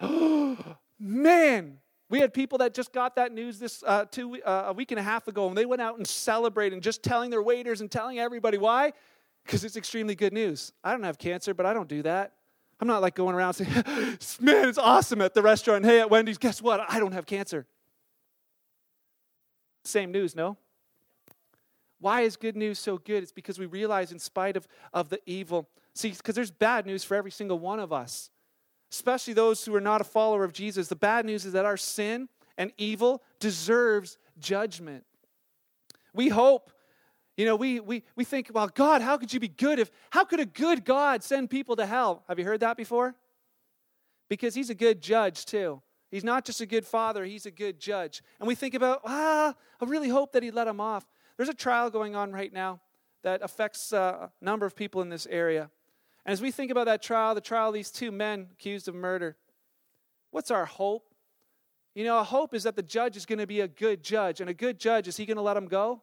Man, 1.00 1.78
we 2.08 2.20
had 2.20 2.32
people 2.32 2.58
that 2.58 2.74
just 2.74 2.92
got 2.92 3.16
that 3.16 3.32
news 3.32 3.58
this 3.58 3.82
uh, 3.86 4.04
two, 4.04 4.40
uh, 4.42 4.66
a 4.68 4.72
week 4.72 4.92
and 4.92 5.00
a 5.00 5.02
half 5.02 5.26
ago, 5.26 5.48
and 5.48 5.58
they 5.58 5.66
went 5.66 5.82
out 5.82 5.96
and 5.96 6.06
celebrated, 6.06 6.74
and 6.74 6.82
just 6.82 7.02
telling 7.02 7.30
their 7.30 7.42
waiters 7.42 7.80
and 7.80 7.90
telling 7.90 8.20
everybody 8.20 8.56
why 8.56 8.92
because 9.44 9.64
it's 9.64 9.76
extremely 9.76 10.14
good 10.14 10.32
news. 10.32 10.72
I 10.82 10.92
don't 10.92 11.02
have 11.02 11.18
cancer, 11.18 11.54
but 11.54 11.66
I 11.66 11.72
don't 11.72 11.88
do 11.88 12.02
that. 12.02 12.32
I'm 12.80 12.88
not 12.88 13.02
like 13.02 13.14
going 13.14 13.34
around 13.34 13.54
saying, 13.54 13.70
man, 14.40 14.68
it's 14.68 14.78
awesome 14.78 15.20
at 15.20 15.34
the 15.34 15.42
restaurant. 15.42 15.84
Hey, 15.84 16.00
at 16.00 16.10
Wendy's, 16.10 16.38
guess 16.38 16.60
what? 16.60 16.80
I 16.88 16.98
don't 16.98 17.12
have 17.12 17.26
cancer. 17.26 17.66
Same 19.84 20.12
news, 20.12 20.34
no? 20.34 20.56
Why 22.00 22.22
is 22.22 22.36
good 22.36 22.56
news 22.56 22.80
so 22.80 22.98
good? 22.98 23.22
It's 23.22 23.32
because 23.32 23.58
we 23.58 23.66
realize, 23.66 24.10
in 24.10 24.18
spite 24.18 24.56
of, 24.56 24.66
of 24.92 25.08
the 25.08 25.20
evil, 25.26 25.68
see, 25.94 26.10
because 26.10 26.34
there's 26.34 26.50
bad 26.50 26.84
news 26.84 27.04
for 27.04 27.16
every 27.16 27.30
single 27.30 27.60
one 27.60 27.78
of 27.78 27.92
us, 27.92 28.30
especially 28.90 29.34
those 29.34 29.64
who 29.64 29.74
are 29.74 29.80
not 29.80 30.00
a 30.00 30.04
follower 30.04 30.42
of 30.42 30.52
Jesus. 30.52 30.88
The 30.88 30.96
bad 30.96 31.24
news 31.24 31.44
is 31.44 31.52
that 31.52 31.64
our 31.64 31.76
sin 31.76 32.28
and 32.58 32.72
evil 32.76 33.22
deserves 33.38 34.18
judgment. 34.40 35.04
We 36.12 36.28
hope 36.28 36.72
you 37.42 37.48
know, 37.48 37.56
we, 37.56 37.80
we, 37.80 38.04
we 38.14 38.22
think, 38.22 38.52
well, 38.54 38.68
God, 38.68 39.02
how 39.02 39.16
could 39.16 39.32
you 39.32 39.40
be 39.40 39.48
good 39.48 39.80
if, 39.80 39.90
how 40.10 40.22
could 40.22 40.38
a 40.38 40.46
good 40.46 40.84
God 40.84 41.24
send 41.24 41.50
people 41.50 41.74
to 41.74 41.84
hell? 41.84 42.22
Have 42.28 42.38
you 42.38 42.44
heard 42.44 42.60
that 42.60 42.76
before? 42.76 43.16
Because 44.28 44.54
he's 44.54 44.70
a 44.70 44.76
good 44.76 45.02
judge, 45.02 45.44
too. 45.44 45.82
He's 46.08 46.22
not 46.22 46.44
just 46.44 46.60
a 46.60 46.66
good 46.66 46.86
father, 46.86 47.24
he's 47.24 47.44
a 47.44 47.50
good 47.50 47.80
judge. 47.80 48.22
And 48.38 48.46
we 48.46 48.54
think 48.54 48.74
about, 48.74 49.00
ah, 49.04 49.56
I 49.80 49.84
really 49.84 50.08
hope 50.08 50.30
that 50.34 50.44
he 50.44 50.52
let 50.52 50.68
him 50.68 50.78
off. 50.78 51.04
There's 51.36 51.48
a 51.48 51.54
trial 51.54 51.90
going 51.90 52.14
on 52.14 52.30
right 52.30 52.52
now 52.52 52.80
that 53.24 53.42
affects 53.42 53.92
uh, 53.92 54.28
a 54.40 54.44
number 54.44 54.64
of 54.64 54.76
people 54.76 55.02
in 55.02 55.08
this 55.08 55.26
area. 55.26 55.68
And 56.24 56.32
as 56.32 56.40
we 56.40 56.52
think 56.52 56.70
about 56.70 56.84
that 56.84 57.02
trial, 57.02 57.34
the 57.34 57.40
trial 57.40 57.70
of 57.70 57.74
these 57.74 57.90
two 57.90 58.12
men 58.12 58.50
accused 58.52 58.86
of 58.86 58.94
murder, 58.94 59.36
what's 60.30 60.52
our 60.52 60.66
hope? 60.66 61.12
You 61.96 62.04
know, 62.04 62.20
a 62.20 62.24
hope 62.24 62.54
is 62.54 62.62
that 62.62 62.76
the 62.76 62.84
judge 62.84 63.16
is 63.16 63.26
going 63.26 63.40
to 63.40 63.48
be 63.48 63.62
a 63.62 63.66
good 63.66 64.04
judge. 64.04 64.40
And 64.40 64.48
a 64.48 64.54
good 64.54 64.78
judge, 64.78 65.08
is 65.08 65.16
he 65.16 65.26
going 65.26 65.38
to 65.38 65.42
let 65.42 65.54
them 65.54 65.66
go? 65.66 66.02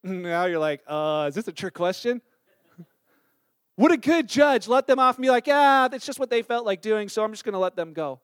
Now 0.04 0.46
you're 0.46 0.58
like, 0.58 0.82
uh, 0.86 1.26
is 1.28 1.34
this 1.34 1.46
a 1.48 1.52
trick 1.52 1.74
question? 1.74 2.22
Would 3.76 3.92
a 3.92 3.96
good 3.96 4.28
judge 4.28 4.68
let 4.68 4.86
them 4.86 4.98
off 4.98 5.16
and 5.16 5.22
be 5.22 5.30
like, 5.30 5.46
ah, 5.48 5.88
that's 5.90 6.04
just 6.04 6.18
what 6.18 6.30
they 6.30 6.42
felt 6.42 6.66
like 6.66 6.82
doing, 6.82 7.08
so 7.08 7.24
I'm 7.24 7.32
just 7.32 7.44
going 7.44 7.54
to 7.54 7.58
let 7.58 7.76
them 7.76 7.92
go? 7.92 8.20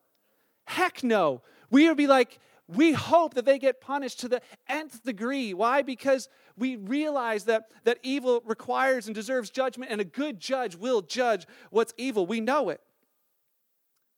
Heck 0.67 1.03
no. 1.03 1.43
We 1.71 1.89
would 1.89 1.97
be 1.97 2.07
like, 2.07 2.39
we 2.69 2.93
hope 2.93 3.35
that 3.35 3.45
they 3.45 3.59
get 3.59 3.81
punished 3.81 4.21
to 4.21 4.29
the 4.29 4.43
nth 4.69 5.03
degree. 5.05 5.55
Why? 5.55 5.83
Because 5.83 6.29
we 6.59 6.77
realize 6.77 7.45
that, 7.45 7.71
that 7.85 7.99
evil 8.03 8.43
requires 8.45 9.07
and 9.07 9.15
deserves 9.15 9.51
judgment, 9.51 9.91
and 9.91 10.01
a 10.01 10.05
good 10.05 10.41
judge 10.41 10.77
will 10.77 11.03
judge 11.03 11.47
what's 11.71 11.95
evil. 11.97 12.27
We 12.27 12.41
know 12.41 12.71
it. 12.71 12.81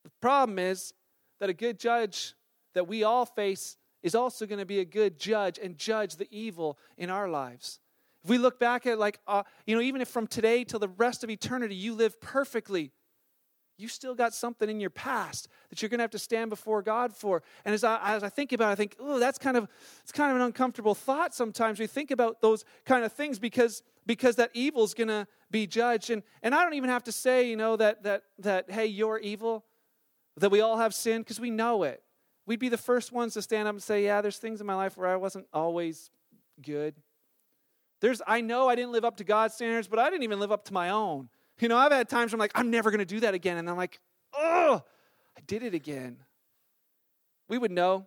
The 0.04 0.10
problem 0.20 0.58
is 0.58 0.92
that 1.40 1.50
a 1.50 1.54
good 1.54 1.78
judge 1.78 2.34
that 2.74 2.88
we 2.88 3.04
all 3.04 3.26
face 3.26 3.76
is 4.02 4.14
also 4.14 4.46
going 4.46 4.58
to 4.58 4.66
be 4.66 4.80
a 4.80 4.84
good 4.84 5.18
judge 5.18 5.58
and 5.58 5.76
judge 5.76 6.16
the 6.16 6.28
evil 6.30 6.78
in 6.96 7.10
our 7.10 7.28
lives. 7.28 7.80
If 8.24 8.30
we 8.30 8.38
look 8.38 8.58
back 8.58 8.86
at, 8.86 8.98
like, 8.98 9.20
uh, 9.26 9.42
you 9.66 9.74
know, 9.74 9.82
even 9.82 10.00
if 10.00 10.08
from 10.08 10.26
today 10.26 10.64
till 10.64 10.80
the 10.80 10.88
rest 10.88 11.24
of 11.24 11.30
eternity 11.30 11.74
you 11.74 11.94
live 11.94 12.20
perfectly, 12.20 12.92
you 13.76 13.86
still 13.86 14.14
got 14.14 14.34
something 14.34 14.68
in 14.68 14.80
your 14.80 14.90
past 14.90 15.46
that 15.70 15.80
you're 15.80 15.88
going 15.88 15.98
to 15.98 16.02
have 16.02 16.10
to 16.10 16.18
stand 16.18 16.50
before 16.50 16.82
God 16.82 17.14
for. 17.14 17.42
And 17.64 17.72
as 17.72 17.84
I, 17.84 17.98
as 18.02 18.24
I 18.24 18.28
think 18.28 18.52
about 18.52 18.70
it, 18.70 18.72
I 18.72 18.74
think, 18.74 18.96
oh, 18.98 19.20
that's 19.20 19.38
kind 19.38 19.56
of, 19.56 19.68
it's 20.02 20.10
kind 20.10 20.32
of 20.32 20.36
an 20.36 20.42
uncomfortable 20.42 20.96
thought 20.96 21.32
sometimes. 21.32 21.78
We 21.78 21.86
think 21.86 22.10
about 22.10 22.40
those 22.40 22.64
kind 22.84 23.04
of 23.04 23.12
things 23.12 23.38
because, 23.38 23.84
because 24.04 24.34
that 24.36 24.50
evil 24.52 24.82
is 24.82 24.94
going 24.94 25.08
to 25.08 25.28
be 25.50 25.68
judged. 25.68 26.10
And, 26.10 26.24
and 26.42 26.56
I 26.56 26.64
don't 26.64 26.74
even 26.74 26.90
have 26.90 27.04
to 27.04 27.12
say, 27.12 27.48
you 27.48 27.56
know, 27.56 27.76
that, 27.76 28.02
that, 28.02 28.24
that 28.40 28.68
hey, 28.68 28.86
you're 28.86 29.18
evil, 29.18 29.64
that 30.36 30.50
we 30.50 30.60
all 30.60 30.78
have 30.78 30.92
sin, 30.92 31.20
because 31.20 31.38
we 31.38 31.50
know 31.50 31.84
it 31.84 32.02
we'd 32.48 32.58
be 32.58 32.70
the 32.70 32.78
first 32.78 33.12
ones 33.12 33.34
to 33.34 33.42
stand 33.42 33.68
up 33.68 33.74
and 33.74 33.82
say, 33.82 34.02
Yeah, 34.02 34.20
there's 34.20 34.38
things 34.38 34.60
in 34.60 34.66
my 34.66 34.74
life 34.74 34.96
where 34.96 35.06
I 35.06 35.16
wasn't 35.16 35.46
always 35.52 36.10
good. 36.60 36.94
There's, 38.00 38.22
I 38.26 38.40
know 38.40 38.68
I 38.68 38.74
didn't 38.74 38.92
live 38.92 39.04
up 39.04 39.18
to 39.18 39.24
God's 39.24 39.54
standards, 39.54 39.86
but 39.86 39.98
I 39.98 40.08
didn't 40.08 40.22
even 40.22 40.40
live 40.40 40.50
up 40.50 40.64
to 40.66 40.72
my 40.72 40.90
own. 40.90 41.28
You 41.60 41.68
know, 41.68 41.76
I've 41.76 41.92
had 41.92 42.08
times 42.08 42.32
where 42.32 42.36
I'm 42.36 42.40
like, 42.40 42.52
I'm 42.54 42.70
never 42.70 42.90
going 42.90 43.00
to 43.00 43.04
do 43.04 43.20
that 43.20 43.34
again. 43.34 43.58
And 43.58 43.68
I'm 43.68 43.76
like, 43.76 44.00
oh, 44.34 44.82
I 45.36 45.40
did 45.46 45.62
it 45.62 45.74
again. 45.74 46.18
We 47.48 47.58
would 47.58 47.72
know. 47.72 48.06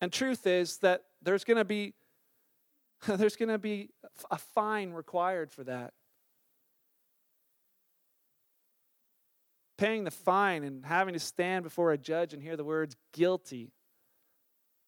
And 0.00 0.12
truth 0.12 0.46
is 0.46 0.78
that 0.78 1.02
there's 1.22 1.44
going 1.44 1.56
to 1.56 1.64
be 1.64 1.94
there's 3.06 3.36
going 3.36 3.50
to 3.50 3.58
be 3.58 3.90
a 4.30 4.38
fine 4.38 4.92
required 4.92 5.52
for 5.52 5.64
that. 5.64 5.92
Paying 9.78 10.04
the 10.04 10.10
fine 10.10 10.64
and 10.64 10.84
having 10.84 11.14
to 11.14 11.20
stand 11.20 11.62
before 11.62 11.92
a 11.92 11.98
judge 11.98 12.32
and 12.32 12.42
hear 12.42 12.56
the 12.56 12.64
words 12.64 12.96
guilty, 13.12 13.72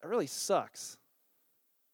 that 0.03 0.09
really 0.09 0.27
sucks. 0.27 0.97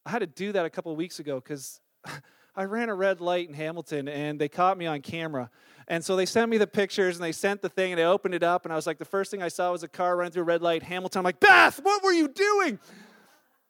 I 0.07 0.11
had 0.11 0.21
to 0.21 0.27
do 0.27 0.53
that 0.53 0.65
a 0.65 0.71
couple 0.71 0.95
weeks 0.95 1.19
ago 1.19 1.41
because 1.41 1.81
I 2.57 2.65
ran 2.65 2.89
a 2.89 2.95
red 2.95 3.21
light 3.21 3.49
in 3.49 3.55
Hamilton 3.55 4.07
and 4.07 4.41
they 4.41 4.49
caught 4.49 4.79
me 4.79 4.87
on 4.87 5.01
camera. 5.01 5.51
And 5.89 6.05
so 6.05 6.15
they 6.17 6.27
sent 6.27 6.51
me 6.51 6.59
the 6.59 6.67
pictures 6.67 7.17
and 7.17 7.25
they 7.25 7.33
sent 7.33 7.63
the 7.63 7.69
thing 7.69 7.93
and 7.93 8.01
I 8.01 8.05
opened 8.05 8.35
it 8.35 8.43
up 8.43 8.65
and 8.65 8.73
I 8.73 8.77
was 8.77 8.87
like, 8.87 8.99
the 8.99 9.05
first 9.05 9.31
thing 9.31 9.43
I 9.43 9.49
saw 9.49 9.73
was 9.73 9.83
a 9.83 9.89
car 9.89 10.17
running 10.17 10.33
through 10.33 10.43
a 10.43 10.47
red 10.47 10.63
light, 10.63 10.83
Hamilton. 10.83 11.19
I'm 11.19 11.25
like, 11.25 11.41
Beth, 11.41 11.81
what 11.83 12.03
were 12.03 12.13
you 12.13 12.29
doing? 12.29 12.79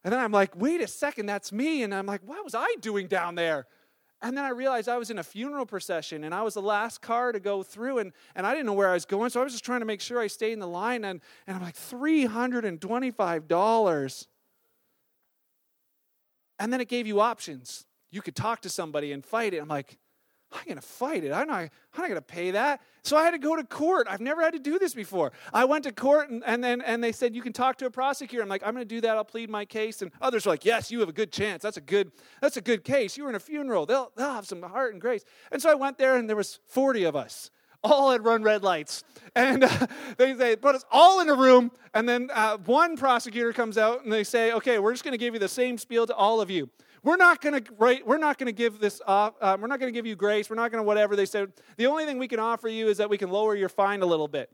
And 0.04 0.12
then 0.12 0.20
I'm 0.20 0.32
like, 0.32 0.54
wait 0.54 0.82
a 0.82 0.86
second, 0.86 1.26
that's 1.26 1.50
me. 1.50 1.82
And 1.82 1.94
I'm 1.94 2.06
like, 2.06 2.20
what 2.24 2.44
was 2.44 2.54
I 2.54 2.76
doing 2.80 3.06
down 3.06 3.36
there? 3.36 3.66
And 4.24 4.36
then 4.36 4.44
I 4.46 4.48
realized 4.48 4.88
I 4.88 4.96
was 4.96 5.10
in 5.10 5.18
a 5.18 5.22
funeral 5.22 5.66
procession 5.66 6.24
and 6.24 6.34
I 6.34 6.40
was 6.40 6.54
the 6.54 6.62
last 6.62 7.02
car 7.02 7.30
to 7.30 7.38
go 7.38 7.62
through 7.62 7.98
and, 7.98 8.10
and 8.34 8.46
I 8.46 8.52
didn't 8.52 8.64
know 8.64 8.72
where 8.72 8.88
I 8.88 8.94
was 8.94 9.04
going. 9.04 9.28
So 9.28 9.38
I 9.38 9.44
was 9.44 9.52
just 9.52 9.66
trying 9.66 9.80
to 9.80 9.86
make 9.86 10.00
sure 10.00 10.18
I 10.18 10.28
stayed 10.28 10.54
in 10.54 10.60
the 10.60 10.66
line. 10.66 11.04
And, 11.04 11.20
and 11.46 11.54
I'm 11.54 11.62
like, 11.62 11.76
$325. 11.76 14.26
And 16.58 16.72
then 16.72 16.80
it 16.80 16.88
gave 16.88 17.06
you 17.06 17.20
options. 17.20 17.84
You 18.10 18.22
could 18.22 18.34
talk 18.34 18.62
to 18.62 18.70
somebody 18.70 19.12
and 19.12 19.22
fight 19.22 19.52
it. 19.52 19.58
I'm 19.58 19.68
like, 19.68 19.98
I'm 20.54 20.64
going 20.64 20.76
to 20.76 20.82
fight 20.82 21.24
it. 21.24 21.32
I'm 21.32 21.48
not, 21.48 21.62
I'm 21.62 21.70
not 21.96 22.08
going 22.08 22.14
to 22.14 22.22
pay 22.22 22.52
that. 22.52 22.80
So 23.02 23.16
I 23.16 23.24
had 23.24 23.32
to 23.32 23.38
go 23.38 23.56
to 23.56 23.64
court. 23.64 24.06
I've 24.08 24.20
never 24.20 24.40
had 24.40 24.52
to 24.52 24.58
do 24.58 24.78
this 24.78 24.94
before. 24.94 25.32
I 25.52 25.64
went 25.64 25.84
to 25.84 25.92
court 25.92 26.30
and, 26.30 26.42
and 26.46 26.62
then 26.62 26.80
and 26.80 27.02
they 27.02 27.12
said, 27.12 27.34
you 27.34 27.42
can 27.42 27.52
talk 27.52 27.76
to 27.78 27.86
a 27.86 27.90
prosecutor. 27.90 28.42
I'm 28.42 28.48
like, 28.48 28.62
I'm 28.64 28.72
going 28.72 28.86
to 28.86 28.94
do 28.94 29.00
that. 29.02 29.16
I'll 29.16 29.24
plead 29.24 29.50
my 29.50 29.64
case. 29.64 30.00
And 30.00 30.12
others 30.20 30.46
are 30.46 30.50
like, 30.50 30.64
yes, 30.64 30.90
you 30.90 31.00
have 31.00 31.08
a 31.08 31.12
good 31.12 31.32
chance. 31.32 31.62
That's 31.62 31.76
a 31.76 31.82
good, 31.82 32.12
that's 32.40 32.56
a 32.56 32.60
good 32.60 32.84
case. 32.84 33.16
You 33.16 33.24
were 33.24 33.30
in 33.30 33.36
a 33.36 33.40
funeral. 33.40 33.84
They'll, 33.84 34.12
they'll 34.16 34.32
have 34.32 34.46
some 34.46 34.62
heart 34.62 34.92
and 34.92 35.00
grace. 35.00 35.24
And 35.50 35.60
so 35.60 35.70
I 35.70 35.74
went 35.74 35.98
there 35.98 36.16
and 36.16 36.28
there 36.28 36.36
was 36.36 36.60
40 36.68 37.04
of 37.04 37.16
us. 37.16 37.50
All 37.82 38.12
had 38.12 38.24
run 38.24 38.42
red 38.42 38.62
lights. 38.62 39.04
And 39.36 39.64
uh, 39.64 39.88
they, 40.16 40.32
they 40.32 40.54
put 40.54 40.76
us 40.76 40.84
all 40.92 41.20
in 41.20 41.28
a 41.28 41.34
room. 41.34 41.72
And 41.92 42.08
then 42.08 42.30
uh, 42.32 42.58
one 42.58 42.96
prosecutor 42.96 43.52
comes 43.52 43.76
out 43.76 44.04
and 44.04 44.12
they 44.12 44.22
say, 44.22 44.52
okay, 44.52 44.78
we're 44.78 44.92
just 44.92 45.02
going 45.02 45.10
to 45.10 45.18
give 45.18 45.34
you 45.34 45.40
the 45.40 45.48
same 45.48 45.76
spiel 45.76 46.06
to 46.06 46.14
all 46.14 46.40
of 46.40 46.52
you 46.52 46.70
we're 47.04 47.16
not 47.16 47.40
going 47.40 47.62
to 47.62 47.72
we're 47.78 48.18
not 48.18 48.38
going 48.38 48.46
to 48.46 48.52
give 48.52 48.80
this 48.80 49.00
off, 49.06 49.34
um, 49.40 49.60
we're 49.60 49.68
not 49.68 49.78
going 49.78 49.92
to 49.92 49.96
give 49.96 50.06
you 50.06 50.16
grace 50.16 50.50
we're 50.50 50.56
not 50.56 50.72
going 50.72 50.82
to 50.82 50.86
whatever 50.86 51.14
they 51.14 51.26
said. 51.26 51.52
The 51.76 51.86
only 51.86 52.04
thing 52.04 52.18
we 52.18 52.28
can 52.28 52.40
offer 52.40 52.68
you 52.68 52.88
is 52.88 52.96
that 52.96 53.08
we 53.08 53.18
can 53.18 53.30
lower 53.30 53.54
your 53.54 53.68
fine 53.68 54.02
a 54.02 54.06
little 54.06 54.28
bit 54.28 54.50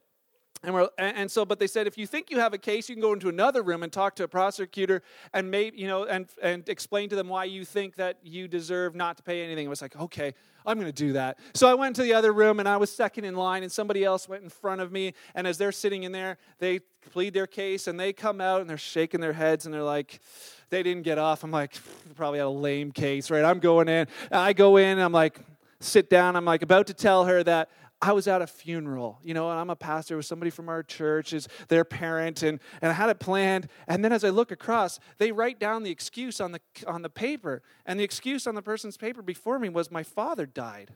and, 0.62 0.74
we're, 0.74 0.88
and 0.98 1.30
so, 1.30 1.46
but 1.46 1.58
they 1.58 1.66
said 1.66 1.86
if 1.86 1.96
you 1.96 2.06
think 2.06 2.30
you 2.30 2.38
have 2.38 2.52
a 2.52 2.58
case, 2.58 2.88
you 2.88 2.94
can 2.94 3.00
go 3.00 3.14
into 3.14 3.30
another 3.30 3.62
room 3.62 3.82
and 3.82 3.90
talk 3.90 4.14
to 4.16 4.24
a 4.24 4.28
prosecutor 4.28 5.02
and 5.32 5.50
maybe 5.50 5.78
you 5.78 5.88
know 5.88 6.04
and 6.04 6.26
and 6.42 6.68
explain 6.68 7.08
to 7.08 7.16
them 7.16 7.28
why 7.28 7.44
you 7.44 7.64
think 7.64 7.96
that 7.96 8.18
you 8.22 8.46
deserve 8.46 8.94
not 8.94 9.16
to 9.16 9.22
pay 9.22 9.42
anything. 9.42 9.64
It 9.64 9.70
was 9.70 9.80
like, 9.80 9.96
okay, 9.96 10.34
I'm 10.66 10.78
going 10.78 10.92
to 10.92 10.92
do 10.92 11.14
that. 11.14 11.38
So 11.54 11.66
I 11.66 11.74
went 11.74 11.96
to 11.96 12.02
the 12.02 12.12
other 12.12 12.32
room 12.32 12.60
and 12.60 12.68
I 12.68 12.76
was 12.76 12.92
second 12.92 13.24
in 13.24 13.36
line, 13.36 13.62
and 13.62 13.72
somebody 13.72 14.04
else 14.04 14.28
went 14.28 14.42
in 14.42 14.50
front 14.50 14.82
of 14.82 14.92
me. 14.92 15.14
And 15.34 15.46
as 15.46 15.56
they're 15.56 15.72
sitting 15.72 16.02
in 16.02 16.12
there, 16.12 16.36
they 16.58 16.80
plead 17.10 17.32
their 17.32 17.46
case 17.46 17.86
and 17.86 17.98
they 17.98 18.12
come 18.12 18.40
out 18.40 18.60
and 18.60 18.68
they're 18.68 18.76
shaking 18.76 19.20
their 19.20 19.32
heads 19.32 19.64
and 19.64 19.74
they're 19.74 19.82
like, 19.82 20.20
they 20.68 20.82
didn't 20.82 21.02
get 21.02 21.16
off. 21.16 21.42
I'm 21.42 21.50
like, 21.50 21.72
probably 22.14 22.38
had 22.38 22.46
a 22.46 22.50
lame 22.50 22.92
case, 22.92 23.30
right? 23.30 23.44
I'm 23.44 23.60
going 23.60 23.88
in. 23.88 24.06
I 24.30 24.52
go 24.52 24.76
in 24.76 24.90
and 24.90 25.02
I'm 25.02 25.12
like, 25.12 25.40
sit 25.80 26.10
down. 26.10 26.36
I'm 26.36 26.44
like 26.44 26.62
about 26.62 26.86
to 26.88 26.94
tell 26.94 27.24
her 27.24 27.42
that 27.44 27.70
I 28.02 28.12
was 28.12 28.26
at 28.26 28.40
a 28.40 28.46
funeral, 28.46 29.18
you 29.22 29.34
know, 29.34 29.50
and 29.50 29.60
I'm 29.60 29.68
a 29.68 29.76
pastor 29.76 30.16
with 30.16 30.24
somebody 30.24 30.50
from 30.50 30.70
our 30.70 30.82
church, 30.82 31.34
is 31.34 31.48
their 31.68 31.84
parent, 31.84 32.42
and, 32.42 32.58
and 32.80 32.90
I 32.90 32.94
had 32.94 33.10
it 33.10 33.20
planned. 33.20 33.68
And 33.86 34.02
then 34.02 34.10
as 34.10 34.24
I 34.24 34.30
look 34.30 34.50
across, 34.50 34.98
they 35.18 35.32
write 35.32 35.60
down 35.60 35.82
the 35.82 35.90
excuse 35.90 36.40
on 36.40 36.52
the, 36.52 36.60
on 36.86 37.02
the 37.02 37.10
paper. 37.10 37.62
And 37.84 38.00
the 38.00 38.04
excuse 38.04 38.46
on 38.46 38.54
the 38.54 38.62
person's 38.62 38.96
paper 38.96 39.20
before 39.20 39.58
me 39.58 39.68
was, 39.68 39.90
My 39.90 40.02
father 40.02 40.46
died. 40.46 40.94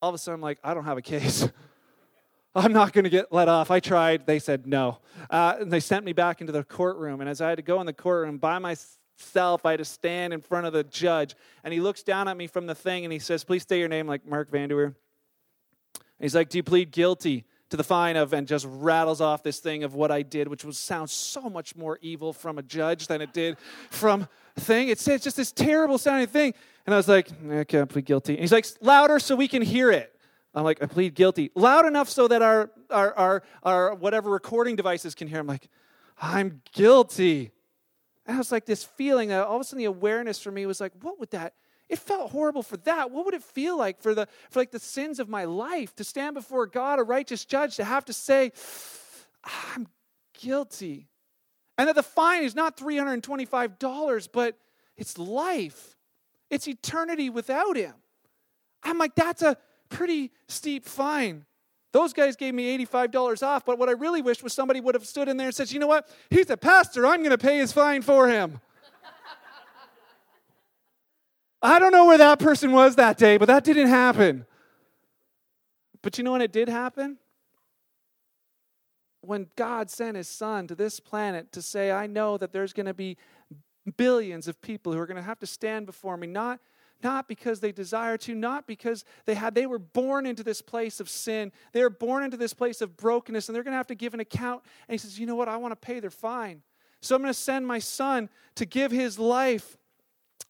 All 0.00 0.08
of 0.08 0.14
a 0.14 0.18
sudden, 0.18 0.36
I'm 0.36 0.40
like, 0.40 0.58
I 0.64 0.72
don't 0.72 0.86
have 0.86 0.96
a 0.96 1.02
case. 1.02 1.46
I'm 2.54 2.72
not 2.72 2.94
going 2.94 3.04
to 3.04 3.10
get 3.10 3.30
let 3.30 3.48
off. 3.48 3.70
I 3.70 3.80
tried. 3.80 4.26
They 4.26 4.38
said 4.38 4.66
no. 4.66 5.00
Uh, 5.28 5.56
and 5.60 5.70
they 5.70 5.78
sent 5.78 6.06
me 6.06 6.14
back 6.14 6.40
into 6.40 6.52
the 6.52 6.64
courtroom. 6.64 7.20
And 7.20 7.28
as 7.28 7.42
I 7.42 7.50
had 7.50 7.56
to 7.56 7.62
go 7.62 7.80
in 7.80 7.86
the 7.86 7.92
courtroom 7.92 8.38
by 8.38 8.58
myself, 8.58 9.66
I 9.66 9.72
had 9.72 9.78
to 9.78 9.84
stand 9.84 10.32
in 10.32 10.40
front 10.40 10.66
of 10.66 10.72
the 10.72 10.84
judge. 10.84 11.36
And 11.62 11.72
he 11.72 11.80
looks 11.80 12.02
down 12.02 12.28
at 12.28 12.36
me 12.36 12.46
from 12.46 12.66
the 12.66 12.74
thing 12.74 13.04
and 13.04 13.12
he 13.12 13.18
says, 13.18 13.44
Please 13.44 13.62
state 13.62 13.78
your 13.78 13.88
name, 13.88 14.08
like 14.08 14.26
Mark 14.26 14.50
Vandewer 14.50 14.94
he's 16.20 16.34
like, 16.34 16.48
Do 16.48 16.58
you 16.58 16.62
plead 16.62 16.90
guilty 16.90 17.44
to 17.70 17.76
the 17.76 17.84
fine 17.84 18.16
of, 18.16 18.32
and 18.32 18.46
just 18.46 18.66
rattles 18.68 19.20
off 19.20 19.42
this 19.42 19.60
thing 19.60 19.84
of 19.84 19.94
what 19.94 20.10
I 20.10 20.22
did, 20.22 20.48
which 20.48 20.64
was 20.64 20.76
sounds 20.76 21.12
so 21.12 21.42
much 21.42 21.76
more 21.76 21.98
evil 22.02 22.32
from 22.32 22.58
a 22.58 22.62
judge 22.62 23.06
than 23.06 23.20
it 23.20 23.32
did 23.32 23.56
from 23.90 24.28
thing. 24.58 24.88
It's, 24.88 25.02
says 25.02 25.22
just 25.22 25.36
this 25.36 25.52
terrible 25.52 25.96
sounding 25.96 26.26
thing. 26.26 26.54
And 26.84 26.94
I 26.94 26.98
was 26.98 27.08
like, 27.08 27.28
I 27.48 27.64
plead 27.84 28.04
guilty. 28.04 28.34
And 28.34 28.40
he's 28.40 28.52
like, 28.52 28.66
Louder 28.80 29.20
so 29.20 29.36
we 29.36 29.48
can 29.48 29.62
hear 29.62 29.90
it. 29.90 30.12
I'm 30.52 30.64
like, 30.64 30.82
I 30.82 30.86
plead 30.86 31.14
guilty. 31.14 31.52
Loud 31.54 31.86
enough 31.86 32.08
so 32.08 32.26
that 32.26 32.42
our, 32.42 32.70
our, 32.90 33.14
our, 33.14 33.42
our 33.62 33.94
whatever 33.94 34.30
recording 34.30 34.74
devices 34.74 35.14
can 35.14 35.28
hear. 35.28 35.38
I'm 35.38 35.46
like, 35.46 35.68
I'm 36.20 36.60
guilty. 36.72 37.52
And 38.26 38.34
I 38.34 38.38
was 38.38 38.50
like, 38.50 38.66
this 38.66 38.82
feeling 38.82 39.28
that 39.28 39.46
all 39.46 39.56
of 39.56 39.60
a 39.60 39.64
sudden 39.64 39.78
the 39.78 39.84
awareness 39.84 40.40
for 40.42 40.50
me 40.50 40.66
was 40.66 40.80
like, 40.80 40.92
what 41.02 41.20
would 41.20 41.30
that 41.30 41.54
it 41.90 41.98
felt 41.98 42.30
horrible 42.30 42.62
for 42.62 42.76
that. 42.78 43.10
What 43.10 43.24
would 43.26 43.34
it 43.34 43.42
feel 43.42 43.76
like 43.76 44.00
for 44.00 44.14
the 44.14 44.28
for 44.50 44.60
like 44.60 44.70
the 44.70 44.78
sins 44.78 45.18
of 45.18 45.28
my 45.28 45.44
life 45.44 45.94
to 45.96 46.04
stand 46.04 46.34
before 46.34 46.66
God, 46.66 47.00
a 47.00 47.02
righteous 47.02 47.44
judge, 47.44 47.76
to 47.76 47.84
have 47.84 48.04
to 48.06 48.12
say, 48.12 48.52
I'm 49.74 49.88
guilty. 50.38 51.08
And 51.76 51.88
that 51.88 51.96
the 51.96 52.02
fine 52.02 52.44
is 52.44 52.54
not 52.54 52.76
$325, 52.76 54.28
but 54.32 54.56
it's 54.96 55.18
life. 55.18 55.96
It's 56.48 56.68
eternity 56.68 57.28
without 57.28 57.76
him. 57.76 57.94
I'm 58.82 58.98
like, 58.98 59.14
that's 59.14 59.42
a 59.42 59.56
pretty 59.88 60.30
steep 60.48 60.84
fine. 60.84 61.44
Those 61.92 62.12
guys 62.12 62.36
gave 62.36 62.54
me 62.54 62.78
$85 62.86 63.42
off, 63.42 63.64
but 63.64 63.78
what 63.78 63.88
I 63.88 63.92
really 63.92 64.22
wished 64.22 64.44
was 64.44 64.52
somebody 64.52 64.80
would 64.80 64.94
have 64.94 65.06
stood 65.06 65.28
in 65.28 65.36
there 65.36 65.48
and 65.48 65.54
said, 65.54 65.72
you 65.72 65.80
know 65.80 65.88
what? 65.88 66.08
He's 66.28 66.50
a 66.50 66.56
pastor. 66.56 67.04
I'm 67.06 67.18
going 67.18 67.30
to 67.30 67.38
pay 67.38 67.58
his 67.58 67.72
fine 67.72 68.02
for 68.02 68.28
him. 68.28 68.60
I 71.62 71.78
don't 71.78 71.92
know 71.92 72.06
where 72.06 72.18
that 72.18 72.38
person 72.38 72.72
was 72.72 72.96
that 72.96 73.18
day, 73.18 73.36
but 73.36 73.46
that 73.46 73.64
didn't 73.64 73.88
happen. 73.88 74.46
But 76.02 76.16
you 76.16 76.24
know 76.24 76.32
when 76.32 76.40
it 76.40 76.52
did 76.52 76.68
happen? 76.68 77.18
When 79.20 79.48
God 79.56 79.90
sent 79.90 80.16
his 80.16 80.28
son 80.28 80.66
to 80.68 80.74
this 80.74 80.98
planet 80.98 81.52
to 81.52 81.60
say, 81.60 81.90
I 81.90 82.06
know 82.06 82.38
that 82.38 82.52
there's 82.52 82.72
going 82.72 82.86
to 82.86 82.94
be 82.94 83.18
billions 83.96 84.48
of 84.48 84.60
people 84.62 84.92
who 84.92 84.98
are 84.98 85.06
going 85.06 85.16
to 85.18 85.22
have 85.22 85.38
to 85.40 85.46
stand 85.46 85.84
before 85.84 86.16
me, 86.16 86.26
not, 86.26 86.60
not 87.02 87.28
because 87.28 87.60
they 87.60 87.72
desire 87.72 88.16
to, 88.18 88.34
not 88.34 88.66
because 88.66 89.04
they 89.26 89.34
had 89.34 89.54
they 89.54 89.66
were 89.66 89.78
born 89.78 90.24
into 90.24 90.42
this 90.42 90.62
place 90.62 91.00
of 91.00 91.08
sin. 91.10 91.52
They 91.72 91.82
were 91.82 91.90
born 91.90 92.22
into 92.22 92.38
this 92.38 92.54
place 92.54 92.80
of 92.80 92.96
brokenness, 92.96 93.48
and 93.48 93.56
they're 93.56 93.62
going 93.62 93.72
to 93.72 93.78
have 93.78 93.86
to 93.88 93.94
give 93.94 94.14
an 94.14 94.20
account. 94.20 94.62
And 94.88 94.94
he 94.94 94.98
says, 94.98 95.18
You 95.18 95.26
know 95.26 95.34
what? 95.34 95.48
I 95.48 95.58
want 95.58 95.72
to 95.72 95.76
pay 95.76 96.00
their 96.00 96.10
fine. 96.10 96.62
So 97.02 97.14
I'm 97.14 97.22
going 97.22 97.32
to 97.32 97.38
send 97.38 97.66
my 97.66 97.78
son 97.78 98.28
to 98.56 98.66
give 98.66 98.90
his 98.90 99.18
life 99.18 99.76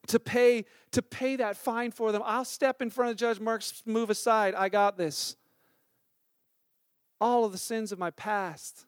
to 0.08 0.18
pay 0.18 0.64
to 0.92 1.02
pay 1.02 1.36
that 1.36 1.56
fine 1.56 1.92
for 1.92 2.10
them. 2.10 2.22
I'll 2.24 2.44
step 2.44 2.82
in 2.82 2.90
front 2.90 3.12
of 3.12 3.16
judge, 3.16 3.38
Mark, 3.38 3.62
move 3.86 4.10
aside. 4.10 4.54
I 4.54 4.68
got 4.68 4.96
this. 4.96 5.36
All 7.20 7.44
of 7.44 7.52
the 7.52 7.58
sins 7.58 7.92
of 7.92 7.98
my 7.98 8.10
past, 8.10 8.86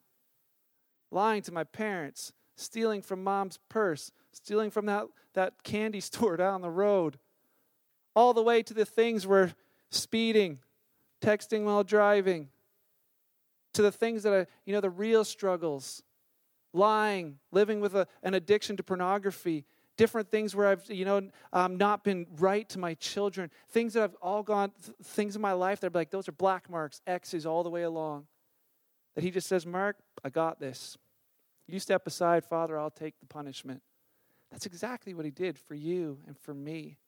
lying 1.11 1.43
to 1.43 1.53
my 1.53 1.65
parents, 1.65 2.33
stealing 2.57 3.03
from 3.03 3.23
mom's 3.23 3.59
purse, 3.69 4.11
stealing 4.33 4.71
from 4.71 4.87
that, 4.87 5.07
that 5.35 5.63
candy 5.63 6.01
store 6.01 6.37
down 6.37 6.61
the 6.61 6.71
road, 6.71 7.19
all 8.17 8.35
the 8.35 8.43
way 8.43 8.63
to 8.63 8.75
the 8.75 8.85
things 8.85 9.27
where 9.27 9.55
speeding, 9.91 10.59
texting 11.21 11.65
while 11.65 11.85
driving, 11.85 12.49
to 13.75 13.83
the 13.83 13.93
things 13.93 14.23
that 14.23 14.33
I, 14.33 14.47
you 14.67 14.73
know, 14.73 14.81
the 14.81 14.91
real 14.91 15.25
struggles, 15.25 16.03
lying, 16.73 17.39
living 17.53 17.81
with 17.81 17.95
a, 17.95 18.07
an 18.23 18.35
addiction 18.35 18.77
to 18.77 18.83
pornography, 18.83 19.65
different 19.97 20.31
things 20.31 20.55
where 20.55 20.69
I've, 20.69 20.89
you 20.91 21.05
know, 21.05 21.29
um, 21.53 21.77
not 21.77 22.05
been 22.05 22.27
right 22.39 22.69
to 22.71 22.79
my 22.79 22.95
children, 22.95 23.51
things 23.71 23.95
that 23.95 24.03
I've 24.03 24.15
all 24.23 24.43
gone, 24.43 24.73
th- 24.85 24.97
things 25.03 25.37
in 25.37 25.43
my 25.43 25.53
life 25.53 25.81
that 25.81 25.89
are 25.89 25.99
like, 25.99 26.11
those 26.11 26.29
are 26.29 26.33
black 26.33 26.71
marks, 26.71 27.01
X's 27.07 27.47
all 27.47 27.63
the 27.63 27.71
way 27.71 27.83
along. 27.83 28.27
That 29.15 29.25
he 29.25 29.31
just 29.31 29.47
says, 29.47 29.67
Mark, 29.67 29.97
I 30.25 30.31
got 30.31 30.59
this. 30.59 30.97
You 31.67 31.79
step 31.79 32.07
aside, 32.07 32.45
Father, 32.45 32.79
I'll 32.79 32.91
take 32.91 33.21
the 33.21 33.27
punishment. 33.27 33.83
That's 34.51 34.67
exactly 34.67 35.15
what 35.15 35.25
he 35.25 35.31
did 35.31 35.59
for 35.59 35.75
you 35.75 36.19
and 36.27 36.37
for 36.39 36.55
me. 36.55 36.99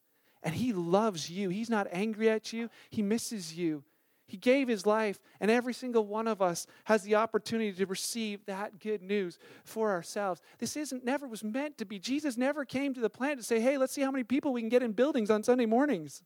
And 0.42 0.54
he 0.54 0.72
loves 0.72 1.30
you. 1.30 1.48
He's 1.48 1.70
not 1.70 1.86
angry 1.90 2.28
at 2.28 2.52
you, 2.52 2.70
he 2.90 3.02
misses 3.02 3.54
you. 3.56 3.84
He 4.26 4.36
gave 4.36 4.68
his 4.68 4.86
life, 4.86 5.20
and 5.40 5.50
every 5.50 5.74
single 5.74 6.06
one 6.06 6.26
of 6.26 6.40
us 6.40 6.66
has 6.84 7.02
the 7.02 7.14
opportunity 7.14 7.72
to 7.72 7.86
receive 7.86 8.44
that 8.46 8.78
good 8.80 9.02
news 9.02 9.38
for 9.64 9.90
ourselves. 9.90 10.40
This 10.58 10.76
isn't 10.76 11.04
never 11.04 11.26
was 11.26 11.44
meant 11.44 11.78
to 11.78 11.84
be. 11.84 11.98
Jesus 11.98 12.36
never 12.36 12.64
came 12.64 12.94
to 12.94 13.00
the 13.00 13.10
planet 13.10 13.38
to 13.38 13.44
say, 13.44 13.60
"Hey, 13.60 13.76
let's 13.76 13.92
see 13.92 14.00
how 14.00 14.10
many 14.10 14.24
people 14.24 14.52
we 14.52 14.62
can 14.62 14.70
get 14.70 14.82
in 14.82 14.92
buildings 14.92 15.30
on 15.30 15.42
Sunday 15.42 15.66
mornings." 15.66 16.22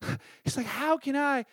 He's 0.44 0.56
like, 0.56 0.66
"How 0.66 0.96
can 0.96 1.14
I 1.14 1.44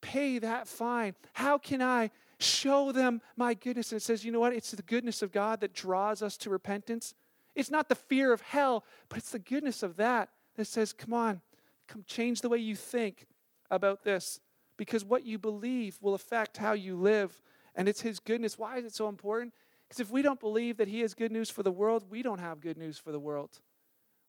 pay 0.00 0.38
that 0.40 0.66
fine? 0.66 1.14
How 1.34 1.56
can 1.56 1.80
I 1.80 2.10
show 2.38 2.90
them 2.90 3.22
my 3.36 3.54
goodness?" 3.54 3.92
And 3.92 4.00
it 4.00 4.04
says, 4.04 4.24
"You 4.24 4.32
know 4.32 4.40
what? 4.40 4.54
It's 4.54 4.72
the 4.72 4.82
goodness 4.82 5.22
of 5.22 5.30
God 5.30 5.60
that 5.60 5.72
draws 5.72 6.20
us 6.20 6.36
to 6.38 6.50
repentance. 6.50 7.14
It's 7.54 7.70
not 7.70 7.88
the 7.88 7.94
fear 7.94 8.32
of 8.32 8.40
hell, 8.40 8.84
but 9.08 9.18
it's 9.18 9.30
the 9.30 9.38
goodness 9.38 9.82
of 9.82 9.96
that 9.96 10.30
that 10.56 10.66
says, 10.66 10.92
come 10.92 11.12
on, 11.12 11.40
come 11.86 12.04
change 12.06 12.40
the 12.40 12.48
way 12.48 12.58
you 12.58 12.76
think 12.76 13.26
about 13.70 14.04
this 14.04 14.40
because 14.76 15.04
what 15.04 15.24
you 15.24 15.38
believe 15.38 15.98
will 16.00 16.14
affect 16.14 16.56
how 16.56 16.72
you 16.72 16.96
live. 16.96 17.40
And 17.74 17.88
it's 17.88 18.00
His 18.00 18.18
goodness. 18.18 18.58
Why 18.58 18.78
is 18.78 18.84
it 18.84 18.94
so 18.94 19.08
important? 19.08 19.52
Because 19.88 20.00
if 20.00 20.10
we 20.10 20.22
don't 20.22 20.40
believe 20.40 20.76
that 20.78 20.88
He 20.88 21.00
has 21.00 21.14
good 21.14 21.32
news 21.32 21.50
for 21.50 21.62
the 21.62 21.70
world, 21.70 22.04
we 22.10 22.22
don't 22.22 22.40
have 22.40 22.60
good 22.60 22.78
news 22.78 22.98
for 22.98 23.12
the 23.12 23.20
world. 23.20 23.60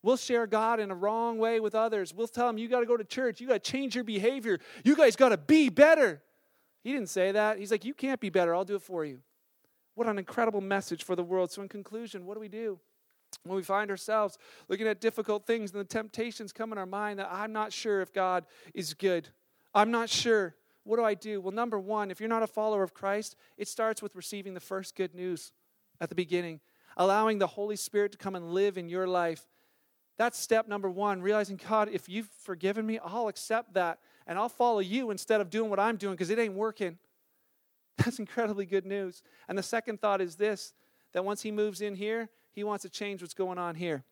We'll 0.03 0.17
share 0.17 0.45
God 0.45 0.79
in 0.79 0.91
a 0.91 0.95
wrong 0.95 1.39
way 1.39 1.59
with 1.59 1.73
others. 1.73 2.13
We'll 2.13 2.27
tell 2.27 2.45
them, 2.45 2.59
you 2.59 2.67
got 2.67 2.81
to 2.81 2.85
go 2.85 2.95
to 2.95 3.03
church. 3.03 3.41
You 3.41 3.47
got 3.47 3.63
to 3.63 3.71
change 3.71 3.95
your 3.95 4.03
behavior. 4.03 4.59
You 4.83 4.95
guys 4.95 5.15
got 5.15 5.29
to 5.29 5.37
be 5.37 5.69
better. 5.69 6.21
He 6.83 6.91
didn't 6.91 7.09
say 7.09 7.31
that. 7.31 7.57
He's 7.57 7.71
like, 7.71 7.83
you 7.83 7.95
can't 7.95 8.19
be 8.19 8.29
better. 8.29 8.53
I'll 8.53 8.65
do 8.65 8.75
it 8.75 8.83
for 8.83 9.03
you. 9.03 9.21
What 9.95 10.07
an 10.07 10.19
incredible 10.19 10.61
message 10.61 11.03
for 11.03 11.15
the 11.15 11.23
world. 11.23 11.51
So, 11.51 11.63
in 11.63 11.69
conclusion, 11.69 12.25
what 12.27 12.35
do 12.35 12.39
we 12.39 12.49
do? 12.49 12.79
When 13.43 13.55
we 13.55 13.63
find 13.63 13.89
ourselves 13.89 14.37
looking 14.69 14.87
at 14.87 15.01
difficult 15.01 15.47
things 15.47 15.71
and 15.71 15.79
the 15.79 15.85
temptations 15.85 16.53
come 16.53 16.71
in 16.71 16.77
our 16.77 16.85
mind 16.85 17.17
that 17.17 17.29
I'm 17.31 17.51
not 17.51 17.73
sure 17.73 18.01
if 18.01 18.13
God 18.13 18.45
is 18.75 18.93
good. 18.93 19.29
I'm 19.76 19.91
not 19.91 20.09
sure. 20.09 20.55
What 20.86 20.97
do 20.97 21.03
I 21.03 21.13
do? 21.13 21.41
Well, 21.41 21.51
number 21.51 21.80
one, 21.80 22.09
if 22.09 22.19
you're 22.19 22.30
not 22.30 22.43
a 22.43 22.47
follower 22.47 22.82
of 22.82 22.93
Christ, 22.93 23.36
it 23.57 23.67
starts 23.67 24.01
with 24.01 24.15
receiving 24.15 24.53
the 24.53 24.59
first 24.59 24.95
good 24.95 25.13
news 25.13 25.51
at 25.99 26.09
the 26.09 26.15
beginning, 26.15 26.61
allowing 26.95 27.39
the 27.39 27.47
Holy 27.47 27.76
Spirit 27.76 28.13
to 28.13 28.17
come 28.17 28.36
and 28.36 28.53
live 28.53 28.78
in 28.78 28.88
your 28.88 29.05
life. 29.07 29.45
That's 30.17 30.39
step 30.39 30.67
number 30.67 30.89
one, 30.89 31.21
realizing, 31.21 31.59
God, 31.67 31.89
if 31.91 32.07
you've 32.07 32.30
forgiven 32.41 32.86
me, 32.86 32.99
I'll 33.03 33.28
accept 33.28 33.73
that 33.73 33.99
and 34.26 34.39
I'll 34.39 34.49
follow 34.49 34.80
you 34.80 35.11
instead 35.11 35.41
of 35.41 35.49
doing 35.49 35.69
what 35.69 35.80
I'm 35.80 35.97
doing 35.97 36.13
because 36.13 36.30
it 36.30 36.39
ain't 36.39 36.53
working. 36.53 36.97
That's 37.97 38.19
incredibly 38.19 38.65
good 38.65 38.86
news. 38.86 39.23
And 39.49 39.57
the 39.57 39.63
second 39.63 39.99
thought 39.99 40.21
is 40.21 40.36
this 40.36 40.73
that 41.11 41.26
once 41.26 41.41
he 41.41 41.51
moves 41.51 41.82
in 41.82 41.95
here, 41.95 42.30
he 42.51 42.63
wants 42.63 42.84
to 42.84 42.89
change 42.89 43.21
what's 43.21 43.34
going 43.34 43.57
on 43.57 43.76
here. 43.76 44.03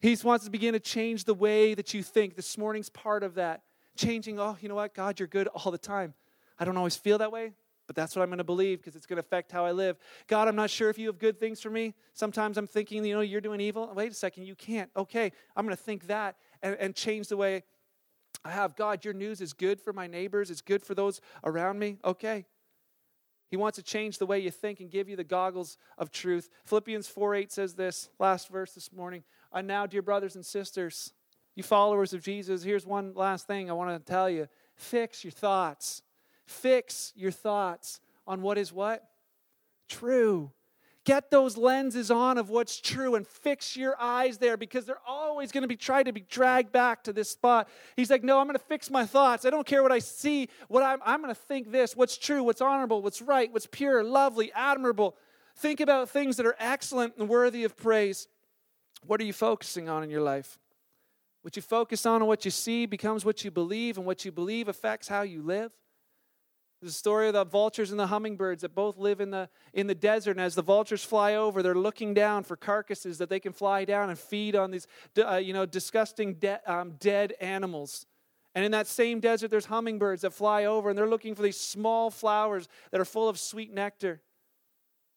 He 0.00 0.16
wants 0.22 0.44
to 0.44 0.50
begin 0.50 0.74
to 0.74 0.80
change 0.80 1.24
the 1.24 1.34
way 1.34 1.74
that 1.74 1.94
you 1.94 2.02
think. 2.02 2.36
This 2.36 2.58
morning's 2.58 2.88
part 2.88 3.22
of 3.22 3.34
that. 3.34 3.62
Changing, 3.96 4.38
oh, 4.38 4.56
you 4.60 4.68
know 4.68 4.74
what? 4.74 4.94
God, 4.94 5.18
you're 5.18 5.26
good 5.26 5.48
all 5.48 5.72
the 5.72 5.78
time. 5.78 6.14
I 6.58 6.64
don't 6.64 6.76
always 6.76 6.96
feel 6.96 7.18
that 7.18 7.32
way, 7.32 7.52
but 7.86 7.96
that's 7.96 8.16
what 8.16 8.22
I'm 8.22 8.28
going 8.28 8.38
to 8.38 8.44
believe 8.44 8.78
because 8.78 8.96
it's 8.96 9.06
going 9.06 9.16
to 9.16 9.20
affect 9.20 9.52
how 9.52 9.64
I 9.64 9.72
live. 9.72 9.98
God, 10.26 10.48
I'm 10.48 10.56
not 10.56 10.70
sure 10.70 10.88
if 10.90 10.98
you 10.98 11.06
have 11.08 11.18
good 11.18 11.38
things 11.38 11.60
for 11.60 11.70
me. 11.70 11.94
Sometimes 12.12 12.56
I'm 12.56 12.66
thinking, 12.66 13.04
you 13.04 13.14
know, 13.14 13.20
you're 13.20 13.40
doing 13.40 13.60
evil. 13.60 13.90
Wait 13.94 14.12
a 14.12 14.14
second, 14.14 14.44
you 14.44 14.54
can't. 14.54 14.90
Okay, 14.96 15.32
I'm 15.54 15.64
going 15.64 15.76
to 15.76 15.82
think 15.82 16.06
that 16.06 16.36
and, 16.62 16.76
and 16.80 16.94
change 16.94 17.28
the 17.28 17.36
way 17.36 17.64
I 18.44 18.50
have. 18.50 18.76
God, 18.76 19.04
your 19.04 19.14
news 19.14 19.40
is 19.40 19.52
good 19.52 19.80
for 19.80 19.92
my 19.92 20.06
neighbors, 20.06 20.50
it's 20.50 20.62
good 20.62 20.82
for 20.82 20.94
those 20.94 21.20
around 21.44 21.78
me. 21.78 21.98
Okay. 22.04 22.46
He 23.48 23.56
wants 23.56 23.76
to 23.76 23.82
change 23.82 24.18
the 24.18 24.26
way 24.26 24.40
you 24.40 24.50
think 24.50 24.80
and 24.80 24.90
give 24.90 25.08
you 25.08 25.14
the 25.14 25.24
goggles 25.24 25.78
of 25.98 26.10
truth. 26.10 26.48
Philippians 26.64 27.06
4 27.06 27.34
8 27.36 27.52
says 27.52 27.74
this, 27.74 28.08
last 28.18 28.48
verse 28.48 28.72
this 28.72 28.92
morning. 28.92 29.22
And 29.52 29.68
now, 29.68 29.86
dear 29.86 30.02
brothers 30.02 30.34
and 30.34 30.44
sisters, 30.44 31.12
you 31.56 31.64
followers 31.64 32.12
of 32.12 32.22
Jesus, 32.22 32.62
here's 32.62 32.86
one 32.86 33.12
last 33.14 33.48
thing 33.48 33.68
I 33.68 33.72
want 33.72 33.90
to 33.90 34.12
tell 34.12 34.30
you 34.30 34.46
fix 34.76 35.24
your 35.24 35.32
thoughts 35.32 36.02
Fix 36.46 37.12
your 37.16 37.32
thoughts 37.32 38.00
on 38.26 38.40
what 38.40 38.56
is 38.56 38.72
what? 38.72 39.02
True. 39.88 40.52
Get 41.04 41.30
those 41.30 41.56
lenses 41.56 42.10
on 42.10 42.36
of 42.36 42.50
what's 42.50 42.80
true 42.80 43.14
and 43.14 43.26
fix 43.26 43.76
your 43.76 43.94
eyes 44.00 44.38
there 44.38 44.56
because 44.56 44.86
they're 44.86 45.02
always 45.06 45.52
going 45.52 45.62
to 45.62 45.68
be 45.68 45.76
trying 45.76 46.06
to 46.06 46.12
be 46.12 46.22
dragged 46.22 46.72
back 46.72 47.04
to 47.04 47.12
this 47.12 47.30
spot. 47.30 47.68
He's 47.94 48.10
like, 48.10 48.24
No, 48.24 48.40
I'm 48.40 48.46
going 48.46 48.58
to 48.58 48.64
fix 48.64 48.90
my 48.90 49.06
thoughts. 49.06 49.44
I 49.44 49.50
don't 49.50 49.66
care 49.66 49.82
what 49.82 49.92
I 49.92 50.00
see. 50.00 50.48
What 50.68 50.82
I'm, 50.82 50.98
I'm 51.04 51.20
going 51.22 51.34
to 51.34 51.40
think 51.40 51.70
this 51.70 51.96
what's 51.96 52.16
true, 52.16 52.42
what's 52.42 52.60
honorable, 52.60 53.02
what's 53.02 53.22
right, 53.22 53.52
what's 53.52 53.66
pure, 53.66 54.02
lovely, 54.02 54.52
admirable. 54.52 55.16
Think 55.56 55.80
about 55.80 56.10
things 56.10 56.36
that 56.36 56.46
are 56.46 56.56
excellent 56.58 57.14
and 57.18 57.28
worthy 57.28 57.64
of 57.64 57.76
praise. 57.76 58.28
What 59.06 59.20
are 59.20 59.24
you 59.24 59.32
focusing 59.32 59.88
on 59.88 60.02
in 60.02 60.10
your 60.10 60.22
life? 60.22 60.58
What 61.46 61.54
you 61.54 61.62
focus 61.62 62.04
on 62.06 62.22
and 62.22 62.26
what 62.26 62.44
you 62.44 62.50
see 62.50 62.86
becomes 62.86 63.24
what 63.24 63.44
you 63.44 63.52
believe, 63.52 63.98
and 63.98 64.04
what 64.04 64.24
you 64.24 64.32
believe 64.32 64.66
affects 64.66 65.06
how 65.06 65.22
you 65.22 65.42
live. 65.42 65.70
The 66.82 66.90
story 66.90 67.28
of 67.28 67.34
the 67.34 67.44
vultures 67.44 67.92
and 67.92 68.00
the 68.00 68.08
hummingbirds 68.08 68.62
that 68.62 68.74
both 68.74 68.98
live 68.98 69.20
in 69.20 69.30
the, 69.30 69.48
in 69.72 69.86
the 69.86 69.94
desert. 69.94 70.32
And 70.32 70.40
as 70.40 70.56
the 70.56 70.62
vultures 70.62 71.04
fly 71.04 71.36
over, 71.36 71.62
they're 71.62 71.76
looking 71.76 72.14
down 72.14 72.42
for 72.42 72.56
carcasses 72.56 73.18
that 73.18 73.28
they 73.28 73.38
can 73.38 73.52
fly 73.52 73.84
down 73.84 74.10
and 74.10 74.18
feed 74.18 74.56
on 74.56 74.72
these 74.72 74.88
uh, 75.24 75.36
you 75.36 75.52
know, 75.52 75.66
disgusting 75.66 76.34
de- 76.34 76.60
um, 76.68 76.96
dead 76.98 77.34
animals. 77.40 78.06
And 78.56 78.64
in 78.64 78.72
that 78.72 78.88
same 78.88 79.20
desert, 79.20 79.48
there's 79.48 79.66
hummingbirds 79.66 80.22
that 80.22 80.32
fly 80.32 80.64
over 80.64 80.88
and 80.88 80.98
they're 80.98 81.08
looking 81.08 81.36
for 81.36 81.42
these 81.42 81.60
small 81.60 82.10
flowers 82.10 82.66
that 82.90 83.00
are 83.00 83.04
full 83.04 83.28
of 83.28 83.38
sweet 83.38 83.72
nectar. 83.72 84.20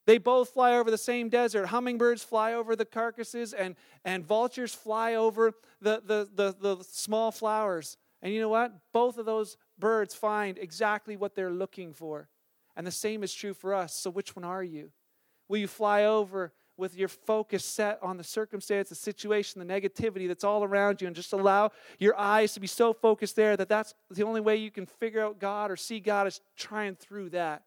They 0.10 0.18
both 0.18 0.50
fly 0.50 0.76
over 0.76 0.90
the 0.90 0.98
same 0.98 1.30
desert. 1.30 1.68
Hummingbirds 1.68 2.24
fly 2.24 2.56
over 2.56 2.76
the 2.76 2.84
carcasses, 2.84 3.54
and, 3.54 3.76
and 4.04 4.26
vultures 4.26 4.74
fly 4.74 5.14
over 5.14 5.52
the, 5.82 6.02
the, 6.04 6.28
the, 6.34 6.78
the 6.78 6.84
small 6.84 7.32
flowers. 7.32 7.96
And 8.24 8.34
you 8.34 8.42
know 8.42 8.50
what? 8.50 8.74
Both 8.92 9.20
of 9.20 9.28
those 9.28 9.56
birds 9.78 10.16
find 10.16 10.58
exactly 10.58 11.16
what 11.16 11.36
they're 11.36 11.52
looking 11.52 11.94
for. 11.94 12.28
And 12.76 12.88
the 12.88 12.92
same 12.92 13.22
is 13.22 13.32
true 13.32 13.54
for 13.54 13.72
us. 13.72 13.94
So, 13.94 14.10
which 14.10 14.36
one 14.36 14.44
are 14.44 14.64
you? 14.64 14.90
Will 15.48 15.60
you 15.60 15.68
fly 15.68 16.06
over 16.06 16.54
with 16.76 16.98
your 16.98 17.10
focus 17.10 17.64
set 17.64 18.00
on 18.02 18.18
the 18.18 18.24
circumstance, 18.24 18.90
the 18.90 18.96
situation, 18.96 19.60
the 19.60 19.72
negativity 19.72 20.28
that's 20.28 20.44
all 20.44 20.64
around 20.64 21.02
you, 21.02 21.06
and 21.06 21.16
just 21.16 21.34
allow 21.34 21.70
your 22.00 22.18
eyes 22.18 22.56
to 22.56 22.60
be 22.60 22.66
so 22.66 22.94
focused 22.94 23.36
there 23.36 23.56
that 23.56 23.70
that's 23.70 23.94
the 24.10 24.24
only 24.24 24.42
way 24.42 24.56
you 24.56 24.72
can 24.72 24.88
figure 24.88 25.24
out 25.24 25.38
God 25.38 25.70
or 25.70 25.76
see 25.76 26.00
God 26.00 26.26
is 26.26 26.42
trying 26.58 26.96
through 26.96 27.30
that? 27.30 27.62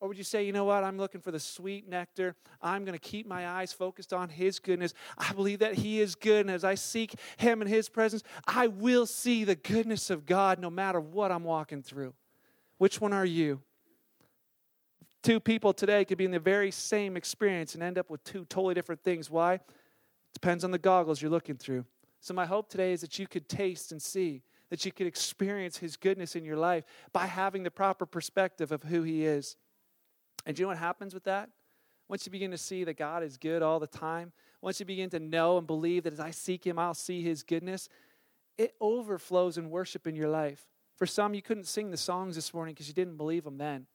Or 0.00 0.08
would 0.08 0.16
you 0.16 0.24
say, 0.24 0.44
you 0.44 0.52
know 0.52 0.64
what? 0.64 0.82
I'm 0.82 0.96
looking 0.96 1.20
for 1.20 1.30
the 1.30 1.38
sweet 1.38 1.86
nectar. 1.86 2.34
I'm 2.62 2.86
going 2.86 2.98
to 2.98 3.08
keep 3.08 3.26
my 3.26 3.46
eyes 3.46 3.72
focused 3.72 4.14
on 4.14 4.30
His 4.30 4.58
goodness. 4.58 4.94
I 5.18 5.32
believe 5.34 5.58
that 5.58 5.74
He 5.74 6.00
is 6.00 6.14
good. 6.14 6.46
And 6.46 6.50
as 6.50 6.64
I 6.64 6.74
seek 6.74 7.14
Him 7.36 7.60
and 7.60 7.68
His 7.68 7.90
presence, 7.90 8.22
I 8.46 8.68
will 8.68 9.04
see 9.04 9.44
the 9.44 9.56
goodness 9.56 10.08
of 10.08 10.24
God 10.24 10.58
no 10.58 10.70
matter 10.70 11.00
what 11.00 11.30
I'm 11.30 11.44
walking 11.44 11.82
through. 11.82 12.14
Which 12.78 12.98
one 12.98 13.12
are 13.12 13.26
you? 13.26 13.60
Two 15.22 15.38
people 15.38 15.74
today 15.74 16.06
could 16.06 16.16
be 16.16 16.24
in 16.24 16.30
the 16.30 16.38
very 16.38 16.70
same 16.70 17.14
experience 17.14 17.74
and 17.74 17.82
end 17.82 17.98
up 17.98 18.08
with 18.08 18.24
two 18.24 18.46
totally 18.46 18.72
different 18.72 19.04
things. 19.04 19.28
Why? 19.28 19.54
It 19.54 19.62
depends 20.32 20.64
on 20.64 20.70
the 20.70 20.78
goggles 20.78 21.20
you're 21.20 21.30
looking 21.30 21.56
through. 21.56 21.84
So, 22.20 22.32
my 22.32 22.46
hope 22.46 22.70
today 22.70 22.94
is 22.94 23.02
that 23.02 23.18
you 23.18 23.26
could 23.26 23.50
taste 23.50 23.92
and 23.92 24.00
see, 24.00 24.42
that 24.70 24.86
you 24.86 24.92
could 24.92 25.06
experience 25.06 25.76
His 25.76 25.98
goodness 25.98 26.36
in 26.36 26.44
your 26.44 26.56
life 26.56 26.84
by 27.12 27.26
having 27.26 27.64
the 27.64 27.70
proper 27.70 28.06
perspective 28.06 28.72
of 28.72 28.84
who 28.84 29.02
He 29.02 29.26
is. 29.26 29.56
And 30.46 30.56
do 30.56 30.60
you 30.60 30.64
know 30.64 30.70
what 30.70 30.78
happens 30.78 31.14
with 31.14 31.24
that? 31.24 31.50
Once 32.08 32.26
you 32.26 32.32
begin 32.32 32.50
to 32.50 32.58
see 32.58 32.84
that 32.84 32.96
God 32.96 33.22
is 33.22 33.36
good 33.36 33.62
all 33.62 33.78
the 33.78 33.86
time, 33.86 34.32
once 34.60 34.80
you 34.80 34.86
begin 34.86 35.10
to 35.10 35.20
know 35.20 35.58
and 35.58 35.66
believe 35.66 36.04
that 36.04 36.12
as 36.12 36.20
I 36.20 36.32
seek 36.32 36.66
Him, 36.66 36.78
I'll 36.78 36.94
see 36.94 37.22
His 37.22 37.42
goodness, 37.42 37.88
it 38.58 38.74
overflows 38.80 39.56
in 39.58 39.70
worship 39.70 40.06
in 40.06 40.16
your 40.16 40.28
life. 40.28 40.66
For 40.96 41.06
some, 41.06 41.34
you 41.34 41.40
couldn't 41.40 41.66
sing 41.66 41.90
the 41.90 41.96
songs 41.96 42.34
this 42.34 42.52
morning 42.52 42.74
because 42.74 42.88
you 42.88 42.94
didn't 42.94 43.16
believe 43.16 43.44
them 43.44 43.58
then. 43.58 43.86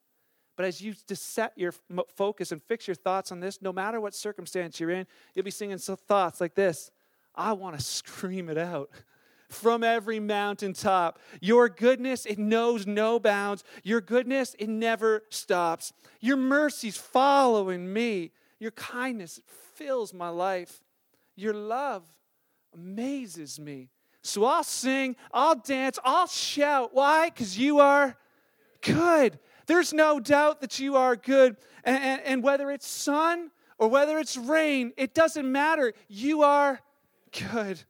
But 0.55 0.65
as 0.65 0.81
you 0.81 0.95
just 1.07 1.33
set 1.33 1.53
your 1.57 1.73
focus 2.15 2.51
and 2.51 2.63
fix 2.63 2.87
your 2.87 2.95
thoughts 2.95 3.31
on 3.31 3.41
this, 3.41 3.61
no 3.61 3.73
matter 3.73 3.99
what 3.99 4.15
circumstance 4.15 4.79
you're 4.79 4.91
in, 4.91 5.05
you'll 5.33 5.43
be 5.43 5.51
singing 5.51 5.77
thoughts 5.77 6.39
like 6.39 6.55
this 6.55 6.91
I 7.35 7.53
want 7.53 7.77
to 7.77 7.83
scream 7.83 8.49
it 8.49 8.57
out 8.57 8.89
from 9.55 9.83
every 9.83 10.19
mountaintop. 10.19 11.19
Your 11.41 11.69
goodness, 11.69 12.25
it 12.25 12.37
knows 12.37 12.85
no 12.85 13.19
bounds. 13.19 13.63
Your 13.83 14.01
goodness, 14.01 14.55
it 14.59 14.69
never 14.69 15.23
stops. 15.29 15.93
Your 16.19 16.37
mercies 16.37 16.97
following 16.97 17.91
me. 17.91 18.31
Your 18.59 18.71
kindness 18.71 19.39
fills 19.75 20.13
my 20.13 20.29
life. 20.29 20.83
Your 21.35 21.53
love 21.53 22.03
amazes 22.73 23.59
me. 23.59 23.89
So 24.21 24.45
I'll 24.45 24.63
sing, 24.63 25.15
I'll 25.31 25.55
dance, 25.55 25.99
I'll 26.03 26.27
shout. 26.27 26.93
Why? 26.93 27.29
Because 27.29 27.57
you 27.57 27.79
are 27.79 28.17
good. 28.81 29.39
There's 29.67 29.93
no 29.93 30.19
doubt 30.19 30.61
that 30.61 30.79
you 30.79 30.95
are 30.95 31.15
good. 31.15 31.57
And, 31.83 32.03
and, 32.03 32.21
and, 32.21 32.43
whether 32.43 32.71
it's 32.71 32.87
sun 32.87 33.51
or 33.77 33.87
whether 33.87 34.17
it's 34.17 34.35
rain, 34.35 34.93
it 34.97 35.13
doesn't 35.13 35.49
matter. 35.49 35.93
You 36.07 36.41
are 36.41 36.81
good. 37.51 37.83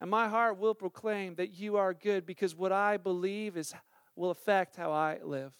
And 0.00 0.10
my 0.10 0.28
heart 0.28 0.58
will 0.58 0.74
proclaim 0.74 1.34
that 1.34 1.58
you 1.58 1.76
are 1.76 1.92
good 1.92 2.24
because 2.24 2.54
what 2.54 2.72
I 2.72 2.96
believe 2.96 3.56
is 3.56 3.74
will 4.16 4.30
affect 4.30 4.76
how 4.76 4.92
I 4.92 5.18
live. 5.22 5.52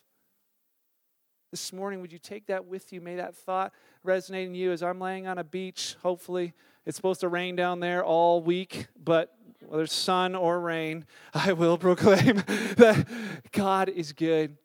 This 1.51 1.73
morning, 1.73 2.01
would 2.01 2.13
you 2.13 2.19
take 2.19 2.47
that 2.47 2.67
with 2.67 2.93
you? 2.93 3.01
May 3.01 3.17
that 3.17 3.35
thought 3.35 3.73
resonate 4.07 4.47
in 4.47 4.55
you 4.55 4.71
as 4.71 4.83
I'm 4.83 5.01
laying 5.01 5.27
on 5.27 5.39
a 5.39 5.45
beach. 5.45 5.97
Hopefully, 6.03 6.55
it's 6.87 6.97
supposed 6.97 7.21
to 7.21 7.29
rain 7.29 7.57
down 7.57 7.81
there 7.81 8.05
all 8.05 8.41
week, 8.41 8.87
but 9.03 9.35
whether 9.67 9.83
it's 9.83 9.93
sun 9.93 10.35
or 10.35 10.61
rain, 10.61 11.07
I 11.35 11.53
will 11.53 11.77
proclaim 11.77 12.37
that 12.77 13.07
God 13.53 13.89
is 13.89 14.13
good. 14.13 14.57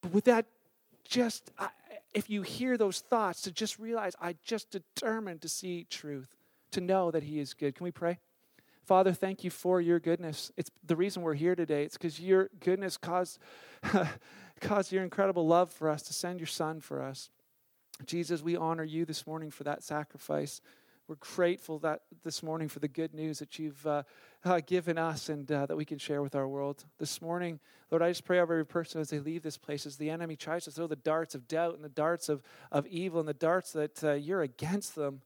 But 0.00 0.12
with 0.12 0.24
that, 0.24 0.46
just 1.04 1.52
if 2.12 2.28
you 2.28 2.42
hear 2.42 2.76
those 2.76 3.00
thoughts, 3.00 3.42
to 3.42 3.52
just 3.52 3.78
realize 3.78 4.14
I 4.20 4.34
just 4.44 4.70
determined 4.70 5.40
to 5.42 5.48
see 5.48 5.84
truth, 5.84 6.34
to 6.72 6.80
know 6.80 7.10
that 7.10 7.22
He 7.22 7.38
is 7.38 7.54
good. 7.54 7.74
Can 7.74 7.84
we 7.84 7.92
pray? 7.92 8.18
Father, 8.84 9.12
thank 9.12 9.44
you 9.44 9.50
for 9.50 9.80
your 9.80 10.00
goodness. 10.00 10.50
It's 10.56 10.70
the 10.84 10.96
reason 10.96 11.22
we're 11.22 11.34
here 11.34 11.54
today. 11.54 11.84
It's 11.84 11.96
because 11.96 12.18
your 12.18 12.50
goodness 12.60 12.96
caused, 12.96 13.38
caused 14.60 14.92
your 14.92 15.04
incredible 15.04 15.46
love 15.46 15.70
for 15.70 15.88
us 15.88 16.02
to 16.02 16.12
send 16.12 16.40
your 16.40 16.48
son 16.48 16.80
for 16.80 17.00
us. 17.00 17.30
Jesus, 18.06 18.42
we 18.42 18.56
honor 18.56 18.82
you 18.82 19.04
this 19.04 19.26
morning 19.26 19.50
for 19.50 19.62
that 19.64 19.84
sacrifice. 19.84 20.60
We're 21.06 21.16
grateful 21.16 21.78
that 21.80 22.02
this 22.24 22.42
morning 22.42 22.68
for 22.68 22.78
the 22.80 22.88
good 22.88 23.14
news 23.14 23.38
that 23.38 23.58
you've 23.58 23.86
uh, 23.86 24.02
uh, 24.44 24.60
given 24.66 24.98
us 24.98 25.28
and 25.28 25.50
uh, 25.50 25.66
that 25.66 25.76
we 25.76 25.84
can 25.84 25.98
share 25.98 26.22
with 26.22 26.34
our 26.34 26.48
world. 26.48 26.84
This 26.98 27.20
morning, 27.20 27.60
Lord, 27.90 28.02
I 28.02 28.10
just 28.10 28.24
pray 28.24 28.40
over 28.40 28.54
every 28.54 28.66
person 28.66 29.00
as 29.00 29.10
they 29.10 29.18
leave 29.18 29.42
this 29.42 29.58
place, 29.58 29.84
as 29.84 29.96
the 29.96 30.10
enemy 30.10 30.36
tries 30.36 30.64
to 30.64 30.70
throw 30.70 30.86
the 30.86 30.96
darts 30.96 31.34
of 31.34 31.46
doubt 31.46 31.74
and 31.74 31.84
the 31.84 31.88
darts 31.88 32.28
of, 32.28 32.42
of 32.70 32.86
evil 32.86 33.20
and 33.20 33.28
the 33.28 33.34
darts 33.34 33.72
that 33.72 34.02
uh, 34.02 34.12
you're 34.12 34.42
against 34.42 34.94
them. 34.96 35.22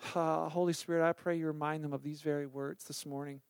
Holy 0.00 0.72
Spirit, 0.72 1.06
I 1.06 1.12
pray 1.12 1.36
you 1.36 1.46
remind 1.46 1.84
them 1.84 1.92
of 1.92 2.02
these 2.02 2.20
very 2.22 2.46
words 2.46 2.84
this 2.84 3.04
morning 3.04 3.40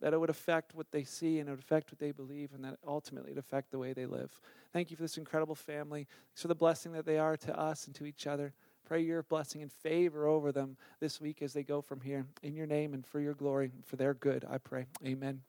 that 0.00 0.12
it 0.12 0.20
would 0.20 0.30
affect 0.30 0.74
what 0.74 0.90
they 0.92 1.02
see 1.04 1.38
and 1.38 1.48
it 1.48 1.52
would 1.52 1.60
affect 1.60 1.90
what 1.90 1.98
they 1.98 2.12
believe, 2.12 2.50
and 2.54 2.64
that 2.64 2.76
ultimately 2.86 3.30
it 3.30 3.34
would 3.34 3.44
affect 3.44 3.70
the 3.70 3.78
way 3.78 3.92
they 3.92 4.06
live. 4.06 4.40
Thank 4.72 4.90
you 4.90 4.96
for 4.96 5.02
this 5.02 5.18
incredible 5.18 5.54
family. 5.54 6.06
Thanks 6.30 6.42
for 6.42 6.48
the 6.48 6.54
blessing 6.54 6.92
that 6.92 7.04
they 7.04 7.18
are 7.18 7.36
to 7.38 7.58
us 7.58 7.86
and 7.86 7.94
to 7.96 8.06
each 8.06 8.26
other. 8.26 8.52
Pray 8.86 9.00
your 9.00 9.22
blessing 9.22 9.60
and 9.60 9.72
favor 9.72 10.26
over 10.26 10.52
them 10.52 10.76
this 11.00 11.20
week 11.20 11.42
as 11.42 11.52
they 11.52 11.62
go 11.62 11.80
from 11.82 12.00
here. 12.00 12.26
In 12.42 12.54
your 12.54 12.66
name 12.66 12.94
and 12.94 13.04
for 13.04 13.20
your 13.20 13.34
glory, 13.34 13.72
for 13.84 13.96
their 13.96 14.14
good, 14.14 14.46
I 14.48 14.58
pray. 14.58 14.86
Amen. 15.04 15.42